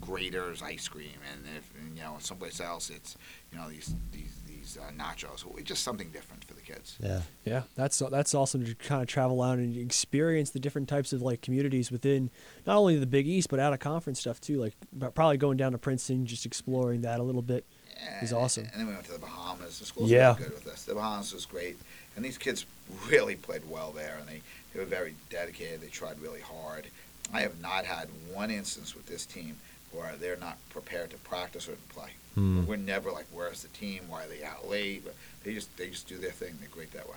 Graeter's 0.00 0.62
ice 0.62 0.88
cream, 0.88 1.18
and 1.32 1.44
if 1.56 1.70
and, 1.80 1.96
you 1.96 2.02
know 2.02 2.16
someplace 2.18 2.60
else, 2.60 2.90
it's 2.90 3.16
you 3.52 3.58
know 3.58 3.68
these 3.68 3.94
these 4.10 4.40
these 4.46 4.78
uh, 4.80 4.90
nachos. 4.90 5.44
It's 5.56 5.68
just 5.68 5.84
something 5.84 6.10
different 6.10 6.44
for 6.44 6.54
the 6.54 6.60
kids. 6.60 6.96
Yeah. 7.00 7.20
Yeah, 7.44 7.62
that's 7.76 7.98
that's 8.10 8.34
awesome 8.34 8.64
to 8.64 8.74
kind 8.74 9.02
of 9.02 9.08
travel 9.08 9.42
out 9.42 9.58
and 9.58 9.76
experience 9.76 10.50
the 10.50 10.58
different 10.58 10.88
types 10.88 11.12
of 11.12 11.22
like 11.22 11.42
communities 11.42 11.92
within 11.92 12.30
not 12.66 12.76
only 12.76 12.98
the 12.98 13.06
Big 13.06 13.28
East 13.28 13.48
but 13.50 13.60
out 13.60 13.72
of 13.72 13.78
conference 13.78 14.20
stuff 14.20 14.40
too. 14.40 14.58
Like 14.58 14.74
probably 15.14 15.36
going 15.36 15.56
down 15.56 15.72
to 15.72 15.78
Princeton, 15.78 16.26
just 16.26 16.46
exploring 16.46 17.02
that 17.02 17.20
a 17.20 17.22
little 17.22 17.42
bit. 17.42 17.66
And- 18.06 18.32
awesome. 18.32 18.64
And 18.72 18.80
then 18.80 18.86
we 18.86 18.92
went 18.94 19.06
to 19.06 19.12
the 19.12 19.18
Bahamas. 19.18 19.78
The 19.78 19.86
school's 19.86 20.10
Yeah. 20.10 20.34
really 20.34 20.44
good 20.48 20.54
with 20.54 20.66
us. 20.68 20.84
The 20.84 20.94
Bahamas 20.94 21.32
was 21.32 21.46
great, 21.46 21.76
and 22.16 22.24
these 22.24 22.38
kids 22.38 22.66
really 23.08 23.34
played 23.36 23.62
well 23.68 23.92
there, 23.92 24.16
and 24.18 24.28
they, 24.28 24.42
they 24.72 24.80
were 24.80 24.86
very 24.86 25.14
dedicated. 25.30 25.80
They 25.80 25.88
tried 25.88 26.20
really 26.20 26.40
hard. 26.40 26.86
I 27.32 27.40
have 27.40 27.60
not 27.60 27.84
had 27.86 28.08
one 28.32 28.50
instance 28.50 28.94
with 28.94 29.06
this 29.06 29.24
team 29.24 29.56
where 29.92 30.14
they're 30.20 30.36
not 30.36 30.58
prepared 30.70 31.10
to 31.10 31.16
practice 31.18 31.68
or 31.68 31.72
to 31.72 31.94
play. 31.94 32.10
Hmm. 32.34 32.66
We're 32.66 32.76
never 32.76 33.10
like, 33.12 33.26
where's 33.32 33.62
the 33.62 33.68
team? 33.68 34.02
Why 34.08 34.24
are 34.24 34.28
they 34.28 34.42
out 34.44 34.68
late? 34.68 35.04
But 35.04 35.14
they 35.44 35.54
just 35.54 35.74
they 35.76 35.88
just 35.88 36.08
do 36.08 36.18
their 36.18 36.32
thing. 36.32 36.56
They're 36.60 36.68
great 36.68 36.92
that 36.92 37.08
way. 37.08 37.16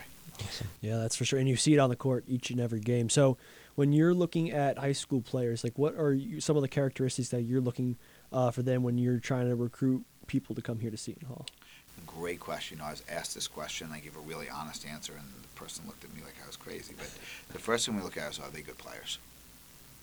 Yeah, 0.82 0.98
that's 0.98 1.16
for 1.16 1.26
sure. 1.26 1.40
And 1.40 1.50
you 1.50 1.56
see 1.56 1.74
it 1.74 1.80
on 1.80 1.90
the 1.90 1.96
court 1.96 2.24
each 2.28 2.52
and 2.52 2.60
every 2.60 2.80
game. 2.80 3.10
So 3.10 3.38
when 3.76 3.92
you're 3.94 4.14
looking 4.14 4.52
at 4.52 4.78
high 4.78 4.92
school 4.94 5.22
players, 5.22 5.64
like 5.64 5.78
what 5.78 5.96
are 5.98 6.14
you, 6.14 6.40
some 6.40 6.56
of 6.56 6.62
the 6.62 6.68
characteristics 6.68 7.30
that 7.30 7.42
you're 7.42 7.62
looking 7.62 7.96
uh, 8.32 8.52
for 8.52 8.62
them 8.62 8.84
when 8.84 8.98
you're 9.00 9.20
trying 9.20 9.50
to 9.50 9.56
recruit 9.56 10.06
people 10.28 10.56
to 10.56 10.62
come 10.62 10.80
here 10.80 10.92
to 10.92 10.98
Seton 10.98 11.28
Hall? 11.28 11.46
Great 12.06 12.40
question. 12.40 12.80
I 12.82 12.92
was 12.92 13.04
asked 13.10 13.34
this 13.34 13.48
question. 13.48 13.90
I 13.92 14.00
gave 14.00 14.16
a 14.16 14.20
really 14.20 14.48
honest 14.50 14.86
answer, 14.86 15.14
and 15.14 15.26
the 15.42 15.48
person 15.60 15.86
looked 15.88 16.04
at 16.04 16.14
me 16.16 16.22
like 16.24 16.36
I 16.44 16.48
was 16.48 16.56
crazy. 16.56 16.94
But 16.98 17.10
the 17.52 17.60
first 17.60 17.86
thing 17.86 17.96
we 17.96 18.02
look 18.02 18.18
at 18.18 18.32
is 18.32 18.40
are 18.40 18.50
they 18.52 18.62
good 18.62 18.78
players? 18.78 19.18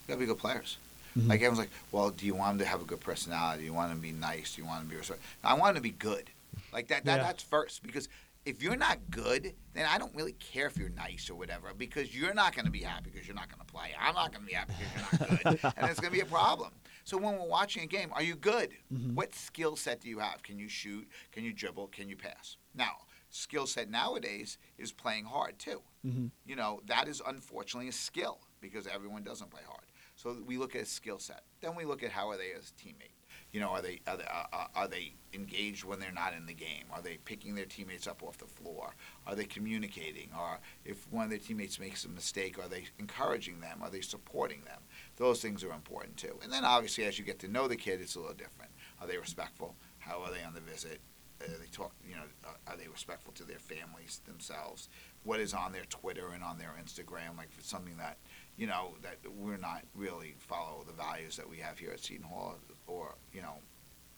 They 0.07 0.13
gotta 0.13 0.21
be 0.21 0.27
good 0.27 0.39
players. 0.39 0.79
Mhm. 1.17 1.29
Like 1.29 1.37
everyone's 1.39 1.59
like, 1.61 1.71
well, 1.93 2.11
do 2.11 2.27
you 2.27 2.35
want 2.35 2.59
them 2.59 2.67
to 2.67 2.71
have 2.71 2.83
a 2.83 2.85
good 2.85 3.01
personality? 3.01 3.61
Do 3.61 3.67
you 3.67 3.73
want 3.75 3.91
them 3.91 3.99
to 3.99 4.03
be 4.03 4.13
nice? 4.13 4.57
Do 4.57 4.63
you 4.63 4.67
want 4.67 4.81
them 4.81 4.89
to 4.89 4.91
be 4.95 4.99
respectful? 4.99 5.27
I 5.45 5.55
want 5.55 5.75
them 5.75 5.83
to 5.83 5.89
be 5.89 5.97
good. 5.97 6.29
Like 6.73 6.89
that. 6.89 7.05
that 7.05 7.19
Yeah. 7.19 7.23
That's 7.23 7.43
first 7.43 7.83
because 7.85 8.09
if 8.45 8.63
you're 8.63 8.77
not 8.77 8.99
good, 9.11 9.55
then 9.73 9.87
I 9.89 9.99
don't 9.99 10.15
really 10.15 10.33
care 10.33 10.67
if 10.67 10.77
you're 10.77 10.91
nice 10.91 11.31
or 11.31 11.35
whatever 11.35 11.73
because 11.77 12.15
you're 12.15 12.35
not 12.35 12.55
going 12.55 12.67
to 12.67 12.71
be 12.71 12.81
happy 12.81 13.11
because 13.11 13.27
you're 13.27 13.37
not 13.37 13.49
going 13.49 13.65
to 13.65 13.73
play. 13.73 13.91
I'm 13.99 14.15
not 14.15 14.33
going 14.33 14.43
to 14.43 14.49
be 14.49 14.55
happy 14.55 14.73
because 14.79 15.21
you're 15.23 15.29
not 15.45 15.63
good, 15.63 15.73
and 15.79 15.91
it's 15.91 16.01
going 16.01 16.13
to 16.13 16.17
be 16.17 16.21
a 16.21 16.27
problem. 16.27 16.71
So 17.05 17.17
when 17.19 17.39
we're 17.39 17.47
watching 17.47 17.83
a 17.83 17.87
game, 17.87 18.11
are 18.13 18.23
you 18.23 18.35
good? 18.35 18.71
Mhm. 18.93 19.15
What 19.15 19.35
skill 19.35 19.77
set 19.77 20.01
do 20.01 20.09
you 20.09 20.19
have? 20.19 20.43
Can 20.43 20.59
you 20.59 20.69
shoot? 20.69 21.09
Can 21.33 21.45
you 21.45 21.53
dribble? 21.53 21.89
Can 21.89 22.09
you 22.09 22.17
pass? 22.17 22.57
Now, 22.75 23.07
skill 23.31 23.67
set 23.67 23.91
nowadays 23.91 24.59
is 24.79 24.93
playing 24.93 25.25
hard 25.25 25.59
too. 25.59 25.83
Mm-hmm. 26.05 26.27
You 26.47 26.57
know 26.57 26.81
that 26.87 27.09
is 27.09 27.21
unfortunately 27.27 27.89
a 27.89 27.93
skill 27.93 28.41
because 28.61 28.87
everyone 28.87 29.23
doesn't 29.23 29.51
play 29.51 29.63
hard. 29.67 29.85
So 30.17 30.43
we 30.47 30.57
look 30.59 30.75
at 30.77 30.87
skill 30.87 31.19
set. 31.19 31.45
Then 31.61 31.75
we 31.75 31.85
look 31.85 32.03
at 32.03 32.11
how 32.13 32.31
are 32.31 32.37
they 32.37 32.53
as 32.53 32.71
a 32.71 32.75
teammate. 32.75 33.14
You 33.55 33.61
know, 33.61 33.69
are 33.69 33.83
they 33.83 34.01
are 34.09 34.17
they, 34.17 34.25
uh, 34.25 34.67
are 34.75 34.89
they 34.89 35.15
engaged 35.33 35.85
when 35.85 36.01
they're 36.01 36.11
not 36.11 36.35
in 36.35 36.45
the 36.45 36.53
game? 36.53 36.87
Are 36.93 37.01
they 37.01 37.19
picking 37.25 37.55
their 37.55 37.67
teammates 37.67 38.09
up 38.09 38.21
off 38.25 38.37
the 38.37 38.47
floor? 38.47 38.97
Are 39.29 39.37
they 39.37 39.45
communicating? 39.45 40.31
Or 40.37 40.59
if 40.85 41.07
one 41.13 41.23
of 41.23 41.31
their 41.31 41.39
teammates 41.39 41.79
makes 41.79 42.05
a 42.05 42.09
mistake, 42.09 42.59
are 42.59 42.67
they 42.69 42.87
encouraging 42.99 43.61
them? 43.61 43.79
Are 43.81 43.91
they 43.91 44.01
supporting 44.01 44.65
them? 44.65 44.81
Those 45.19 45.41
things 45.41 45.63
are 45.63 45.71
important 45.71 46.17
too. 46.17 46.37
And 46.43 46.53
then 46.53 46.65
obviously, 46.65 47.05
as 47.05 47.17
you 47.17 47.25
get 47.25 47.39
to 47.39 47.49
know 47.49 47.69
the 47.69 47.77
kid, 47.77 48.01
it's 48.01 48.17
a 48.17 48.19
little 48.19 48.35
different. 48.35 48.73
Are 49.01 49.07
they 49.07 49.19
respectful? 49.19 49.77
How 50.01 50.21
are 50.23 50.33
they 50.33 50.43
on 50.43 50.55
the 50.55 50.61
visit? 50.61 51.01
Uh, 51.41 51.47
they 51.61 51.69
talk. 51.71 51.93
You 52.05 52.17
know, 52.17 52.23
uh, 52.45 52.73
are 52.73 52.77
they 52.77 52.89
respectful 52.89 53.33
to 53.35 53.45
their 53.45 53.61
families 53.61 54.21
themselves? 54.27 54.89
What 55.23 55.39
is 55.39 55.55
on 55.55 55.71
their 55.71 55.85
Twitter 55.85 56.31
and 56.35 56.43
on 56.43 56.59
their 56.59 56.75
Instagram? 56.83 57.37
Like 57.37 57.51
if 57.53 57.59
it's 57.61 57.71
something 57.71 57.99
that 57.99 58.19
you 58.57 58.67
know 58.67 58.97
that 59.03 59.19
we're 59.33 59.59
not 59.59 59.85
really 59.95 60.35
follow 60.39 60.85
the 60.85 60.93
values 60.93 61.37
that 61.37 61.49
we 61.49 61.59
have 61.59 61.79
here 61.79 61.93
at 61.93 62.01
Seton 62.01 62.27
Hall, 62.27 62.57
or 62.87 63.15
you 63.33 63.43
know, 63.43 63.57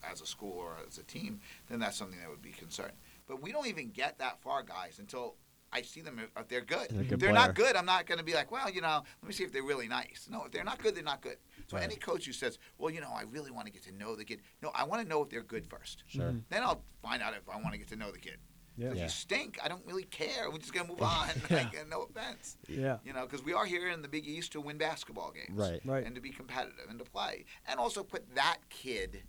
as 0.09 0.21
a 0.21 0.27
school 0.27 0.53
or 0.59 0.77
as 0.87 0.99
a 0.99 1.03
team, 1.05 1.41
then 1.69 1.79
that's 1.79 1.97
something 1.97 2.19
that 2.21 2.29
would 2.29 2.43
be 2.43 2.53
concerned. 2.53 2.93
But 3.27 3.43
we 3.43 3.53
don't 3.53 3.67
even 3.67 3.91
get 3.91 4.19
that 4.19 4.41
far, 4.41 4.63
guys, 4.63 4.99
until 4.99 5.35
I 5.73 5.83
see 5.83 6.01
them 6.01 6.21
if 6.37 6.49
they're 6.49 6.61
good. 6.61 6.89
They're 6.91 7.03
if 7.03 7.09
good 7.09 7.21
they're 7.21 7.33
not 7.33 7.55
good, 7.55 7.75
I'm 7.75 7.87
not 7.87 8.07
going 8.07 8.19
to 8.19 8.25
be 8.25 8.35
like, 8.35 8.53
well, 8.53 8.71
you 8.71 8.81
know, 8.81 9.03
let 9.21 9.29
me 9.29 9.35
see 9.35 9.43
if 9.43 9.53
they're 9.53 9.65
really 9.65 9.89
nice. 9.89 10.29
No, 10.31 10.45
if 10.45 10.53
they're 10.53 10.65
not 10.65 10.79
good, 10.79 10.95
they're 10.95 11.03
not 11.03 11.21
good. 11.23 11.39
So 11.67 11.77
Right. 11.77 11.83
any 11.85 11.97
coach 11.97 12.25
who 12.25 12.33
says, 12.33 12.59
well, 12.79 12.91
you 12.91 13.01
know, 13.01 13.11
I 13.13 13.23
really 13.23 13.51
want 13.51 13.67
to 13.67 13.73
get 13.73 13.83
to 13.85 13.93
know 13.93 14.15
the 14.15 14.25
kid, 14.25 14.41
no, 14.63 14.71
I 14.75 14.85
want 14.85 15.03
to 15.03 15.09
know 15.09 15.23
if 15.23 15.29
they're 15.29 15.43
good 15.43 15.67
first. 15.67 16.05
Sure. 16.07 16.35
Then 16.49 16.63
I'll 16.63 16.83
find 17.03 17.21
out 17.21 17.35
if 17.35 17.49
I 17.49 17.57
want 17.57 17.73
to 17.73 17.79
get 17.79 17.89
to 17.89 17.97
know 17.97 18.13
the 18.13 18.19
kid. 18.19 18.39
Yeah. 18.79 18.93
Yeah. 18.95 19.03
you 19.05 19.09
stink, 19.09 19.59
I 19.63 19.69
don't 19.69 19.85
really 19.87 20.05
care. 20.05 20.51
We're 20.51 20.59
just 20.59 20.73
going 20.75 20.87
to 20.87 20.93
move 20.93 21.03
on. 21.03 21.29
like, 21.51 21.69
uh, 21.79 21.85
no 21.91 22.03
offense. 22.03 22.57
Yeah. 22.69 22.99
You 23.05 23.13
know, 23.13 23.23
because 23.25 23.45
we 23.45 23.53
are 23.55 23.65
here 23.67 23.89
in 23.89 24.03
the 24.03 24.09
Big 24.09 24.27
East 24.27 24.53
to 24.53 24.61
win 24.61 24.77
basketball 24.79 25.33
games. 25.33 25.59
Right. 25.59 25.81
Right. 25.85 26.05
And 26.05 26.15
to 26.15 26.21
be 26.21 26.31
competitive 26.31 26.87
and 26.89 26.99
to 26.99 27.05
play. 27.05 27.45
And 27.67 27.79
also 27.81 28.03
put 28.03 28.35
that 28.35 28.59
kid, 28.69 29.23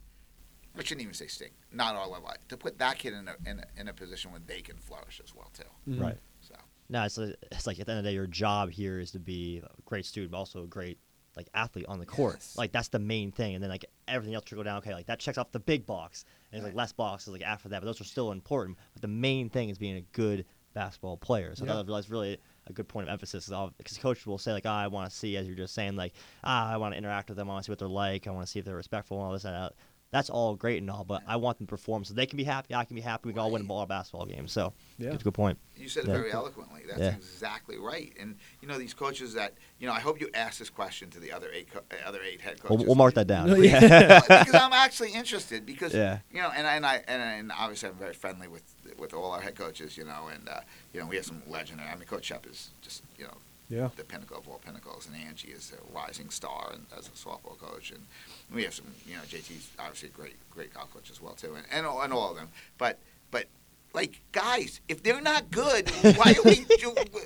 I 0.78 0.84
shouldn't 0.84 1.02
even 1.02 1.14
say 1.14 1.28
stink, 1.28 1.54
not 1.72 1.96
all 1.96 2.04
our 2.14 2.20
level, 2.20 2.32
to 2.50 2.58
put 2.58 2.78
that 2.80 2.98
kid 3.00 3.14
in 3.14 3.28
a, 3.28 3.50
in 3.50 3.60
a, 3.60 3.82
in 3.82 3.88
a 3.88 3.94
position 3.94 4.32
where 4.32 4.42
they 4.46 4.62
can 4.62 4.78
flourish 4.78 5.22
as 5.24 5.34
well, 5.34 5.50
too. 5.54 5.92
Mhm. 5.92 6.02
Right. 6.02 6.18
So, 6.42 6.56
No, 6.90 7.04
it's, 7.04 7.18
like- 7.18 7.36
it's 7.52 7.66
like 7.68 7.80
at 7.80 7.86
the 7.86 7.94
end 7.94 8.00
of 8.00 8.04
the 8.06 8.12
day, 8.12 8.16
your 8.16 8.28
job 8.28 8.70
here 8.70 9.00
is 9.00 9.12
to 9.12 9.20
be 9.20 9.62
a 9.64 9.70
great 9.86 10.06
student, 10.06 10.32
but 10.32 10.38
also 10.38 10.64
a 10.64 10.68
great 10.68 11.00
like 11.38 11.48
athlete 11.54 11.86
on 11.88 12.00
the 12.00 12.06
court. 12.06 12.36
Yes. 12.40 12.56
Like 12.58 12.72
that's 12.72 12.90
the 12.90 13.00
main 13.00 13.32
thing, 13.32 13.56
and 13.56 13.64
then 13.64 13.70
like 13.70 13.86
everything 14.08 14.36
else 14.36 14.44
trickle 14.44 14.64
down. 14.64 14.80
Okay, 14.80 14.94
like 14.94 15.06
that 15.06 15.20
checks 15.20 15.38
off 15.38 15.52
the 15.52 15.60
big 15.60 15.86
box, 15.86 16.26
and 16.52 16.60
it's 16.60 16.66
like 16.66 16.76
less 16.76 16.92
boxes 16.92 17.32
like 17.32 17.44
after 17.44 17.70
that, 17.70 17.82
but 17.82 17.86
those 17.86 18.02
are 18.02 18.06
still 18.06 18.32
important. 18.32 18.78
But 18.94 19.02
the 19.02 19.08
main 19.08 19.50
thing 19.50 19.70
is 19.70 19.78
being 19.78 19.96
a 19.98 20.02
good 20.14 20.46
basketball 20.74 21.18
player. 21.18 21.56
So 21.56 21.66
Yeah. 21.66 21.82
was 21.82 22.10
really 22.10 22.38
a 22.68 22.74
good 22.74 22.88
point 22.88 23.08
of 23.08 23.14
emphasis 23.14 23.50
because 23.78 23.98
coach 23.98 24.28
will 24.28 24.38
say 24.38 24.54
like, 24.54 24.66
ah, 24.66 24.80
I 24.80 24.88
want 24.88 25.10
to 25.10 25.16
see, 25.16 25.38
as 25.38 25.48
you're 25.48 25.56
just 25.56 25.74
saying, 25.74 25.96
like, 25.96 26.14
ah, 26.44 26.72
I 26.72 26.78
want 26.78 26.94
to 26.94 26.98
interact 26.98 27.30
with 27.30 27.38
them. 27.38 27.50
I 27.50 27.54
want 27.54 27.64
to 27.64 27.68
see 27.68 27.72
what 27.72 27.80
they're 27.80 27.88
like. 27.88 28.28
I 28.28 28.32
want 28.32 28.46
to 28.46 28.52
see 28.52 28.60
if 28.60 28.66
they're 28.66 28.76
respectful 28.76 29.18
and 29.18 29.26
all 29.26 29.34
this 29.34 29.46
and 29.46 29.56
that. 29.56 29.74
That's 30.10 30.30
all 30.30 30.56
great 30.56 30.78
and 30.82 30.90
all, 30.90 31.04
but 31.04 31.22
I 31.28 31.36
want 31.36 31.58
them 31.58 31.68
to 31.68 31.70
perform 31.70 32.06
so 32.06 32.14
they 32.14 32.26
can 32.26 32.38
be 32.38 32.46
happy. 32.46 32.74
I 32.74 32.86
can 32.86 32.96
be 32.96 33.02
happy. 33.02 33.28
We 33.28 33.34
can 33.34 33.42
all 33.42 33.52
win 33.52 33.64
Right. 33.64 33.68
ball 33.68 33.86
basketball 33.86 34.26
games. 34.26 34.54
So 34.54 34.74
Yeah. 34.98 35.12
it's 35.12 35.22
a 35.22 35.24
good 35.26 35.34
point. 35.34 35.60
you 35.76 35.90
said 35.90 36.06
it 36.06 36.08
very 36.08 36.32
eloquently. 36.32 36.82
That's 36.88 37.00
Yeah. 37.00 37.16
exactly 37.16 37.78
right. 37.78 38.12
And, 38.20 38.38
you 38.62 38.68
know, 38.68 38.78
these 38.80 38.94
coaches 38.96 39.34
that, 39.36 39.54
you 39.80 39.86
know, 39.88 39.94
I 39.94 40.00
hope 40.00 40.20
you 40.20 40.30
ask 40.34 40.58
this 40.60 40.70
question 40.72 41.10
to 41.12 41.20
the 41.20 41.32
other 41.32 41.50
eight, 41.54 41.70
co- 41.72 41.84
uh, 41.92 42.08
other 42.08 42.22
eight 42.24 42.42
head 42.42 42.60
We'll, 42.64 42.70
coaches. 42.78 42.86
we'll 42.88 42.96
mark 42.96 43.14
that 43.16 43.28
down. 43.28 43.50
Yeah. 43.64 44.20
because 44.28 44.56
I'm 44.56 44.74
actually 44.74 45.12
interested 45.12 45.66
because 45.66 45.94
Yeah. 45.94 46.20
you 46.32 46.42
know, 46.42 46.50
and, 46.56 46.66
and 46.66 46.86
I 46.86 46.96
and, 47.08 47.22
and 47.22 47.52
obviously 47.52 47.90
I'm 47.90 47.96
very 47.96 48.14
friendly 48.14 48.48
with 48.48 48.64
with 48.98 49.14
all 49.14 49.32
our 49.32 49.42
head 49.42 49.56
coaches, 49.56 49.98
you 49.98 50.06
know, 50.06 50.30
and 50.34 50.48
uh, 50.50 50.62
you 50.94 51.00
know 51.02 51.06
we 51.06 51.18
have 51.18 51.26
some 51.26 51.44
legendary. 51.48 51.90
I 51.90 51.96
mean, 51.96 52.08
Coach 52.08 52.26
Shep 52.26 52.48
is 52.48 52.70
just 52.82 53.04
you 53.20 53.26
know 53.26 53.38
Yeah. 53.70 53.90
the 53.98 54.04
pinnacle 54.04 54.38
of 54.38 54.48
all 54.48 54.62
pinnacles, 54.66 55.08
and 55.08 55.16
Angie 55.16 55.50
is 55.50 55.74
a 55.74 55.94
rising 55.96 56.30
star 56.30 56.72
and 56.74 56.86
as 56.98 57.08
a 57.08 57.12
softball 57.12 57.58
coach, 57.58 57.92
and 57.92 58.06
we 58.54 58.64
have 58.64 58.74
some, 58.74 58.86
you 59.06 59.16
know, 59.16 59.22
JT's 59.24 59.70
obviously 59.78 60.10
a 60.10 60.12
great, 60.12 60.36
great 60.50 60.74
golf 60.74 60.94
coach 60.94 61.10
as 61.12 61.22
well 61.22 61.34
too, 61.34 61.54
and 61.56 61.66
and 61.72 61.86
all, 61.86 62.02
and 62.02 62.14
all 62.14 62.32
of 62.32 62.38
them. 62.38 62.50
But 62.78 63.00
but 63.30 63.48
like 63.94 64.22
guys, 64.32 64.80
if 64.88 65.02
they're 65.04 65.20
not 65.22 65.50
good, 65.52 65.90
why 66.16 66.34
are 66.38 66.44
we? 66.44 66.66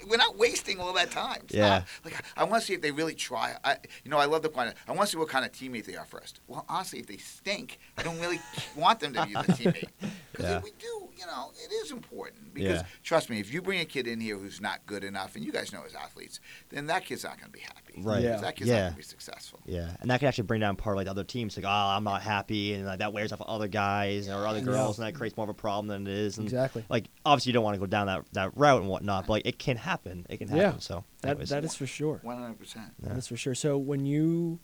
We're 0.10 0.18
not 0.18 0.38
wasting 0.38 0.80
all 0.80 0.94
that 0.94 1.12
time. 1.12 1.42
Stop. 1.48 1.52
Yeah. 1.52 1.84
Like 2.04 2.16
I 2.36 2.44
want 2.46 2.62
to 2.62 2.68
see 2.68 2.74
if 2.74 2.82
they 2.82 2.92
really 2.92 3.16
try. 3.16 3.56
I, 3.64 3.78
you 4.04 4.10
know, 4.10 4.18
I 4.18 4.26
love 4.26 4.42
the 4.42 4.50
point. 4.50 4.74
I 4.88 4.92
want 4.94 5.02
to 5.02 5.12
see 5.12 5.18
what 5.18 5.28
kind 5.30 5.46
of 5.46 5.52
teammate 5.52 5.86
they 5.86 5.96
are 5.96 6.06
first. 6.06 6.40
Well, 6.48 6.66
honestly, 6.70 7.00
if 7.00 7.08
they 7.08 7.18
stink, 7.18 7.78
I 7.98 8.04
don't 8.04 8.20
really 8.20 8.40
want 8.76 9.00
them 9.00 9.14
to 9.14 9.26
be 9.28 9.34
the 9.34 9.40
teammate. 9.40 9.90
Because 10.32 10.46
Yeah. 10.46 10.62
we 10.64 10.72
do, 10.80 11.10
you 11.22 11.28
know, 11.28 11.52
it 11.64 11.72
is 11.72 11.92
important. 11.92 12.54
Because 12.54 12.82
Yeah. 12.82 12.88
trust 13.04 13.30
me, 13.30 13.40
if 13.40 13.54
you 13.54 13.62
bring 13.62 13.80
a 13.80 13.86
kid 13.86 14.08
in 14.08 14.20
here 14.20 14.38
who's 14.38 14.60
not 14.60 14.86
good 14.88 15.04
enough, 15.04 15.36
and 15.36 15.46
you 15.46 15.52
guys 15.52 15.72
know 15.72 15.84
as 15.86 15.94
athletes, 15.96 16.40
then 16.70 16.88
that 16.88 17.06
kid's 17.06 17.24
not 17.24 17.38
going 17.38 17.52
to 17.52 17.58
be 17.58 17.60
happy. 17.60 17.94
Right. 17.98 18.24
Yeah. 18.24 18.38
That 18.38 18.56
kid's 18.56 18.70
not 18.70 18.76
Yeah. 18.76 18.82
going 18.82 18.92
to 18.94 18.98
be 18.98 19.04
successful. 19.04 19.60
Yeah, 19.66 19.96
and 20.02 20.10
that 20.10 20.20
can 20.20 20.28
actually 20.28 20.46
bring 20.46 20.62
down 20.62 20.76
part 20.76 20.96
of 20.96 20.98
like 20.98 21.06
the 21.06 21.12
other 21.12 21.24
teams. 21.24 21.56
Like, 21.56 21.66
oh, 21.66 21.70
I'm 21.70 22.04
not 22.04 22.22
happy, 22.24 22.74
and 22.74 22.86
like 22.86 23.00
that 23.00 23.14
wears 23.14 23.32
off 23.32 23.42
other 23.42 23.68
guys 23.68 24.28
or 24.28 24.48
other 24.48 24.60
Yeah. 24.60 24.66
girls, 24.66 24.98
and 25.00 25.08
that 25.08 25.14
creates 25.14 25.38
more 25.38 25.44
of 25.44 25.50
a 25.50 25.54
problem 25.54 25.88
than 25.88 26.08
it 26.08 26.14
is. 26.14 26.38
And 26.38 26.48
Exactly. 26.48 26.84
like, 26.90 27.10
obviously, 27.26 27.52
you 27.52 27.54
don't 27.54 27.64
want 27.64 27.76
to 27.76 27.80
go 27.80 27.86
down 27.86 28.08
that, 28.08 28.26
that 28.34 28.58
route 28.58 28.82
and 28.82 28.90
whatnot, 28.90 29.28
but 29.28 29.34
like, 29.34 29.46
it 29.46 29.60
can 29.60 29.78
happen. 29.78 30.26
It 30.30 30.38
can 30.38 30.48
happen. 30.48 30.62
Yeah. 30.74 30.80
So 30.80 31.04
That 31.22 31.40
that 31.48 31.64
is 31.64 31.76
for 31.76 31.86
sure. 31.86 32.20
One 32.24 32.38
hundred 32.38 32.58
percent. 32.60 32.94
Yeah. 33.04 33.14
That's 33.14 33.28
for 33.28 33.38
sure. 33.38 33.54
So 33.56 33.78
when 33.78 34.06
you, 34.06 34.60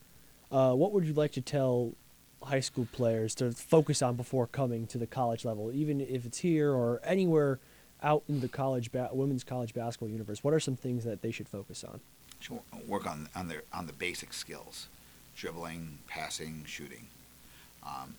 uh, 0.51 0.73
what 0.73 0.91
would 0.93 1.05
you 1.05 1.13
like 1.13 1.33
to 1.33 1.41
tell 1.41 1.93
high 2.43 2.59
school 2.59 2.87
players 2.91 3.35
to 3.35 3.51
focus 3.51 4.01
on 4.01 4.15
before 4.15 4.47
coming 4.47 4.87
to 4.87 4.97
the 4.97 5.07
college 5.07 5.45
level, 5.45 5.71
even 5.73 6.01
if 6.01 6.25
it's 6.25 6.39
here 6.39 6.71
or 6.71 7.01
anywhere 7.03 7.59
out 8.03 8.23
in 8.29 8.41
the 8.41 8.47
college 8.47 8.91
ba- 8.91 9.09
women's 9.11 9.43
college 9.43 9.73
basketball 9.73 10.09
universe? 10.09 10.43
What 10.43 10.53
are 10.53 10.59
some 10.59 10.75
things 10.75 11.03
that 11.03 11.21
they 11.21 11.31
should 11.31 11.49
focus 11.49 11.83
on? 11.83 11.99
Should 12.39 12.59
work 12.87 13.07
on 13.07 13.29
on 13.35 13.47
their 13.47 13.63
on 13.73 13.87
the 13.87 13.93
basic 13.93 14.33
skills, 14.33 14.87
dribbling, 15.35 15.97
passing, 16.07 16.63
shooting, 16.67 17.07
um, 17.83 18.15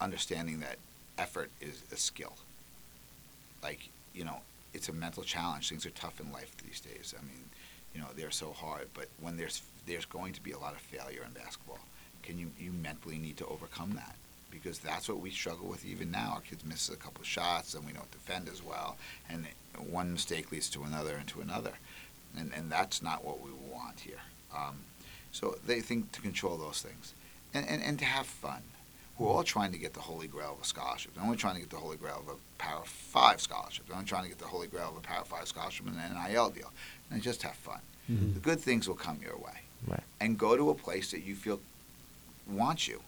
understanding 0.00 0.60
that 0.60 0.76
effort 1.16 1.50
is 1.60 1.82
a 1.92 1.96
skill. 1.96 2.34
Like 3.62 3.88
you 4.12 4.24
know, 4.24 4.40
it's 4.74 4.88
a 4.88 4.92
mental 4.92 5.22
challenge. 5.22 5.70
Things 5.70 5.86
are 5.86 5.90
tough 5.90 6.20
in 6.20 6.30
life 6.32 6.54
these 6.66 6.80
days. 6.80 7.14
I 7.18 7.22
mean, 7.22 7.44
you 7.94 8.00
know, 8.00 8.08
they're 8.14 8.30
so 8.30 8.52
hard. 8.52 8.88
But 8.92 9.08
when 9.20 9.38
there's 9.38 9.62
there's 9.86 10.04
going 10.04 10.34
to 10.34 10.42
be 10.42 10.52
a 10.52 10.58
lot 10.58 10.74
of 10.74 10.80
failure 10.80 11.22
in 11.26 11.32
basketball, 11.32 11.78
can 12.22 12.38
you 12.38 12.50
you 12.58 12.72
mentally 12.72 13.18
need 13.18 13.36
to 13.38 13.46
overcome 13.46 13.92
that? 13.94 14.16
Because 14.50 14.78
that's 14.78 15.08
what 15.08 15.20
we 15.20 15.30
struggle 15.30 15.66
with 15.66 15.84
even 15.84 16.10
now. 16.10 16.32
Our 16.34 16.40
kids 16.40 16.64
miss 16.64 16.88
a 16.88 16.96
couple 16.96 17.22
of 17.22 17.26
shots, 17.26 17.74
and 17.74 17.86
we 17.86 17.92
don't 17.92 18.10
defend 18.10 18.48
as 18.48 18.62
well, 18.62 18.96
and 19.28 19.46
one 19.90 20.12
mistake 20.12 20.52
leads 20.52 20.68
to 20.70 20.82
another 20.82 21.16
and 21.16 21.26
to 21.28 21.40
another 21.40 21.72
and, 22.36 22.52
and 22.54 22.70
that's 22.70 23.02
not 23.02 23.24
what 23.24 23.42
we 23.42 23.50
want 23.70 24.00
here. 24.00 24.20
Um, 24.54 24.80
so 25.30 25.56
they 25.66 25.80
think 25.80 26.12
to 26.12 26.20
control 26.20 26.56
those 26.56 26.82
things, 26.82 27.14
and, 27.54 27.66
and, 27.68 27.82
and 27.82 27.98
to 27.98 28.04
have 28.04 28.26
fun. 28.26 28.62
We're 29.18 29.28
all 29.28 29.44
trying 29.44 29.72
to 29.72 29.78
get 29.78 29.92
the 29.92 30.00
holy 30.00 30.26
grail 30.26 30.54
of 30.56 30.62
a 30.62 30.66
scholarship. 30.66 31.14
They're 31.14 31.22
only 31.22 31.36
trying 31.36 31.54
to 31.54 31.60
get 31.60 31.70
the 31.70 31.76
holy 31.76 31.96
grail 31.96 32.22
of 32.26 32.34
a 32.34 32.38
Power 32.58 32.82
Five 32.84 33.40
scholarship. 33.40 33.86
They're 33.86 33.96
only 33.96 34.08
trying 34.08 34.24
to 34.24 34.28
get 34.28 34.38
the 34.38 34.46
holy 34.46 34.66
grail 34.66 34.88
of 34.88 34.96
a 34.96 35.00
Power 35.00 35.24
Five 35.24 35.46
scholarship 35.46 35.86
and 35.86 35.96
an 35.96 36.32
NIL 36.32 36.50
deal. 36.50 36.72
And 37.10 37.22
just 37.22 37.42
have 37.42 37.54
fun. 37.54 37.80
The 38.08 38.40
good 38.40 38.58
things 38.58 38.88
will 38.88 38.96
come 38.96 39.20
your 39.22 39.36
way. 39.36 39.60
Right. 39.86 40.02
And 40.20 40.38
go 40.38 40.56
to 40.56 40.70
a 40.70 40.74
place 40.74 41.10
that 41.12 41.22
you 41.22 41.34
feel 41.34 41.60
wants 42.46 42.88
you 42.88 43.02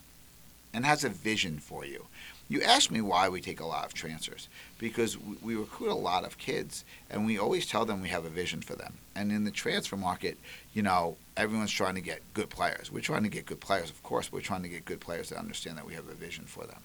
and 0.73 0.85
has 0.85 1.05
a 1.05 1.09
vision 1.09 1.59
for 1.59 1.85
you. 1.85 2.07
You 2.49 2.61
asked 2.63 2.91
me 2.91 3.01
why 3.01 3.29
we 3.29 3.41
take 3.41 3.61
a 3.61 3.67
lot 3.67 3.87
of 3.87 3.95
transfers 3.95 4.49
because 4.79 5.17
we, 5.19 5.37
we 5.41 5.57
recruit 5.57 5.91
a 5.91 5.95
lot 5.95 6.25
of 6.25 6.37
kids 6.37 6.85
and 7.09 7.25
we 7.25 7.39
always 7.39 7.65
tell 7.65 7.87
them 7.87 8.03
we 8.03 8.09
have 8.09 8.25
a 8.27 8.31
vision 8.31 8.61
for 8.61 8.75
them. 8.75 8.95
And 9.15 9.33
in 9.33 9.45
the 9.45 9.51
transfer 9.51 9.97
market, 9.97 10.37
you 10.75 10.83
know, 10.83 11.17
everyone's 11.37 11.71
trying 11.71 11.95
to 11.95 12.03
get 12.03 12.21
good 12.35 12.51
players. 12.51 12.93
We're 12.93 13.01
trying 13.01 13.23
to 13.23 13.31
get 13.31 13.47
good 13.47 13.61
players, 13.61 13.89
of 13.89 14.03
course, 14.03 14.29
but 14.29 14.35
we're 14.35 14.43
trying 14.43 14.63
to 14.63 14.69
get 14.69 14.85
good 14.85 15.01
players 15.01 15.31
that 15.31 15.39
understand 15.39 15.79
that 15.79 15.87
we 15.87 15.95
have 15.95 16.09
a 16.09 16.15
vision 16.15 16.45
for 16.45 16.67
them. 16.67 16.81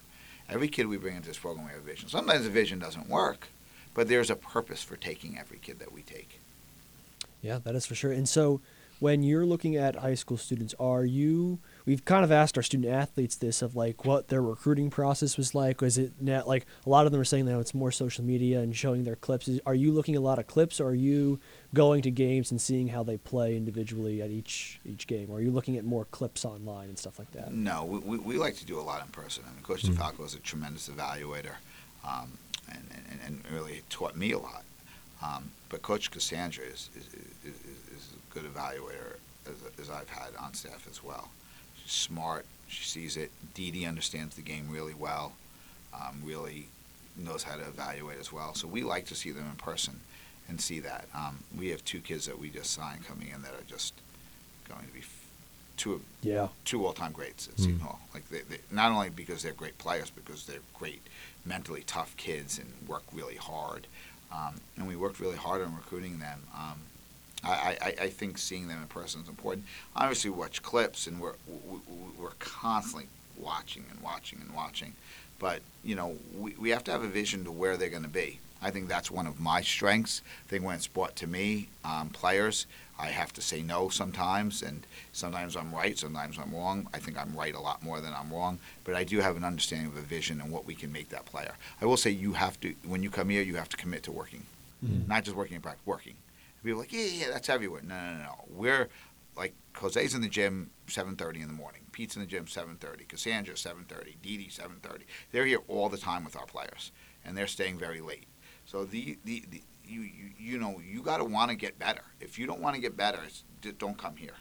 Every 0.48 0.68
kid 0.68 0.86
we 0.86 0.96
bring 0.96 1.16
into 1.16 1.28
this 1.28 1.38
program, 1.38 1.66
we 1.66 1.72
have 1.72 1.82
a 1.82 1.84
vision. 1.84 2.08
Sometimes 2.08 2.44
the 2.44 2.50
vision 2.50 2.78
doesn't 2.78 3.08
work, 3.08 3.48
but 3.92 4.08
there's 4.08 4.30
a 4.30 4.36
purpose 4.36 4.82
for 4.82 4.96
taking 4.96 5.38
every 5.38 5.58
kid 5.58 5.78
that 5.78 5.92
we 5.92 6.02
take. 6.02 6.40
Yeah, 7.42 7.58
that 7.64 7.74
is 7.74 7.86
for 7.86 7.94
sure. 7.94 8.12
And 8.12 8.28
so, 8.28 8.60
when 8.98 9.22
you're 9.22 9.46
looking 9.46 9.76
at 9.76 9.96
high 9.96 10.14
school 10.14 10.36
students, 10.36 10.74
are 10.78 11.04
you? 11.04 11.58
We've 11.90 12.04
kind 12.04 12.22
of 12.22 12.30
asked 12.30 12.56
our 12.56 12.62
student 12.62 12.94
athletes 12.94 13.34
this 13.34 13.62
of 13.62 13.74
like 13.74 14.04
what 14.04 14.28
their 14.28 14.40
recruiting 14.40 14.90
process 14.90 15.36
was 15.36 15.56
like. 15.56 15.80
Was 15.80 15.98
it 15.98 16.12
net 16.20 16.46
like 16.46 16.64
a 16.86 16.88
lot 16.88 17.04
of 17.04 17.10
them 17.10 17.20
are 17.20 17.24
saying 17.24 17.46
that 17.46 17.58
it's 17.58 17.74
more 17.74 17.90
social 17.90 18.22
media 18.22 18.60
and 18.60 18.76
showing 18.76 19.02
their 19.02 19.16
clips? 19.16 19.48
Is, 19.48 19.60
are 19.66 19.74
you 19.74 19.90
looking 19.90 20.14
at 20.14 20.18
a 20.18 20.22
lot 20.22 20.38
of 20.38 20.46
clips, 20.46 20.80
or 20.80 20.90
are 20.90 20.94
you 20.94 21.40
going 21.74 22.02
to 22.02 22.12
games 22.12 22.52
and 22.52 22.60
seeing 22.60 22.86
how 22.86 23.02
they 23.02 23.16
play 23.16 23.56
individually 23.56 24.22
at 24.22 24.30
each 24.30 24.78
each 24.84 25.08
game? 25.08 25.30
Or 25.32 25.38
are 25.38 25.40
you 25.40 25.50
looking 25.50 25.76
at 25.78 25.84
more 25.84 26.04
clips 26.12 26.44
online 26.44 26.90
and 26.90 26.96
stuff 26.96 27.18
like 27.18 27.32
that? 27.32 27.52
No, 27.52 27.84
we, 27.84 27.98
we, 27.98 28.18
we 28.18 28.38
like 28.38 28.54
to 28.58 28.64
do 28.64 28.78
a 28.78 28.82
lot 28.82 29.02
in 29.02 29.08
person. 29.08 29.42
I 29.48 29.52
mean, 29.52 29.64
Coach 29.64 29.82
DeFalco 29.82 30.24
is 30.24 30.34
a 30.34 30.38
tremendous 30.38 30.88
evaluator 30.88 31.56
um, 32.06 32.38
and, 32.70 32.84
and, 33.10 33.18
and 33.26 33.42
really 33.52 33.82
taught 33.90 34.14
me 34.16 34.30
a 34.30 34.38
lot. 34.38 34.62
Um, 35.24 35.50
but 35.68 35.82
Coach 35.82 36.12
Cassandra 36.12 36.66
is, 36.66 36.88
is, 36.96 37.08
is, 37.44 37.56
is 37.96 38.12
a 38.14 38.32
good 38.32 38.44
evaluator 38.44 39.16
as, 39.46 39.56
as 39.80 39.90
I've 39.90 40.08
had 40.08 40.36
on 40.40 40.54
staff 40.54 40.86
as 40.88 41.02
well. 41.02 41.30
She's 41.90 42.00
smart. 42.02 42.46
She 42.68 42.84
sees 42.84 43.16
it. 43.16 43.30
Dee 43.54 43.70
Dee 43.72 43.84
understands 43.84 44.36
the 44.36 44.42
game 44.42 44.68
really 44.70 44.94
well, 44.94 45.32
um, 45.92 46.22
really 46.24 46.68
knows 47.16 47.42
how 47.42 47.56
to 47.56 47.62
evaluate 47.62 48.18
as 48.20 48.32
well. 48.32 48.54
So 48.54 48.68
we 48.68 48.82
like 48.82 49.06
to 49.06 49.14
see 49.16 49.32
them 49.32 49.44
in 49.50 49.56
person 49.56 49.98
and 50.48 50.60
see 50.60 50.78
that. 50.80 51.06
Um, 51.14 51.38
we 51.58 51.68
have 51.70 51.84
two 51.84 52.00
kids 52.00 52.26
that 52.26 52.38
we 52.38 52.48
just 52.48 52.70
signed 52.70 53.06
coming 53.06 53.28
in 53.34 53.42
that 53.42 53.52
are 53.52 53.64
just 53.68 53.94
going 54.68 54.86
to 54.86 54.92
be 54.92 55.00
f- 55.00 55.26
two 55.76 55.94
of 55.94 56.02
Yeah. 56.22 56.48
two 56.64 56.86
all-time 56.86 57.10
greats 57.12 57.48
at 57.48 57.58
Seton 57.58 57.80
Hall. 57.80 57.98
Like 58.14 58.28
they, 58.30 58.42
they, 58.42 58.58
not 58.70 58.92
only 58.92 59.10
because 59.10 59.42
they're 59.42 59.52
great 59.52 59.78
players, 59.78 60.10
because 60.10 60.46
they're 60.46 60.60
great, 60.74 61.02
mentally 61.44 61.82
tough 61.86 62.16
kids 62.16 62.58
and 62.58 62.72
work 62.88 63.02
really 63.12 63.36
hard. 63.36 63.88
Um, 64.32 64.60
and 64.76 64.86
we 64.86 64.94
worked 64.94 65.18
really 65.18 65.36
hard 65.36 65.60
on 65.60 65.74
recruiting 65.74 66.20
them. 66.20 66.42
Um, 66.56 66.78
I, 67.44 67.76
I, 67.80 67.94
I 68.04 68.08
think 68.08 68.38
seeing 68.38 68.68
them 68.68 68.80
in 68.82 68.88
person 68.88 69.22
is 69.22 69.28
important. 69.28 69.64
Obviously, 69.96 70.30
we 70.30 70.38
watch 70.38 70.62
clips, 70.62 71.06
and 71.06 71.20
we're 71.20 71.34
we, 71.46 71.54
we- 71.88 71.96
we're 72.18 72.30
constantly 72.38 73.08
watching 73.38 73.84
and 73.90 74.00
watching 74.02 74.40
and 74.42 74.54
watching. 74.54 74.92
But 75.38 75.62
you 75.82 75.94
know, 75.94 76.16
we, 76.36 76.54
we 76.58 76.68
have 76.70 76.84
to 76.84 76.90
have 76.90 77.02
a 77.02 77.08
vision 77.08 77.44
to 77.44 77.50
where 77.52 77.76
they're 77.78 77.88
going 77.88 78.02
to 78.02 78.08
be. 78.08 78.40
I 78.62 78.70
think 78.70 78.88
that's 78.88 79.10
one 79.10 79.26
of 79.26 79.40
my 79.40 79.62
strengths. 79.62 80.20
I 80.46 80.50
think 80.50 80.64
when 80.64 80.74
it's 80.74 80.86
brought 80.86 81.16
to 81.16 81.26
me, 81.26 81.68
um, 81.82 82.10
players, 82.10 82.66
I 82.98 83.06
have 83.06 83.32
to 83.32 83.40
say 83.40 83.62
no 83.62 83.88
sometimes, 83.88 84.62
and 84.62 84.86
sometimes 85.14 85.56
I'm 85.56 85.74
right, 85.74 85.98
sometimes 85.98 86.36
I'm 86.38 86.54
wrong. 86.54 86.86
I 86.92 86.98
think 86.98 87.16
I'm 87.18 87.34
right 87.34 87.54
a 87.54 87.60
lot 87.60 87.82
more 87.82 88.02
than 88.02 88.12
I'm 88.12 88.30
wrong, 88.30 88.58
but 88.84 88.94
I 88.94 89.02
do 89.04 89.18
have 89.20 89.38
an 89.38 89.44
understanding 89.44 89.86
of 89.88 89.96
a 89.96 90.02
vision 90.02 90.42
and 90.42 90.52
what 90.52 90.66
we 90.66 90.74
can 90.74 90.92
make 90.92 91.08
that 91.08 91.24
player. 91.24 91.54
I 91.80 91.86
will 91.86 91.96
say 91.96 92.10
you 92.10 92.34
have 92.34 92.60
to, 92.60 92.74
when 92.86 93.02
you 93.02 93.08
come 93.08 93.30
here, 93.30 93.40
you 93.40 93.56
have 93.56 93.70
to 93.70 93.78
commit 93.78 94.02
to 94.02 94.12
working, 94.12 94.44
not 94.82 95.24
just 95.24 95.34
working 95.38 95.56
in 95.56 95.62
practice, 95.62 95.86
working. 95.86 96.16
People 96.62 96.80
like, 96.80 96.92
yeah, 96.92 97.04
yeah, 97.04 97.26
that's 97.30 97.48
everywhere. 97.48 97.82
No, 97.82 97.94
no, 97.94 98.12
no, 98.12 98.22
no. 98.22 98.44
We're 98.48 98.88
like 99.36 99.54
Jose's 99.74 100.14
in 100.14 100.20
the 100.20 100.28
gym 100.28 100.70
7:30 100.86 101.42
in 101.42 101.48
the 101.48 101.54
morning. 101.54 101.82
Pete's 101.92 102.16
in 102.16 102.20
the 102.20 102.26
gym 102.26 102.46
7:30. 102.46 103.08
Cassandra 103.08 103.54
7:30. 103.54 104.16
Dee 104.22 104.36
Dee 104.36 104.48
7:30. 104.48 105.02
They're 105.32 105.46
here 105.46 105.60
all 105.68 105.88
the 105.88 105.98
time 105.98 106.24
with 106.24 106.36
our 106.36 106.46
players, 106.46 106.92
and 107.24 107.36
they're 107.36 107.46
staying 107.46 107.78
very 107.78 108.00
late. 108.00 108.26
So 108.66 108.84
the 108.84 109.18
the, 109.24 109.44
the 109.50 109.62
you, 109.84 110.02
you 110.02 110.30
you 110.38 110.58
know 110.58 110.80
you 110.80 111.02
got 111.02 111.18
to 111.18 111.24
want 111.24 111.50
to 111.50 111.56
get 111.56 111.78
better. 111.78 112.02
If 112.20 112.38
you 112.38 112.46
don't 112.46 112.60
want 112.60 112.74
to 112.74 112.80
get 112.80 112.96
better, 112.96 113.20
don't 113.78 113.98
come 113.98 114.16
here. 114.16 114.36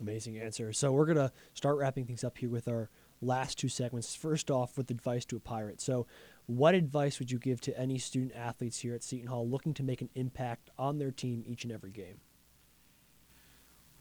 Amazing 0.00 0.38
answer. 0.38 0.72
So 0.72 0.92
we're 0.92 1.06
gonna 1.06 1.32
start 1.54 1.76
wrapping 1.76 2.06
things 2.06 2.24
up 2.24 2.38
here 2.38 2.48
with 2.48 2.66
our 2.68 2.88
last 3.20 3.58
two 3.58 3.68
segments. 3.68 4.14
First 4.14 4.50
off, 4.50 4.76
with 4.76 4.90
advice 4.90 5.24
to 5.26 5.36
a 5.36 5.40
pirate. 5.40 5.80
So, 5.80 6.06
what 6.50 6.74
advice 6.74 7.18
would 7.18 7.30
you 7.30 7.38
give 7.38 7.60
to 7.62 7.78
any 7.78 7.98
student 7.98 8.32
athletes 8.34 8.80
here 8.80 8.94
at 8.94 9.04
Seton 9.04 9.28
Hall 9.28 9.48
looking 9.48 9.72
to 9.74 9.82
make 9.82 10.00
an 10.00 10.10
impact 10.14 10.70
on 10.78 10.98
their 10.98 11.10
team 11.10 11.44
each 11.46 11.64
and 11.64 11.72
every 11.72 11.90
game? 11.90 12.20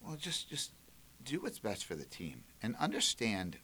Well, 0.03 0.15
just 0.15 0.49
just 0.49 0.71
do 1.23 1.41
what's 1.41 1.59
best 1.59 1.85
for 1.85 1.95
the 1.95 2.05
team 2.05 2.43
and 2.63 2.75
understand. 2.77 3.57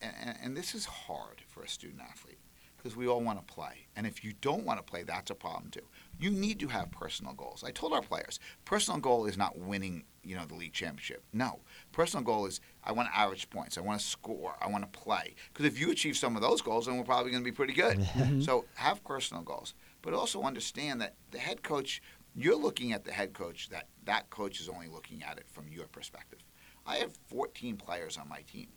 And, 0.00 0.36
and, 0.42 0.56
this 0.56 0.74
is 0.74 0.84
hard 0.84 1.42
for 1.46 1.62
a 1.62 1.68
student 1.68 2.00
athlete 2.00 2.40
because 2.76 2.96
we 2.96 3.06
all 3.06 3.20
want 3.20 3.46
to 3.46 3.54
play. 3.54 3.86
And 3.94 4.04
if 4.04 4.24
you 4.24 4.32
don't 4.40 4.64
want 4.64 4.80
to 4.80 4.82
play, 4.82 5.04
that's 5.04 5.30
a 5.30 5.34
problem 5.34 5.70
too. 5.70 5.86
You 6.22 6.30
need 6.30 6.60
to 6.60 6.68
have 6.68 6.90
personal 6.92 7.32
goals. 7.32 7.64
I 7.66 7.72
told 7.72 7.92
our 7.92 8.00
players, 8.00 8.38
personal 8.64 9.00
goal 9.00 9.26
is 9.26 9.36
not 9.36 9.58
winning, 9.58 10.04
you 10.22 10.36
know, 10.36 10.44
the 10.44 10.54
league 10.54 10.72
championship. 10.72 11.24
No, 11.32 11.60
personal 11.90 12.24
goal 12.24 12.46
is 12.46 12.60
I 12.84 12.92
want 12.92 13.08
to 13.08 13.18
average 13.18 13.50
points. 13.50 13.76
I 13.76 13.80
want 13.80 14.00
to 14.00 14.06
score. 14.06 14.54
I 14.60 14.68
want 14.68 14.84
to 14.90 14.98
play. 14.98 15.34
Because 15.52 15.66
if 15.66 15.80
you 15.80 15.90
achieve 15.90 16.16
some 16.16 16.36
of 16.36 16.42
those 16.42 16.62
goals, 16.62 16.86
then 16.86 16.96
we're 16.96 17.04
probably 17.04 17.32
going 17.32 17.42
to 17.42 17.50
be 17.50 17.54
pretty 17.54 17.74
good. 17.74 17.98
Mm-hmm. 18.12 18.42
so 18.42 18.66
have 18.74 19.02
personal 19.04 19.42
goals, 19.42 19.74
but 20.02 20.12
also 20.12 20.42
understand 20.42 21.00
that 21.00 21.14
the 21.30 21.38
head 21.38 21.62
coach. 21.62 22.02
You're 22.34 22.56
looking 22.56 22.92
at 22.92 23.04
the 23.04 23.12
head 23.12 23.32
coach. 23.32 23.68
That 23.70 23.88
that 24.04 24.30
coach 24.30 24.60
is 24.60 24.68
only 24.68 24.88
looking 24.88 25.22
at 25.22 25.38
it 25.38 25.46
from 25.50 25.66
your 25.70 25.86
perspective. 25.86 26.38
I 26.86 26.96
have 26.96 27.12
14 27.28 27.76
players 27.76 28.16
on 28.16 28.28
my 28.28 28.40
team. 28.42 28.68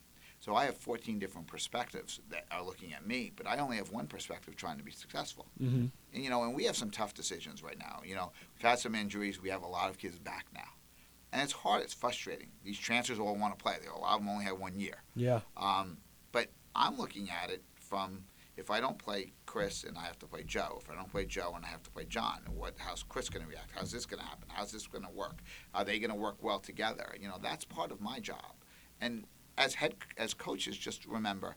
So 0.46 0.54
I 0.54 0.66
have 0.66 0.76
14 0.76 1.18
different 1.18 1.48
perspectives 1.48 2.20
that 2.30 2.44
are 2.52 2.64
looking 2.64 2.92
at 2.92 3.04
me, 3.04 3.32
but 3.34 3.48
I 3.48 3.58
only 3.58 3.78
have 3.78 3.90
one 3.90 4.06
perspective 4.06 4.54
trying 4.54 4.78
to 4.78 4.84
be 4.84 4.92
successful. 4.92 5.46
Mm-hmm. 5.60 5.86
And, 6.14 6.24
you 6.24 6.30
know, 6.30 6.44
and 6.44 6.54
we 6.54 6.66
have 6.66 6.76
some 6.76 6.88
tough 6.88 7.14
decisions 7.14 7.64
right 7.64 7.76
now. 7.76 8.00
You 8.04 8.14
know, 8.14 8.30
we've 8.54 8.62
had 8.62 8.78
some 8.78 8.94
injuries. 8.94 9.42
We 9.42 9.48
have 9.48 9.64
a 9.64 9.66
lot 9.66 9.90
of 9.90 9.98
kids 9.98 10.20
back 10.20 10.46
now. 10.54 10.68
And 11.32 11.42
it's 11.42 11.50
hard. 11.50 11.82
It's 11.82 11.94
frustrating. 11.94 12.50
These 12.62 12.78
transfers 12.78 13.18
all 13.18 13.34
want 13.34 13.58
to 13.58 13.60
play. 13.60 13.74
They, 13.82 13.88
a 13.88 13.98
lot 13.98 14.14
of 14.14 14.20
them 14.20 14.28
only 14.28 14.44
have 14.44 14.56
one 14.56 14.78
year. 14.78 15.02
Yeah. 15.16 15.40
Um, 15.56 15.98
but 16.30 16.46
I'm 16.76 16.96
looking 16.96 17.28
at 17.28 17.50
it 17.50 17.64
from 17.74 18.22
if 18.56 18.70
I 18.70 18.78
don't 18.78 18.98
play 18.98 19.32
Chris 19.46 19.82
and 19.82 19.98
I 19.98 20.02
have 20.02 20.20
to 20.20 20.26
play 20.26 20.44
Joe, 20.44 20.78
if 20.80 20.88
I 20.88 20.94
don't 20.94 21.10
play 21.10 21.26
Joe 21.26 21.54
and 21.56 21.64
I 21.64 21.68
have 21.70 21.82
to 21.82 21.90
play 21.90 22.04
John, 22.04 22.42
what 22.54 22.74
how's 22.78 23.02
Chris 23.02 23.28
going 23.28 23.44
to 23.44 23.50
react? 23.50 23.72
How's 23.74 23.90
this 23.90 24.06
going 24.06 24.20
to 24.20 24.28
happen? 24.28 24.46
How's 24.46 24.70
this 24.70 24.86
going 24.86 25.04
to 25.04 25.10
work? 25.10 25.40
Are 25.74 25.84
they 25.84 25.98
going 25.98 26.12
to 26.12 26.16
work 26.16 26.36
well 26.40 26.60
together? 26.60 27.16
You 27.20 27.26
know, 27.26 27.40
that's 27.42 27.64
part 27.64 27.90
of 27.90 28.00
my 28.00 28.20
job. 28.20 28.54
And 29.00 29.24
as 29.58 29.74
head 29.74 29.94
as 30.16 30.34
coaches, 30.34 30.76
just 30.76 31.06
remember, 31.06 31.56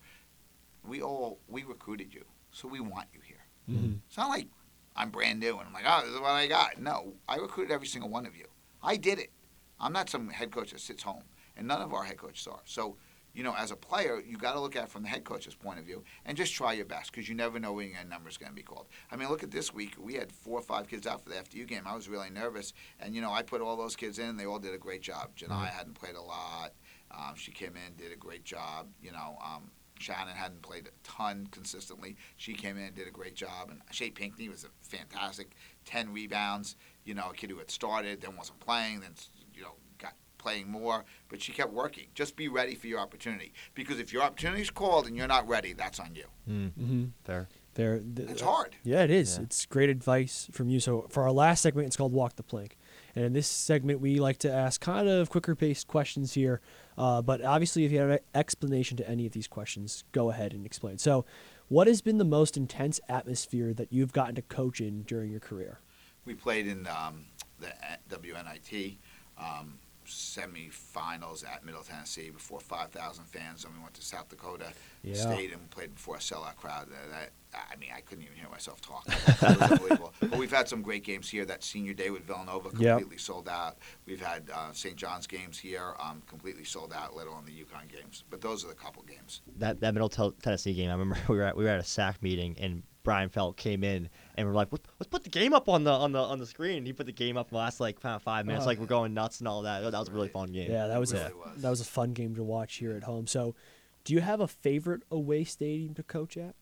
we 0.85 1.01
all 1.01 1.39
we 1.47 1.63
recruited 1.63 2.13
you, 2.13 2.25
so 2.51 2.67
we 2.67 2.79
want 2.79 3.07
you 3.13 3.19
here. 3.23 3.45
Mm-hmm. 3.69 3.95
It's 4.07 4.17
not 4.17 4.29
like 4.29 4.47
I'm 4.95 5.09
brand 5.09 5.39
new 5.39 5.57
and 5.57 5.67
I'm 5.67 5.73
like, 5.73 5.85
oh, 5.87 6.01
this 6.05 6.13
is 6.13 6.19
what 6.19 6.31
I 6.31 6.47
got. 6.47 6.81
No, 6.81 7.13
I 7.27 7.37
recruited 7.37 7.71
every 7.71 7.87
single 7.87 8.09
one 8.09 8.25
of 8.25 8.35
you. 8.35 8.45
I 8.81 8.97
did 8.97 9.19
it. 9.19 9.31
I'm 9.79 9.93
not 9.93 10.09
some 10.09 10.29
head 10.29 10.51
coach 10.51 10.71
that 10.71 10.81
sits 10.81 11.03
home, 11.03 11.23
and 11.55 11.67
none 11.67 11.81
of 11.81 11.93
our 11.93 12.03
head 12.03 12.17
coaches 12.17 12.47
are. 12.47 12.59
So, 12.65 12.97
you 13.33 13.43
know, 13.43 13.55
as 13.57 13.71
a 13.71 13.75
player, 13.75 14.19
you 14.19 14.37
got 14.37 14.53
to 14.53 14.59
look 14.59 14.75
at 14.75 14.85
it 14.85 14.89
from 14.89 15.03
the 15.03 15.07
head 15.07 15.23
coach's 15.23 15.55
point 15.55 15.79
of 15.79 15.85
view 15.85 16.03
and 16.25 16.35
just 16.35 16.53
try 16.53 16.73
your 16.73 16.85
best 16.85 17.11
because 17.11 17.29
you 17.29 17.35
never 17.35 17.59
know 17.59 17.73
when 17.73 17.91
your 17.91 18.03
number 18.03 18.27
is 18.27 18.37
going 18.37 18.49
to 18.49 18.55
be 18.55 18.63
called. 18.63 18.87
I 19.11 19.15
mean, 19.15 19.29
look 19.29 19.43
at 19.43 19.51
this 19.51 19.73
week. 19.73 19.93
We 19.97 20.15
had 20.15 20.31
four 20.31 20.59
or 20.59 20.61
five 20.61 20.87
kids 20.89 21.07
out 21.07 21.23
for 21.23 21.29
the 21.29 21.35
FDU 21.35 21.67
game. 21.67 21.83
I 21.85 21.95
was 21.95 22.09
really 22.09 22.29
nervous, 22.29 22.73
and 22.99 23.15
you 23.15 23.21
know, 23.21 23.31
I 23.31 23.43
put 23.43 23.61
all 23.61 23.77
those 23.77 23.95
kids 23.95 24.19
in. 24.19 24.29
And 24.29 24.39
they 24.39 24.45
all 24.45 24.59
did 24.59 24.73
a 24.73 24.77
great 24.77 25.01
job. 25.01 25.29
Janai 25.37 25.69
hadn't 25.69 25.93
played 25.93 26.15
a 26.15 26.21
lot. 26.21 26.73
Um, 27.11 27.35
she 27.35 27.51
came 27.51 27.73
in, 27.75 27.95
did 27.97 28.11
a 28.11 28.15
great 28.15 28.43
job. 28.45 28.87
You 29.01 29.11
know, 29.11 29.37
um, 29.43 29.71
Shannon 29.99 30.35
hadn't 30.35 30.61
played 30.61 30.87
a 30.87 30.91
ton 31.07 31.47
consistently. 31.51 32.15
She 32.37 32.53
came 32.53 32.77
in, 32.77 32.93
did 32.93 33.07
a 33.07 33.11
great 33.11 33.35
job, 33.35 33.69
and 33.69 33.81
Shay 33.91 34.09
Pinkney 34.11 34.47
was 34.49 34.63
a 34.63 34.67
fantastic. 34.81 35.51
Ten 35.85 36.13
rebounds. 36.13 36.75
You 37.03 37.13
know, 37.15 37.29
a 37.31 37.33
kid 37.33 37.49
who 37.49 37.57
had 37.57 37.71
started, 37.71 38.21
then 38.21 38.35
wasn't 38.37 38.59
playing, 38.59 38.99
then 39.01 39.11
you 39.53 39.63
know 39.63 39.73
got 39.97 40.13
playing 40.37 40.69
more, 40.71 41.03
but 41.27 41.41
she 41.41 41.51
kept 41.51 41.73
working. 41.73 42.05
Just 42.13 42.35
be 42.35 42.47
ready 42.47 42.75
for 42.75 42.87
your 42.87 42.99
opportunity 42.99 43.51
because 43.73 43.99
if 43.99 44.13
your 44.13 44.21
opportunity 44.21 44.61
is 44.61 44.69
called 44.69 45.07
and 45.07 45.17
you're 45.17 45.27
not 45.27 45.47
ready, 45.47 45.73
that's 45.73 45.99
on 45.99 46.15
you. 46.15 46.25
Mm, 46.49 46.71
Mm-hmm. 46.79 47.03
fair. 47.25 47.47
There. 47.75 47.99
th- 47.99 48.29
It's 48.29 48.41
hard. 48.41 48.75
Yeah, 48.83 49.03
it 49.03 49.11
is. 49.11 49.37
Yeah. 49.37 49.43
It's 49.43 49.65
great 49.65 49.89
advice 49.89 50.49
from 50.51 50.69
you. 50.69 50.79
So 50.79 51.07
for 51.09 51.23
our 51.23 51.31
last 51.31 51.61
segment, 51.61 51.87
it's 51.87 51.95
called 51.97 52.11
Walk 52.13 52.35
the 52.35 52.43
Plank. 52.43 52.77
And 53.15 53.25
in 53.25 53.33
this 53.33 53.47
segment, 53.47 53.99
we 53.99 54.19
like 54.19 54.37
to 54.39 54.51
ask 54.51 54.81
kind 54.81 55.07
of 55.07 55.29
quicker 55.29 55.55
paced 55.55 55.87
questions 55.87 56.33
here. 56.33 56.61
Uh, 56.97 57.21
but 57.21 57.43
obviously, 57.43 57.85
if 57.85 57.91
you 57.91 57.99
have 57.99 58.09
an 58.09 58.19
explanation 58.35 58.97
to 58.97 59.09
any 59.09 59.25
of 59.25 59.31
these 59.31 59.47
questions, 59.47 60.03
go 60.11 60.29
ahead 60.29 60.53
and 60.53 60.65
explain. 60.65 60.97
So, 60.97 61.25
what 61.67 61.87
has 61.87 62.01
been 62.01 62.17
the 62.17 62.25
most 62.25 62.57
intense 62.57 62.99
atmosphere 63.07 63.73
that 63.75 63.93
you've 63.93 64.11
gotten 64.11 64.35
to 64.35 64.41
coach 64.41 64.81
in 64.81 65.03
during 65.03 65.29
your 65.29 65.39
career? 65.39 65.79
We 66.25 66.33
played 66.33 66.67
in 66.67 66.87
um, 66.87 67.25
the 67.59 67.73
WNIT 68.09 68.97
um, 69.37 69.79
semifinals 70.09 71.45
at 71.45 71.65
Middle 71.65 71.83
Tennessee 71.83 72.29
before 72.29 72.59
5,000 72.59 73.25
fans. 73.25 73.63
Then 73.63 73.71
we 73.75 73.81
went 73.81 73.93
to 73.95 74.01
South 74.01 74.29
Dakota 74.29 74.67
Yeah. 75.03 75.15
State 75.15 75.53
and 75.53 75.69
played 75.69 75.95
before 75.95 76.15
a 76.15 76.19
sellout 76.19 76.55
crowd. 76.55 76.87
Uh, 76.91 77.09
That, 77.11 77.31
I 77.71 77.75
mean, 77.77 77.89
I 77.95 78.01
couldn't 78.01 78.23
even 78.25 78.35
hear 78.37 78.49
myself 78.49 78.79
talk. 78.81 79.05
It 79.27 79.41
was 79.59 79.71
unbelievable. 79.71 80.13
But 80.19 80.37
we've 80.37 80.51
had 80.51 80.67
some 80.67 80.81
great 80.83 81.03
games 81.03 81.29
here. 81.29 81.45
That 81.45 81.63
senior 81.63 81.93
day 81.93 82.09
with 82.11 82.23
Villanova 82.25 82.69
Yep. 82.77 82.97
completely 82.97 83.17
sold 83.17 83.49
out. 83.49 83.77
We've 84.05 84.21
had 84.21 84.49
uh, 84.53 84.71
St. 84.73 84.95
John's 84.95 85.25
games 85.25 85.57
here 85.57 85.93
um, 85.99 86.21
completely 86.27 86.63
sold 86.63 86.93
out, 86.93 87.15
let 87.15 87.25
alone 87.27 87.45
the 87.45 87.51
UConn 87.51 87.87
games. 87.91 88.23
But 88.29 88.41
those 88.41 88.63
are 88.63 88.67
the 88.67 88.75
couple 88.75 89.01
games. 89.03 89.41
That 89.57 89.79
that 89.81 89.93
Middle 89.93 90.09
Tel- 90.09 90.33
Tennessee 90.33 90.73
game, 90.73 90.89
I 90.89 90.93
remember 90.93 91.17
we 91.29 91.37
were 91.37 91.43
at 91.43 91.57
we 91.57 91.63
were 91.63 91.69
at 91.71 91.79
a 91.79 91.83
SAC 91.83 92.21
meeting 92.21 92.55
and 92.59 92.83
Brian 93.03 93.29
Felt 93.29 93.55
came 93.57 93.83
in 93.83 94.09
and 94.35 94.47
we're 94.47 94.53
like, 94.53 94.67
let's, 94.71 94.85
let's 94.99 95.07
put 95.09 95.23
the 95.23 95.29
game 95.29 95.53
up 95.53 95.69
on 95.69 95.83
the 95.83 95.91
on 95.91 96.11
the 96.11 96.19
on 96.19 96.37
the 96.39 96.45
screen. 96.45 96.85
He 96.85 96.93
put 96.93 97.05
the 97.05 97.11
game 97.11 97.37
up 97.37 97.47
in 97.47 97.55
the 97.55 97.57
last 97.59 97.79
like 97.79 97.99
kind 98.01 98.15
of 98.15 98.21
five 98.23 98.45
minutes, 98.45 98.63
Oh. 98.65 98.67
like 98.67 98.79
we're 98.79 98.85
going 98.87 99.13
nuts 99.13 99.39
and 99.39 99.47
all 99.47 99.61
that. 99.63 99.81
That 99.89 99.97
was 99.97 100.09
a 100.09 100.11
really 100.11 100.27
fun 100.29 100.51
game. 100.51 100.69
Yeah, 100.71 100.87
that 100.87 100.99
was 100.99 101.13
It 101.13 101.31
a 101.31 101.35
was. 101.37 101.61
that 101.61 101.69
was 101.69 101.81
a 101.81 101.85
fun 101.85 102.13
game 102.13 102.35
to 102.35 102.43
watch 102.43 102.75
here 102.75 102.91
at 102.95 103.03
home. 103.03 103.25
So, 103.27 103.55
do 104.03 104.13
you 104.13 104.21
have 104.21 104.39
a 104.41 104.47
favorite 104.47 105.03
away 105.11 105.43
stadium 105.43 105.93
to 105.95 106.03
coach 106.03 106.37
at? 106.37 106.55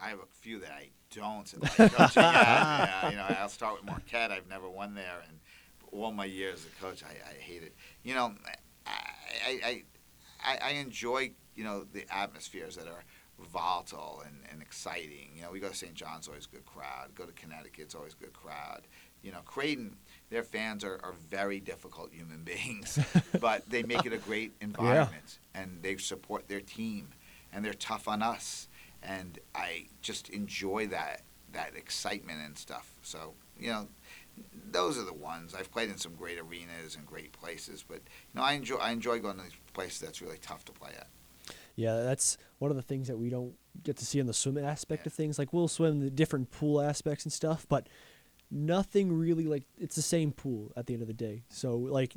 I 0.00 0.08
have 0.08 0.18
a 0.18 0.26
few 0.40 0.58
that 0.60 0.72
I 0.72 0.88
don't 1.10 1.50
like 1.78 1.92
coaching 1.92 2.22
at. 2.22 2.86
Yeah, 3.02 3.10
you 3.10 3.16
know, 3.16 3.26
I'll 3.40 3.48
start 3.48 3.76
with 3.76 3.84
Marquette. 3.84 4.30
I've 4.30 4.48
never 4.48 4.68
won 4.68 4.94
there, 4.94 5.22
and 5.28 5.38
all 5.92 6.12
my 6.12 6.24
years 6.26 6.60
as 6.60 6.66
a 6.66 6.82
coach, 6.84 7.02
I, 7.04 7.12
I 7.30 7.40
hate 7.40 7.62
it. 7.62 7.74
You 8.02 8.14
know, 8.14 8.34
I, 8.86 8.90
I, 9.64 9.82
I, 10.44 10.58
I 10.62 10.70
enjoy 10.72 11.30
you 11.54 11.64
know 11.64 11.84
the 11.90 12.04
atmospheres 12.14 12.76
that 12.76 12.86
are 12.88 13.04
volatile 13.44 14.22
and, 14.26 14.40
and 14.50 14.62
exciting. 14.62 15.30
You 15.34 15.42
know, 15.42 15.50
we 15.50 15.60
go 15.60 15.68
to 15.68 15.74
St. 15.74 15.94
John's, 15.94 16.28
always 16.28 16.46
a 16.46 16.56
good 16.56 16.66
crowd. 16.66 17.14
Go 17.14 17.24
to 17.24 17.32
Connecticut, 17.32 17.84
it's 17.84 17.94
always 17.94 18.14
a 18.14 18.24
good 18.24 18.32
crowd. 18.32 18.82
You 19.22 19.32
know, 19.32 19.40
Creighton, 19.44 19.96
their 20.30 20.42
fans 20.42 20.84
are, 20.84 21.00
are 21.02 21.14
very 21.28 21.60
difficult 21.60 22.12
human 22.12 22.42
beings, 22.44 22.98
but 23.40 23.68
they 23.68 23.82
make 23.82 24.06
it 24.06 24.12
a 24.12 24.18
great 24.18 24.52
environment, 24.60 25.38
and 25.54 25.78
they 25.82 25.96
support 25.96 26.48
their 26.48 26.60
team, 26.60 27.08
and 27.52 27.64
they're 27.64 27.74
tough 27.74 28.08
on 28.08 28.22
us 28.22 28.68
and 29.06 29.38
I 29.54 29.86
just 30.02 30.28
enjoy 30.28 30.88
that 30.88 31.22
that 31.52 31.74
excitement 31.76 32.40
and 32.44 32.58
stuff. 32.58 32.94
So 33.02 33.34
you 33.58 33.68
know, 33.68 33.88
those 34.70 34.98
are 34.98 35.04
the 35.04 35.14
ones 35.14 35.54
I've 35.54 35.70
played 35.70 35.88
in 35.88 35.96
some 35.96 36.14
great 36.14 36.38
arenas 36.38 36.96
and 36.96 37.06
great 37.06 37.32
places, 37.32 37.84
but 37.86 37.98
you 37.98 38.34
know, 38.34 38.42
I 38.42 38.52
enjoy 38.52 38.76
I 38.76 38.90
enjoy 38.90 39.20
going 39.20 39.36
to 39.36 39.42
these 39.44 39.52
places 39.72 40.00
that's 40.00 40.20
really 40.20 40.38
tough 40.38 40.64
to 40.66 40.72
play 40.72 40.90
at. 40.96 41.06
Yeah, 41.76 42.02
that's 42.02 42.36
one 42.58 42.70
of 42.70 42.76
the 42.76 42.82
things 42.82 43.08
that 43.08 43.18
we 43.18 43.28
don't 43.30 43.54
get 43.82 43.96
to 43.98 44.06
see 44.06 44.18
in 44.18 44.26
the 44.26 44.32
swim 44.34 44.56
aspect 44.58 45.02
Yeah. 45.04 45.08
of 45.08 45.12
things. 45.12 45.38
Like 45.38 45.52
we'll 45.52 45.68
swim 45.68 46.00
the 46.00 46.10
different 46.10 46.50
pool 46.50 46.80
aspects 46.80 47.24
and 47.24 47.32
stuff, 47.32 47.66
but 47.68 47.86
nothing 48.50 49.12
really 49.12 49.44
like 49.44 49.64
it's 49.78 49.96
the 49.96 50.02
same 50.02 50.32
pool 50.32 50.72
at 50.76 50.86
the 50.86 50.94
end 50.94 51.02
of 51.02 51.08
the 51.08 51.14
day. 51.14 51.42
So 51.48 51.76
like 51.76 52.14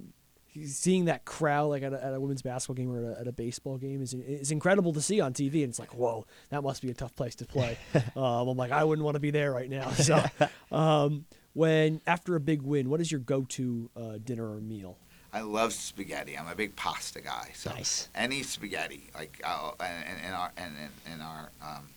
seeing 0.65 1.05
that 1.05 1.25
crowd 1.25 1.67
like 1.67 1.83
at 1.83 1.93
a, 1.93 2.03
at 2.03 2.13
a 2.13 2.19
women's 2.19 2.41
basketball 2.41 2.75
game 2.75 2.91
or 2.91 2.97
at 3.11 3.17
a, 3.17 3.21
at 3.21 3.27
a 3.27 3.31
baseball 3.31 3.77
game 3.77 4.01
is 4.01 4.13
is 4.13 4.51
incredible 4.51 4.93
to 4.93 5.01
see 5.01 5.19
on 5.21 5.33
TV, 5.33 5.55
and 5.63 5.69
it's 5.69 5.79
like 5.79 5.93
whoa, 5.95 6.25
that 6.49 6.63
must 6.63 6.81
be 6.81 6.89
a 6.89 6.93
tough 6.93 7.15
place 7.15 7.35
to 7.35 7.45
play. 7.45 7.77
um, 8.15 8.47
I'm 8.47 8.57
like 8.57 8.71
I 8.71 8.83
wouldn't 8.83 9.03
want 9.05 9.15
to 9.15 9.19
be 9.19 9.31
there 9.31 9.51
right 9.51 9.69
now. 9.69 9.89
So 9.95 10.23
um, 10.71 11.25
when 11.53 12.01
after 12.07 12.35
a 12.35 12.39
big 12.39 12.61
win, 12.61 12.89
what 12.89 13.01
is 13.01 13.11
your 13.11 13.19
go-to 13.21 13.89
uh, 13.95 14.17
dinner 14.23 14.49
or 14.51 14.61
meal? 14.61 14.97
I 15.31 15.41
love 15.41 15.73
spaghetti. 15.73 16.37
I'm 16.37 16.47
a 16.47 16.55
big 16.55 16.75
pasta 16.75 17.21
guy. 17.21 17.51
So 17.53 17.69
Nice. 17.71 18.09
any 18.15 18.41
spaghetti, 18.43 19.09
like 19.15 19.39
uh, 19.43 19.71
and, 19.79 20.03
and, 20.07 20.17
and 20.25 20.35
our 20.35 20.51
and, 20.57 20.73
and, 21.11 21.21
our 21.21 21.49
um, 21.61 21.87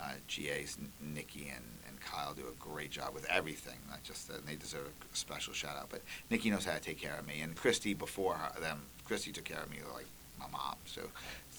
uh, 0.00 0.12
GAs, 0.28 0.76
Nikki 1.00 1.50
and, 1.54 1.64
and 1.88 1.98
Kyle 2.00 2.34
do 2.34 2.42
a 2.42 2.54
great 2.62 2.90
job 2.90 3.14
with 3.14 3.24
everything. 3.30 3.78
Not 3.88 4.02
just 4.02 4.28
that 4.28 4.46
they 4.46 4.56
deserve 4.56 4.88
a 5.12 5.16
special 5.16 5.54
shout 5.54 5.76
out, 5.76 5.88
but 5.88 6.02
Nikki 6.30 6.50
knows 6.50 6.64
how 6.66 6.74
to 6.74 6.80
take 6.80 7.00
care 7.00 7.16
of 7.18 7.26
me, 7.26 7.40
and 7.40 7.56
Christy 7.56 7.94
before 7.94 8.34
her, 8.34 8.60
them, 8.60 8.82
Christy 9.06 9.32
took 9.32 9.44
care 9.44 9.60
of 9.62 9.70
me 9.70 9.78
like 9.94 10.06
my 10.38 10.46
mom. 10.52 10.74
So 10.84 11.00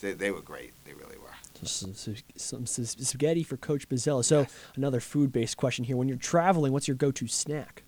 they, 0.01 0.13
they 0.13 0.29
were 0.29 0.41
great. 0.41 0.73
They 0.85 0.93
really 0.93 1.17
were. 1.17 1.33
Some, 1.67 1.95
some, 1.95 2.67
some 2.67 2.85
spaghetti 2.85 3.41
for 3.41 3.57
Coach 3.57 3.89
Bozzella. 3.89 4.23
So 4.23 4.41
Yes. 4.41 4.53
another 4.75 4.99
food-based 4.99 5.57
question 5.57 5.83
here: 5.85 5.97
When 5.97 6.07
you're 6.07 6.17
traveling, 6.17 6.71
what's 6.73 6.87
your 6.87 6.95
go-to 6.95 7.27
snack? 7.27 7.81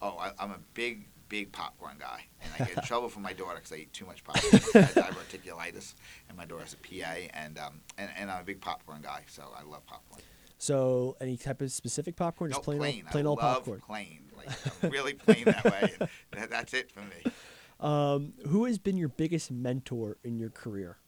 Oh, 0.00 0.16
I, 0.20 0.30
I'm 0.38 0.52
a 0.52 0.58
big, 0.74 1.06
big 1.28 1.52
popcorn 1.52 1.96
guy, 1.98 2.24
and 2.42 2.52
I 2.54 2.64
get 2.66 2.76
in 2.76 2.82
trouble 2.84 3.08
from 3.08 3.22
my 3.22 3.32
daughter 3.32 3.56
because 3.56 3.72
I 3.72 3.76
eat 3.76 3.92
too 3.92 4.06
much 4.06 4.24
popcorn. 4.24 4.62
I 4.74 4.78
have 4.86 4.94
diverticulitis, 4.94 5.94
and 6.28 6.36
my 6.36 6.44
daughter 6.44 6.62
has 6.62 6.74
a 6.74 6.76
PA, 6.76 7.14
and 7.34 7.58
um, 7.58 7.80
and, 7.98 8.10
and 8.16 8.30
I'm 8.30 8.40
a 8.42 8.44
big 8.44 8.60
popcorn 8.60 9.00
guy, 9.02 9.22
so 9.28 9.44
I 9.56 9.62
love 9.62 9.86
popcorn. 9.86 10.22
So 10.58 11.16
any 11.20 11.36
type 11.36 11.60
of 11.60 11.70
specific 11.70 12.16
popcorn, 12.16 12.50
just 12.50 12.60
no, 12.60 12.64
plain, 12.64 12.78
plain. 12.78 13.02
old, 13.02 13.10
plain 13.12 13.26
I 13.26 13.28
old 13.28 13.38
love 13.38 13.54
popcorn. 13.56 13.80
plain. 13.86 14.18
Like 14.36 14.48
I'm 14.82 14.90
really 14.90 15.14
plain 15.14 15.44
that 15.46 15.64
way. 15.64 15.94
that, 16.32 16.50
that's 16.50 16.74
it 16.74 16.92
for 16.92 17.00
me. 17.00 17.32
Um, 17.80 18.34
who 18.46 18.66
has 18.66 18.78
been 18.78 18.98
your 18.98 19.08
biggest 19.08 19.50
mentor 19.50 20.18
in 20.22 20.38
your 20.38 20.50
career? 20.50 20.98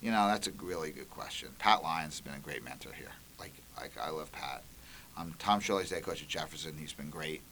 You 0.00 0.10
know, 0.10 0.26
that's 0.26 0.46
a 0.46 0.50
really 0.52 0.90
good 0.90 1.10
question. 1.10 1.50
Pat 1.58 1.82
Lyons 1.82 2.14
has 2.14 2.20
been 2.22 2.34
a 2.34 2.38
great 2.38 2.64
mentor 2.64 2.92
here. 2.92 3.12
Like, 3.38 3.52
like 3.76 3.92
I 4.02 4.08
love 4.10 4.32
Pat. 4.32 4.62
Um, 5.16 5.34
Tom 5.38 5.60
Shirley's 5.60 5.90
head 5.90 6.02
coach 6.02 6.22
at 6.22 6.28
Jefferson. 6.28 6.74
He's 6.78 6.92
been 6.94 7.10
great 7.10 7.42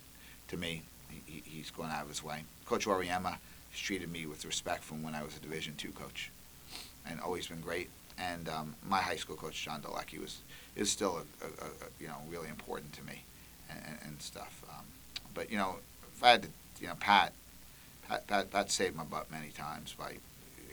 to 0.48 0.56
me. 0.56 0.82
He, 1.26 1.32
he, 1.32 1.42
he's 1.58 1.70
going 1.70 1.90
out 1.90 2.02
of 2.02 2.08
his 2.08 2.22
way. 2.22 2.42
Coach 2.66 2.86
Auriemma 2.86 3.36
has 3.70 3.80
treated 3.80 4.10
me 4.10 4.26
with 4.26 4.44
respect 4.44 4.82
from 4.84 5.02
when 5.02 5.14
I 5.14 5.22
was 5.22 5.36
a 5.36 5.40
Division 5.40 5.74
two 5.76 5.90
coach, 5.92 6.30
and 7.08 7.20
always 7.20 7.46
been 7.46 7.60
great. 7.60 7.90
And 8.18 8.48
um, 8.48 8.74
my 8.88 8.98
high 9.00 9.16
school 9.16 9.36
coach 9.36 9.62
John 9.64 9.80
Delecki 9.82 10.20
was 10.20 10.38
is 10.76 10.90
still 10.90 11.18
a, 11.42 11.44
a, 11.46 11.48
a, 11.48 11.68
you 12.00 12.08
know 12.08 12.16
really 12.30 12.48
important 12.48 12.92
to 12.94 13.02
me, 13.04 13.22
and, 13.70 13.78
and, 13.86 13.98
and 14.04 14.22
stuff. 14.22 14.62
Um, 14.70 14.84
but 15.34 15.50
you 15.50 15.56
know, 15.58 15.76
if 16.14 16.22
I 16.22 16.30
had 16.30 16.42
to, 16.42 16.48
you 16.80 16.88
know, 16.88 16.94
Pat, 17.00 17.32
Pat, 18.08 18.26
Pat, 18.26 18.50
Pat 18.50 18.70
saved 18.70 18.96
my 18.96 19.04
butt 19.04 19.30
many 19.30 19.48
times 19.48 19.94
by 19.98 20.16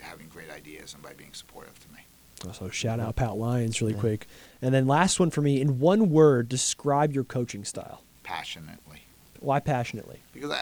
having 0.02 0.28
great 0.28 0.50
ideas 0.50 0.94
and 0.94 1.04
by 1.04 1.14
being 1.14 1.34
supportive 1.34 1.78
to 1.80 1.88
me. 1.94 2.00
So 2.54 2.70
shout 2.70 3.02
out 3.02 3.18
Pat 3.18 3.36
Lyons 3.36 3.82
really 3.82 3.94
Yeah. 3.96 4.00
quick. 4.00 4.28
And 4.62 4.74
then 4.74 4.88
last 4.88 5.20
one 5.20 5.30
for 5.30 5.42
me: 5.42 5.60
in 5.60 5.80
one 5.80 6.10
word, 6.10 6.48
describe 6.50 7.14
your 7.14 7.24
coaching 7.26 7.66
style. 7.66 8.02
Passionately. 8.24 9.02
Why 9.40 9.60
passionately? 9.60 10.20
Because 10.34 10.52
I, 10.52 10.58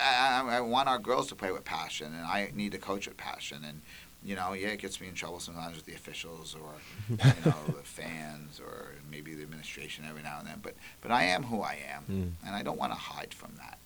I, 0.46 0.58
I 0.58 0.62
want 0.62 0.88
our 0.88 1.00
girls 1.00 1.28
to 1.30 1.36
play 1.36 1.52
with 1.52 1.66
passion, 1.66 2.08
and 2.14 2.26
I 2.26 2.52
need 2.54 2.72
to 2.74 2.78
coach 2.78 3.08
with 3.08 3.18
passion. 3.18 3.64
And 3.66 3.82
you 4.24 4.36
know, 4.36 4.54
yeah, 4.54 4.70
it 4.70 4.80
gets 4.80 5.00
me 5.02 5.08
in 5.08 5.14
trouble 5.14 5.40
sometimes 5.40 5.76
with 5.78 5.86
the 5.86 5.94
officials 5.94 6.56
or 6.56 6.72
you 7.10 7.18
know 7.18 7.56
the 7.68 7.84
fans 7.84 8.60
or 8.60 8.94
maybe 9.10 9.34
the 9.34 9.44
administration 9.44 10.06
every 10.08 10.22
now 10.22 10.38
and 10.40 10.48
then. 10.48 10.60
But 10.62 10.74
but 11.02 11.12
I 11.12 11.24
am 11.24 11.44
who 11.44 11.62
I 11.62 11.78
am, 11.94 12.04
Mm. 12.04 12.32
and 12.48 12.56
I 12.56 12.62
don't 12.64 12.78
want 12.78 12.92
to 12.94 12.98
hide 12.98 13.34
from 13.34 13.52
that. 13.58 13.78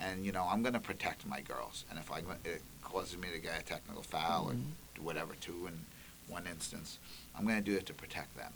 And 0.00 0.24
you 0.26 0.32
know, 0.32 0.46
I'm 0.50 0.62
going 0.62 0.74
to 0.74 0.80
protect 0.80 1.26
my 1.26 1.40
girls. 1.40 1.84
And 1.90 1.98
if 1.98 2.10
I 2.10 2.18
it 2.44 2.62
causes 2.82 3.18
me 3.18 3.28
to 3.32 3.38
get 3.38 3.60
a 3.60 3.64
technical 3.64 4.02
foul 4.02 4.48
or 4.50 4.52
do 4.54 5.02
whatever 5.02 5.34
two 5.40 5.66
in 5.68 5.74
one 6.28 6.46
instance, 6.46 6.98
I'm 7.36 7.44
going 7.44 7.62
to 7.62 7.70
do 7.70 7.76
it 7.76 7.86
to 7.86 7.92
protect 7.94 8.36
them. 8.36 8.52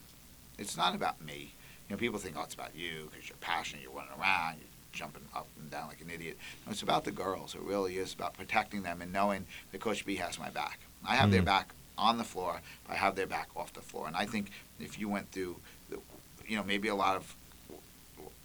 It's 0.59 0.77
not 0.77 0.95
about 0.95 1.22
me. 1.24 1.53
You 1.89 1.95
know, 1.95 1.99
people 1.99 2.18
think, 2.18 2.37
oh, 2.39 2.43
it's 2.43 2.55
about 2.55 2.74
you 2.74 3.09
because 3.11 3.29
you're 3.29 3.37
passionate, 3.41 3.83
you're 3.83 3.93
running 3.93 4.11
around, 4.20 4.57
you're 4.59 4.66
jumping 4.93 5.24
up 5.34 5.47
and 5.61 5.70
down 5.70 5.89
like 5.89 6.01
an 6.01 6.11
idiot. 6.11 6.37
No, 6.64 6.72
it's 6.72 6.82
about 6.82 7.05
the 7.05 7.11
girls. 7.12 7.55
It 7.55 7.61
really 7.62 7.99
is 7.99 8.14
about 8.14 8.34
protecting 8.34 8.82
them 8.82 9.03
and 9.03 9.12
knowing 9.12 9.47
that 9.72 9.80
Coach 9.80 10.05
B 10.07 10.16
has 10.16 10.39
my 10.39 10.51
back. 10.51 10.78
I 11.07 11.16
have 11.16 11.30
their 11.30 11.43
Mhm. 11.43 11.47
back 11.47 11.74
on 11.99 12.18
the 12.18 12.24
floor, 12.24 12.61
but 12.87 12.95
I 12.95 12.97
have 12.97 13.14
their 13.16 13.26
back 13.26 13.49
off 13.57 13.72
the 13.72 13.80
floor. 13.82 14.07
And 14.07 14.16
I 14.16 14.26
think 14.26 14.51
if 14.80 14.99
you 14.99 15.09
went 15.09 15.30
through, 15.32 15.57
the, 15.91 15.99
you 16.47 16.57
know, 16.57 16.62
maybe 16.64 16.89
a 16.89 16.95
lot 16.95 17.16
of 17.16 17.34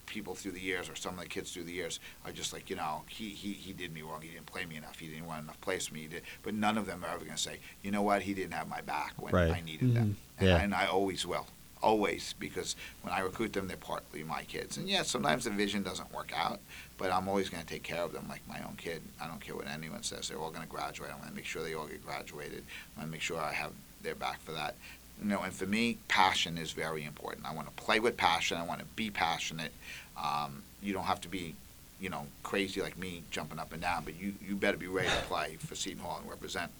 people 0.06 0.36
through 0.36 0.52
the 0.52 0.60
years 0.60 0.89
or 0.89 0.96
some 0.96 1.14
of 1.14 1.22
the 1.22 1.26
kids 1.30 1.54
through 1.54 1.64
the 1.64 1.72
years 1.72 2.02
are 2.26 2.34
just 2.34 2.52
like, 2.52 2.70
you 2.70 2.76
know, 2.76 3.04
he, 3.08 3.30
he, 3.30 3.54
he 3.54 3.72
did 3.72 3.94
me 3.94 4.02
wrong. 4.02 4.22
He 4.22 4.28
didn't 4.28 4.46
play 4.46 4.66
me 4.66 4.76
enough. 4.76 5.00
He 5.00 5.08
didn't 5.08 5.26
want 5.26 5.44
enough 5.44 5.60
plays 5.62 5.88
for 5.88 5.94
me. 5.94 6.02
He 6.02 6.08
did. 6.08 6.24
But 6.44 6.54
none 6.54 6.78
of 6.78 6.86
them 6.86 7.06
are 7.06 7.08
ever 7.08 7.20
going 7.24 7.38
to 7.38 7.42
say, 7.42 7.60
you 7.82 7.92
know 7.92 8.02
what, 8.02 8.22
he 8.24 8.34
didn't 8.34 8.54
have 8.54 8.68
my 8.68 8.82
back 8.82 9.14
when 9.22 9.34
Right. 9.34 9.52
I 9.52 9.62
needed 9.62 9.94
them. 9.94 10.18
And, 10.38 10.50
Yeah. 10.50 10.56
I, 10.58 10.60
and 10.64 10.76
I 10.76 10.88
always 10.88 11.26
will. 11.26 11.48
Always, 11.84 12.36
because 12.40 12.76
when 13.02 13.12
I 13.14 13.22
recruit 13.22 13.54
them, 13.54 13.68
they're 13.68 13.76
partly 13.78 14.24
my 14.24 14.44
kids. 14.44 14.78
And 14.78 14.88
yeah, 14.88 15.02
sometimes 15.02 15.46
the 15.46 15.50
vision 15.50 15.82
doesn't 15.82 16.14
work 16.14 16.32
out, 16.36 16.60
but 17.00 17.12
I'm 17.12 17.28
always 17.28 17.50
going 17.50 17.64
to 17.64 17.68
take 17.68 17.82
care 17.84 18.02
of 18.04 18.14
them 18.14 18.26
like 18.30 18.42
my 18.48 18.60
own 18.68 18.76
kid. 18.78 19.02
I 19.20 19.28
don't 19.28 19.42
care 19.42 19.56
what 19.56 19.68
anyone 19.68 20.04
says. 20.04 20.30
They're 20.30 20.38
all 20.38 20.52
going 20.52 20.62
to 20.62 20.70
graduate. 20.70 21.10
I'm 21.12 21.18
going 21.18 21.30
to 21.30 21.36
make 21.36 21.46
sure 21.46 21.64
they 21.64 21.74
all 21.74 21.88
get 21.88 22.06
graduated. 22.06 22.64
I'm 22.96 23.02
going 23.02 23.08
to 23.08 23.12
make 23.12 23.22
sure 23.22 23.40
I 23.40 23.52
have 23.54 23.72
their 24.04 24.14
back 24.14 24.42
for 24.42 24.52
that. 24.52 24.76
You 25.22 25.28
know, 25.30 25.42
and 25.42 25.52
for 25.54 25.66
me, 25.66 25.98
passion 26.08 26.58
is 26.58 26.72
very 26.72 27.04
important. 27.04 27.46
I 27.48 27.54
want 27.54 27.68
to 27.68 27.84
play 27.84 28.00
with 28.00 28.16
passion. 28.16 28.58
I 28.58 28.64
want 28.64 28.80
to 28.80 28.86
be 28.96 29.10
passionate. 29.10 29.72
Um, 30.22 30.62
you 30.84 30.94
don't 30.94 31.04
have 31.06 31.22
to 31.22 31.28
be, 31.30 31.56
you 32.00 32.10
know, 32.10 32.28
crazy 32.44 32.82
like 32.82 32.98
me 32.98 33.24
jumping 33.32 33.58
up 33.60 33.74
and 33.74 33.82
down, 33.82 34.04
but 34.06 34.20
you, 34.20 34.34
you 34.48 34.56
better 34.56 34.78
be 34.78 34.88
ready 34.88 35.10
to 35.10 35.16
play 35.28 35.58
for 35.60 35.74
Seton 35.76 36.00
Hall 36.04 36.20
and 36.22 36.30
represent 36.30 36.72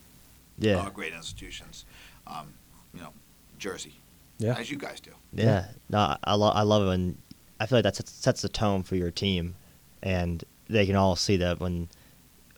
Yeah. 0.60 0.78
uh, 0.78 0.90
great 0.90 1.14
institutions. 1.14 1.86
Um, 2.28 2.48
you 2.94 3.02
know, 3.02 3.14
Jersey, 3.60 3.94
Yeah. 4.42 4.58
as 4.58 4.72
you 4.72 4.78
guys 4.78 5.00
do. 5.00 5.12
Yeah, 5.34 5.66
no, 5.90 6.00
I, 6.00 6.18
I, 6.24 6.34
lo- 6.34 6.50
I 6.50 6.64
love 6.64 6.84
it 6.84 6.88
when 6.88 7.18
I 7.60 7.66
feel 7.68 7.78
like 7.78 7.84
that 7.84 7.96
sets, 7.96 8.12
sets 8.12 8.42
the 8.42 8.50
tone 8.50 8.84
for 8.84 8.96
your 8.96 9.12
team, 9.12 9.56
and 10.02 10.44
they 10.68 10.86
can 10.86 10.96
all 10.96 11.16
see 11.16 11.38
that 11.38 11.60
when 11.60 11.90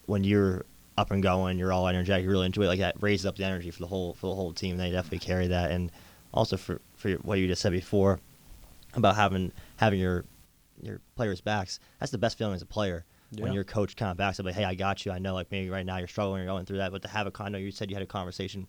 when 0.06 0.24
you're 0.24 0.66
up 0.98 1.12
and 1.12 1.24
going, 1.24 1.58
you're 1.58 1.74
all 1.74 1.88
energetic, 1.88 2.24
you're 2.24 2.32
really 2.32 2.46
into 2.46 2.62
it. 2.62 2.68
Like 2.68 2.80
that 2.80 3.02
raises 3.02 3.26
up 3.26 3.36
the 3.36 3.44
energy 3.44 3.72
for 3.72 3.80
the 3.80 3.88
whole 3.88 4.14
for 4.14 4.28
the 4.28 4.36
whole 4.36 4.54
team. 4.54 4.78
They 4.78 4.92
definitely 4.92 5.20
carry 5.20 5.48
that, 5.48 5.72
and 5.72 5.92
also 6.34 6.58
for 6.58 6.80
for 6.96 7.12
what 7.16 7.40
you 7.40 7.48
just 7.48 7.62
said 7.62 7.72
before 7.74 8.20
about 8.96 9.16
having 9.16 9.52
having 9.78 10.00
your 10.00 10.24
your 10.82 11.00
players' 11.16 11.42
backs. 11.42 11.80
That's 12.00 12.12
the 12.12 12.18
best 12.18 12.38
feeling 12.38 12.56
as 12.56 12.62
a 12.62 12.66
player. 12.68 13.06
When 13.38 13.52
your 13.54 13.64
coach 13.64 13.96
kind 13.96 14.12
of 14.12 14.18
backs 14.18 14.40
up, 14.40 14.46
like, 14.46 14.54
"Hey, 14.54 14.64
I 14.64 14.76
got 14.76 15.06
you. 15.06 15.12
I 15.12 15.18
know, 15.18 15.34
like 15.34 15.52
maybe 15.52 15.70
right 15.70 15.86
now 15.86 15.98
you're 15.98 16.08
struggling, 16.08 16.38
you're 16.44 16.48
going 16.48 16.66
through 16.66 16.78
that, 16.78 16.92
but 16.92 17.02
to 17.02 17.08
have 17.08 17.26
a 17.26 17.32
kind 17.32 17.56
of, 17.56 17.62
you 17.62 17.72
said 17.72 17.90
you 17.90 17.96
had 17.96 18.04
a 18.04 18.08
conversation. 18.08 18.68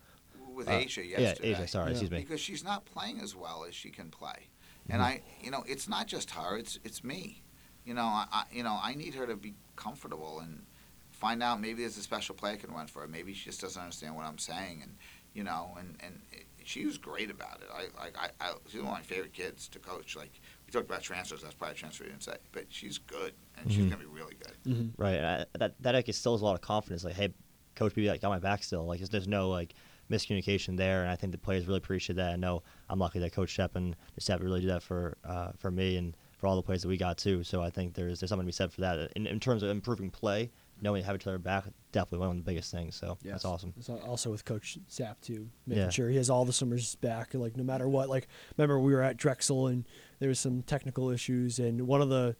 With 0.55 0.69
uh, 0.69 0.73
Asia 0.73 1.05
yeah. 1.05 1.35
Asia. 1.41 1.67
Sorry, 1.69 1.87
Yeah. 1.87 1.91
excuse 1.93 2.11
me. 2.11 2.21
because 2.21 2.41
she's 2.41 2.65
not 2.65 2.85
playing 2.85 3.21
as 3.21 3.35
well 3.35 3.65
as 3.69 3.75
she 3.75 3.91
can 3.91 4.11
play. 4.11 4.49
And 4.89 5.01
Mhm. 5.01 5.05
I, 5.05 5.23
you 5.43 5.51
know, 5.51 5.65
it's 5.67 5.89
not 5.89 6.07
just 6.07 6.31
her; 6.31 6.57
it's 6.59 6.79
it's 6.85 7.03
me. 7.03 7.43
You 7.85 7.95
know, 7.95 8.03
I, 8.05 8.27
I, 8.33 8.45
you 8.53 8.63
know, 8.63 8.79
I 8.83 8.95
need 8.95 9.15
her 9.15 9.27
to 9.27 9.37
be 9.37 9.55
comfortable 9.77 10.41
and 10.41 10.65
find 11.11 11.43
out 11.43 11.61
maybe 11.61 11.83
there's 11.83 11.97
a 11.97 12.03
special 12.03 12.35
play 12.35 12.53
I 12.53 12.57
can 12.57 12.71
run 12.73 12.87
for 12.87 13.03
her. 13.03 13.09
Maybe 13.09 13.35
she 13.35 13.47
just 13.47 13.61
doesn't 13.61 13.81
understand 13.81 14.15
what 14.17 14.27
I'm 14.27 14.39
saying, 14.39 14.81
and 14.83 14.97
you 15.35 15.43
know, 15.43 15.75
and 15.79 15.97
and 16.01 16.21
it, 16.33 16.45
she 16.65 16.85
was 16.87 16.97
great 16.99 17.31
about 17.31 17.61
it. 17.63 17.69
I 17.73 17.89
like 18.03 18.17
I, 18.19 18.29
I 18.41 18.53
she's 18.69 18.81
one 18.81 18.89
of 18.93 18.99
my 18.99 19.03
favorite 19.03 19.33
kids 19.33 19.69
to 19.69 19.79
coach. 19.79 20.17
Like 20.17 20.33
we 20.67 20.73
talked 20.73 20.87
about 20.89 21.03
transfers, 21.03 21.43
that's 21.43 21.55
probably 21.55 21.75
a 21.75 21.79
transfer 21.79 22.05
we 22.05 22.11
didn't 22.11 22.23
say, 22.25 22.37
but 22.53 22.65
she's 22.69 22.99
good 22.99 23.33
and 23.59 23.71
she's 23.73 23.85
Mhm. 23.85 23.91
gonna 23.91 24.03
be 24.05 24.07
really 24.11 24.35
good. 24.35 24.55
Mm-hmm. 24.67 25.03
Right. 25.03 25.17
and 25.17 25.27
I, 25.27 25.45
that 25.59 25.75
that 25.81 25.95
like 25.95 26.09
instills 26.09 26.41
a 26.43 26.45
lot 26.45 26.55
of 26.55 26.61
confidence. 26.63 27.05
Like, 27.05 27.15
hey, 27.15 27.33
coach, 27.75 27.95
be 27.95 28.07
like 28.09 28.21
got 28.23 28.29
my 28.31 28.39
back 28.39 28.63
still. 28.63 28.85
Like, 28.87 28.99
there's, 29.01 29.11
there's 29.11 29.29
no 29.29 29.49
like 29.51 29.75
miscommunication 30.11 30.77
there, 30.77 31.03
and 31.03 31.11
I 31.11 31.17
think 31.17 31.33
the 31.33 31.39
players 31.39 31.67
really 31.67 31.79
appreciate 31.79 32.17
that. 32.17 32.33
I 32.33 32.37
know 32.37 32.63
I'm 32.89 32.99
lucky 32.99 33.19
that 33.21 33.33
Coach 33.33 33.51
Shep 33.51 33.77
and 33.77 33.97
the 34.15 34.21
staff 34.21 34.41
really 34.41 34.61
did 34.61 34.71
that 34.71 34.83
for 34.83 35.17
uh, 35.25 35.53
for 35.59 35.71
me 35.71 35.97
and 35.97 36.17
for 36.39 36.47
all 36.47 36.57
the 36.57 36.63
players 36.63 36.83
that 36.83 36.89
we 36.89 36.97
got 36.97 37.17
too. 37.19 37.43
So 37.45 37.63
I 37.63 37.71
think 37.71 37.95
there's 37.95 38.21
there's 38.21 38.29
something 38.29 38.45
to 38.45 38.49
be 38.49 38.53
said 38.53 38.73
for 38.73 38.81
that. 38.83 39.13
In, 39.17 39.27
in 39.27 39.41
terms 39.41 39.63
of 39.63 39.71
improving 39.71 40.11
play, 40.11 40.51
knowing 40.83 41.01
you 41.01 41.07
have 41.07 41.17
each 41.17 41.27
other 41.27 41.39
back, 41.39 41.65
definitely 41.93 42.19
one 42.27 42.37
of 42.37 42.45
the 42.45 42.51
biggest 42.51 42.71
things. 42.71 42.97
So 42.97 43.17
that's 43.25 43.45
awesome. 43.45 43.73
It's 43.77 43.89
also 43.89 44.31
with 44.31 44.45
Coach 44.45 44.79
Sapp 44.91 45.21
too, 45.23 45.49
making 45.67 45.85
Yeah. 45.85 45.91
sure 45.91 46.09
he 46.11 46.17
has 46.17 46.29
all 46.31 46.45
the 46.45 46.53
swimmers 46.53 46.97
back, 46.97 47.33
like 47.35 47.57
no 47.57 47.65
matter 47.65 47.89
what. 47.89 48.09
Like 48.09 48.29
remember 48.57 48.79
we 48.79 48.93
were 48.93 49.03
at 49.03 49.17
Drexel 49.17 49.69
and 49.69 49.85
there 50.19 50.29
was 50.29 50.39
some 50.39 50.63
technical 50.63 51.11
issues, 51.11 51.59
and 51.59 51.87
one 51.87 52.03
of 52.03 52.09
the, 52.11 52.37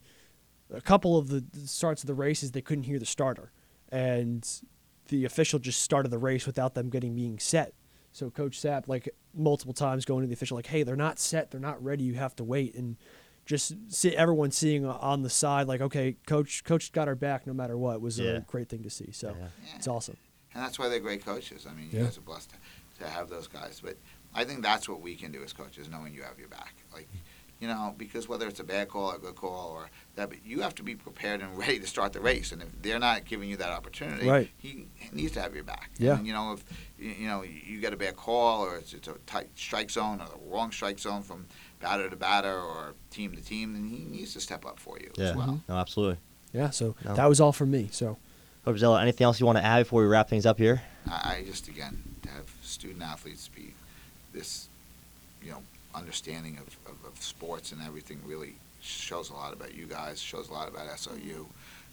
a 0.73 0.81
couple 0.81 1.17
of 1.17 1.29
the 1.29 1.43
starts 1.65 2.03
of 2.03 2.07
the 2.07 2.13
races 2.13 2.51
they 2.51 2.61
couldn't 2.61 2.83
hear 2.83 2.99
the 2.99 3.05
starter, 3.05 3.51
and 3.89 4.47
the 5.09 5.25
official 5.25 5.59
just 5.59 5.81
started 5.81 6.09
the 6.09 6.17
race 6.17 6.45
without 6.45 6.73
them 6.73 6.89
getting 6.89 7.15
being 7.15 7.39
set. 7.39 7.73
So 8.11 8.29
Coach 8.29 8.59
Sapp 8.61 8.87
like 8.87 9.09
multiple 9.33 9.73
times 9.73 10.05
going 10.05 10.21
to 10.21 10.27
the 10.27 10.33
official 10.33 10.55
like, 10.55 10.67
hey, 10.67 10.83
they're 10.83 10.95
not 10.95 11.19
set, 11.19 11.51
they're 11.51 11.59
not 11.59 11.83
ready, 11.83 12.03
you 12.03 12.13
have 12.15 12.35
to 12.37 12.43
wait, 12.43 12.73
and 12.75 12.95
just 13.45 13.73
see 13.89 14.15
everyone 14.15 14.49
seeing 14.51 14.85
on 14.85 15.21
the 15.21 15.29
side 15.29 15.67
like, 15.67 15.81
okay, 15.81 16.15
coach, 16.25 16.63
coach 16.63 16.91
got 16.91 17.07
our 17.07 17.15
back 17.15 17.45
no 17.45 17.53
matter 17.53 17.77
what 17.77 18.01
was 18.01 18.17
Yeah. 18.19 18.31
a 18.31 18.39
great 18.41 18.69
thing 18.69 18.81
to 18.83 18.89
see. 18.89 19.11
So 19.11 19.35
Yeah. 19.39 19.47
it's 19.75 19.87
awesome. 19.87 20.17
and 20.53 20.63
that's 20.63 20.79
why 20.79 20.87
they're 20.87 21.01
great 21.01 21.23
coaches. 21.25 21.67
I 21.69 21.73
mean, 21.73 21.89
you 21.91 21.99
Yeah. 21.99 22.05
guys 22.05 22.17
are 22.17 22.21
blessed 22.21 22.51
to, 22.51 23.03
to 23.03 23.09
have 23.09 23.29
those 23.29 23.45
guys. 23.47 23.81
But 23.83 23.97
I 24.33 24.45
think 24.45 24.63
that's 24.63 24.87
what 24.87 25.01
we 25.01 25.13
can 25.15 25.33
do 25.33 25.43
as 25.43 25.51
coaches, 25.51 25.89
knowing 25.89 26.13
you 26.13 26.23
have 26.23 26.39
your 26.39 26.47
back. 26.47 26.75
Like, 26.93 27.09
you 27.67 27.73
know, 27.73 27.95
because 27.97 28.27
whether 28.29 28.47
it's 28.47 28.59
a 28.59 28.63
bad 28.63 28.87
call, 28.89 29.11
or 29.11 29.15
a 29.15 29.19
good 29.19 29.35
call, 29.35 29.71
or 29.71 29.89
that, 30.15 30.29
but 30.29 30.45
you 30.45 30.61
have 30.61 30.75
to 30.75 30.83
be 30.83 30.95
prepared 30.95 31.41
and 31.41 31.57
ready 31.63 31.79
to 31.79 31.87
start 31.87 32.13
the 32.13 32.19
race. 32.19 32.51
And 32.51 32.61
if 32.61 32.67
they're 32.81 32.99
not 32.99 33.25
giving 33.25 33.49
you 33.49 33.57
that 33.57 33.69
opportunity, 33.71 34.27
Right. 34.27 34.49
he, 34.57 34.85
he 34.95 35.09
needs 35.15 35.31
to 35.33 35.41
have 35.41 35.55
your 35.55 35.63
back. 35.63 35.89
Yeah. 35.97 36.17
And, 36.17 36.27
you 36.27 36.33
know, 36.33 36.53
if 36.53 36.63
you 36.99 37.09
you 37.11 37.27
know 37.27 37.43
you 37.43 37.81
get 37.81 37.91
a 37.93 37.97
bad 37.97 38.15
call, 38.15 38.61
or 38.65 38.77
it's, 38.77 38.93
it's 38.93 39.07
a 39.07 39.13
tight 39.25 39.49
strike 39.55 39.89
zone, 39.89 40.21
or 40.21 40.27
the 40.27 40.49
wrong 40.51 40.71
strike 40.71 40.99
zone 40.99 41.23
from 41.23 41.47
batter 41.79 42.09
to 42.09 42.15
batter, 42.15 42.53
or 42.59 42.93
team 43.09 43.31
to 43.35 43.41
team, 43.41 43.73
then 43.73 43.85
he 43.87 44.03
needs 44.05 44.33
to 44.33 44.39
step 44.39 44.65
up 44.65 44.79
for 44.79 44.99
you 44.99 45.11
Yeah. 45.17 45.29
as 45.31 45.35
well. 45.35 45.47
Mm-hmm. 45.47 45.71
No, 45.71 45.77
absolutely. 45.77 46.17
Yeah, 46.53 46.69
so 46.69 46.95
No. 47.03 47.15
that 47.15 47.27
was 47.27 47.41
all 47.41 47.51
from 47.51 47.71
me. 47.71 47.89
So 47.91 48.17
Coach 48.63 48.77
Zella, 48.77 49.01
anything 49.01 49.25
else 49.25 49.39
you 49.39 49.45
want 49.45 49.57
to 49.57 49.63
add 49.65 49.79
before 49.79 50.01
we 50.01 50.07
wrap 50.07 50.29
things 50.29 50.45
up 50.45 50.57
here? 50.59 50.81
I, 51.09 51.37
I 51.39 51.43
just 51.45 51.67
again 51.67 52.01
to 52.23 52.29
have 52.29 52.45
student 52.61 53.01
athletes 53.03 53.47
be 53.49 53.73
this, 54.33 54.67
you 55.43 55.51
know, 55.51 55.61
understanding 55.95 56.57
of, 56.57 56.77
of, 56.91 57.05
of 57.13 57.21
sports 57.21 57.71
and 57.71 57.81
everything 57.81 58.19
really 58.25 58.55
shows 58.81 59.29
a 59.29 59.33
lot 59.33 59.53
about 59.53 59.73
you 59.73 59.85
guys. 59.85 60.21
Shows 60.21 60.49
a 60.49 60.53
lot 60.53 60.67
about 60.67 60.87
SOU. 60.99 61.47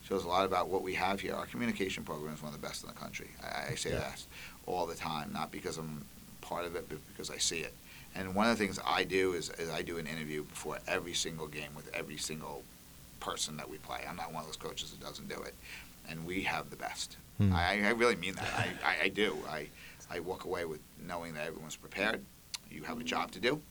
Shows 0.05 0.24
a 0.24 0.28
lot 0.28 0.44
about 0.44 0.68
what 0.68 0.82
we 0.82 0.94
have 0.94 1.20
here. 1.20 1.34
Our 1.34 1.46
communication 1.46 2.03
program 2.05 2.34
is 2.34 2.42
one 2.42 2.53
of 2.53 2.61
the 2.61 2.66
best 2.66 2.82
in 2.82 2.88
the 2.88 2.94
country. 2.94 3.28
I, 3.42 3.72
I 3.72 3.74
say 3.76 3.90
Yeah. 3.90 4.00
that 4.00 4.22
all 4.66 4.86
the 4.86 4.94
time, 4.94 5.32
not 5.32 5.50
because 5.53 5.78
I'm 5.78 6.05
part 6.40 6.64
of 6.66 6.74
it, 6.76 6.86
but 6.88 6.98
because 7.09 7.30
I 7.30 7.38
see 7.38 7.59
it. 7.61 7.72
And 8.14 8.34
one 8.34 8.46
of 8.48 8.59
the 8.59 8.62
things 8.64 8.78
I 8.84 9.05
do 9.05 9.32
is, 9.32 9.48
is 9.59 9.70
I 9.70 9.80
do 9.82 9.96
an 9.98 10.07
interview 10.07 10.42
before 10.42 10.78
every 10.86 11.14
single 11.14 11.46
game 11.46 11.70
with 11.74 11.88
every 11.94 12.18
single 12.18 12.62
person 13.20 13.57
that 13.57 13.70
we 13.70 13.78
play. 13.78 14.00
I'm 14.09 14.16
not 14.16 14.32
one 14.32 14.40
of 14.40 14.46
those 14.48 14.57
coaches 14.57 14.90
that 14.90 15.00
doesn't 15.00 15.28
do 15.28 15.40
it, 15.42 15.55
and 16.11 16.26
we 16.26 16.42
have 16.42 16.68
the 16.68 16.76
best. 16.76 17.16
Hmm. 17.38 17.53
I, 17.55 17.80
I 17.86 17.90
really 17.90 18.16
mean 18.16 18.34
that. 18.34 18.48
I, 18.55 18.66
I, 18.84 19.05
I 19.05 19.09
do. 19.09 19.38
I, 19.48 19.68
I 20.11 20.20
walk 20.20 20.44
away 20.44 20.66
with 20.66 20.80
knowing 21.07 21.32
that 21.34 21.46
everyone's 21.46 21.76
prepared. 21.76 22.20
You 22.70 22.82
have 22.82 23.00
a 23.00 23.05
job 23.05 23.30
to 23.32 23.40
do. 23.40 23.62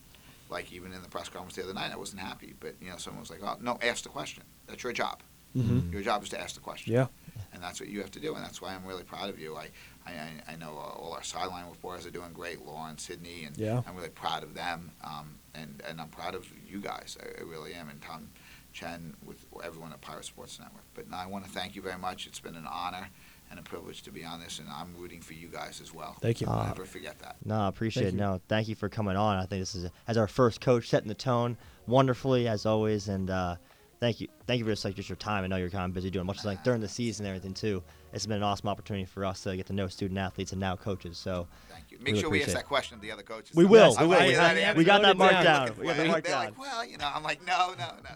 Like 0.52 0.70
even 0.72 0.92
in 0.92 1.02
the 1.02 1.08
press 1.08 1.28
conference 1.30 1.56
the 1.56 1.64
other 1.64 1.72
night, 1.74 1.90
I 1.92 1.96
wasn't 1.96 2.20
happy, 2.20 2.54
but 2.60 2.74
you 2.80 2.90
know, 2.90 2.96
someone 2.98 3.20
was 3.20 3.30
like, 3.30 3.40
"Oh, 3.42 3.56
no, 3.60 3.78
ask 3.82 4.02
the 4.04 4.10
question. 4.10 4.42
That's 4.66 4.82
your 4.84 4.92
job. 4.92 5.22
Mhm. 5.56 5.90
Your 5.92 6.02
job 6.02 6.22
is 6.22 6.28
to 6.30 6.40
ask 6.40 6.54
the 6.54 6.60
question." 6.60 6.92
yeah, 6.92 7.06
and 7.52 7.62
that's 7.62 7.80
what 7.80 7.88
you 7.88 8.00
have 8.00 8.10
to 8.12 8.20
do, 8.20 8.34
and 8.34 8.44
that's 8.44 8.60
why 8.60 8.74
I'm 8.74 8.84
really 8.84 9.02
proud 9.02 9.30
of 9.30 9.38
you. 9.40 9.56
I, 9.56 9.70
I, 10.06 10.12
I- 10.48 10.56
know 10.56 10.72
all 10.76 11.12
our 11.14 11.22
sideline 11.22 11.68
reporters 11.70 12.04
are 12.06 12.10
doing 12.10 12.32
great, 12.34 12.64
Lauren, 12.64 12.98
Sydney, 12.98 13.44
and 13.44 13.56
Yeah. 13.56 13.80
I'm 13.86 13.96
really 13.96 14.10
proud 14.10 14.42
of 14.44 14.52
them. 14.54 14.92
Um, 15.02 15.38
and, 15.54 15.82
and 15.88 16.00
I'm 16.00 16.08
proud 16.08 16.34
of 16.34 16.46
you 16.68 16.78
guys. 16.80 17.16
I, 17.20 17.40
I 17.40 17.44
really 17.44 17.72
am, 17.74 17.88
and 17.88 18.00
Tom 18.02 18.28
Chen 18.72 19.14
with 19.24 19.44
everyone 19.64 19.92
at 19.92 20.00
Pirate 20.02 20.24
Sports 20.26 20.58
Network. 20.60 20.84
But 20.94 21.08
no, 21.10 21.16
I 21.16 21.26
want 21.26 21.44
to 21.44 21.50
thank 21.50 21.74
you 21.76 21.82
very 21.82 21.98
much. 21.98 22.26
It's 22.26 22.40
been 22.40 22.56
an 22.56 22.66
honor 22.66 23.08
and 23.52 23.60
a 23.60 23.62
privilege 23.62 24.02
to 24.02 24.10
be 24.10 24.24
on 24.24 24.40
this, 24.40 24.58
and 24.58 24.68
I'm 24.70 24.96
rooting 24.96 25.20
for 25.20 25.34
you 25.34 25.46
guys 25.46 25.80
as 25.82 25.92
well. 25.94 26.16
Thank 26.22 26.40
you. 26.40 26.46
I'll 26.48 26.60
Uh, 26.60 26.66
never 26.68 26.86
forget 26.86 27.18
that. 27.20 27.36
No, 27.44 27.54
I 27.60 27.68
appreciate 27.68 28.04
Thank 28.04 28.14
it. 28.14 28.16
you. 28.16 28.20
No, 28.22 28.40
thank 28.48 28.66
you 28.66 28.74
for 28.74 28.88
coming 28.88 29.14
on. 29.14 29.36
I 29.36 29.44
think 29.44 29.60
this 29.60 29.74
is 29.74 29.90
as 30.08 30.16
our 30.16 30.26
first 30.26 30.60
coach 30.62 30.88
setting 30.88 31.08
the 31.08 31.14
tone 31.14 31.58
wonderfully 31.86 32.48
as 32.48 32.64
always, 32.64 33.08
and 33.08 33.28
uh, 33.28 33.56
thank 34.00 34.22
you, 34.22 34.28
thank 34.46 34.58
you 34.58 34.64
for 34.64 34.70
just 34.72 34.86
like 34.86 34.94
just 34.94 35.10
your 35.10 35.16
time. 35.16 35.44
I 35.44 35.48
know 35.48 35.56
you're 35.56 35.68
kind 35.70 35.84
of 35.84 35.92
busy 35.92 36.08
doing 36.10 36.24
much 36.26 36.44
like 36.46 36.64
during 36.64 36.80
the 36.80 36.88
season 36.88 37.26
and 37.26 37.36
everything 37.36 37.52
too. 37.54 37.82
It's 38.14 38.24
been 38.26 38.38
an 38.38 38.42
awesome 38.42 38.68
opportunity 38.68 39.04
for 39.04 39.24
us 39.24 39.42
to 39.42 39.54
get 39.56 39.66
to 39.66 39.72
know 39.74 39.86
student 39.88 40.18
athletes 40.18 40.52
and 40.52 40.60
now 40.60 40.74
coaches. 40.76 41.18
So 41.18 41.46
Thank 41.70 41.90
you. 41.90 41.98
Make 41.98 42.06
really 42.08 42.20
sure 42.20 42.30
we 42.30 42.42
ask 42.42 42.52
that 42.54 42.66
question 42.66 42.94
of 42.94 43.00
the 43.02 43.10
other 43.10 43.22
coaches. 43.22 43.54
We 43.54 43.64
will, 43.66 43.90
Yes, 43.92 44.00
we 44.00 44.06
will. 44.06 44.18
We, 44.18 44.36
I- 44.36 44.54
have- 44.54 44.76
I 44.76 44.78
we 44.78 44.84
got 44.84 45.02
that 45.02 45.16
marked 45.18 45.32
down. 45.34 45.44
down. 45.68 45.76
We 45.78 45.86
got 45.86 45.96
that 45.96 46.06
marked 46.06 46.26
down. 46.26 46.44
like, 46.46 46.58
well, 46.58 46.84
you 46.86 46.96
know, 46.98 47.10
I'm 47.14 47.22
like, 47.22 47.44
no, 47.46 47.74
no, 47.78 47.88
no. 48.02 48.10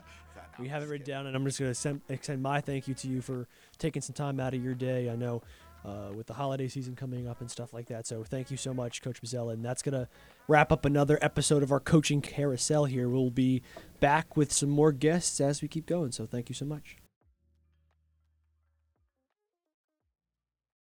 No, 0.59 0.63
we 0.63 0.69
have 0.69 0.83
it 0.83 0.89
written 0.89 1.07
down, 1.07 1.27
and 1.27 1.37
I'm 1.37 1.45
just 1.45 1.59
going 1.59 1.73
to 1.73 2.01
extend 2.09 2.43
my 2.43 2.61
thank 2.61 2.89
you 2.89 2.95
to 2.95 3.09
you 3.09 3.21
for 3.21 3.47
taking 3.79 4.03
some 4.03 4.15
time 4.15 4.41
out 4.41 4.55
of 4.55 4.63
your 4.63 4.75
day. 4.75 5.11
I 5.11 5.17
know 5.17 5.43
uh, 5.85 6.13
with 6.15 6.27
the 6.27 6.35
holiday 6.35 6.69
season 6.69 6.97
coming 6.97 7.29
up 7.29 7.41
and 7.41 7.51
stuff 7.51 7.73
like 7.73 7.87
that. 7.87 8.07
So 8.07 8.25
thank 8.25 8.51
you 8.51 8.57
so 8.57 8.75
much, 8.75 9.03
Coach 9.03 9.23
Bozzella. 9.23 9.53
And 9.53 9.65
that's 9.65 9.83
going 9.83 9.95
to 9.95 10.09
wrap 10.49 10.73
up 10.73 10.85
another 10.85 11.19
episode 11.23 11.63
of 11.63 11.71
our 11.71 11.81
coaching 11.81 12.21
carousel 12.21 12.87
here. 12.87 13.09
We'll 13.09 13.31
be 13.31 13.63
back 14.01 14.37
with 14.37 14.53
some 14.53 14.69
more 14.69 14.93
guests 14.93 15.41
as 15.41 15.63
we 15.63 15.69
keep 15.69 15.87
going. 15.87 16.13
So 16.13 16.27
thank 16.27 16.49
you 16.49 16.55
so 16.55 16.65
much. 16.65 16.97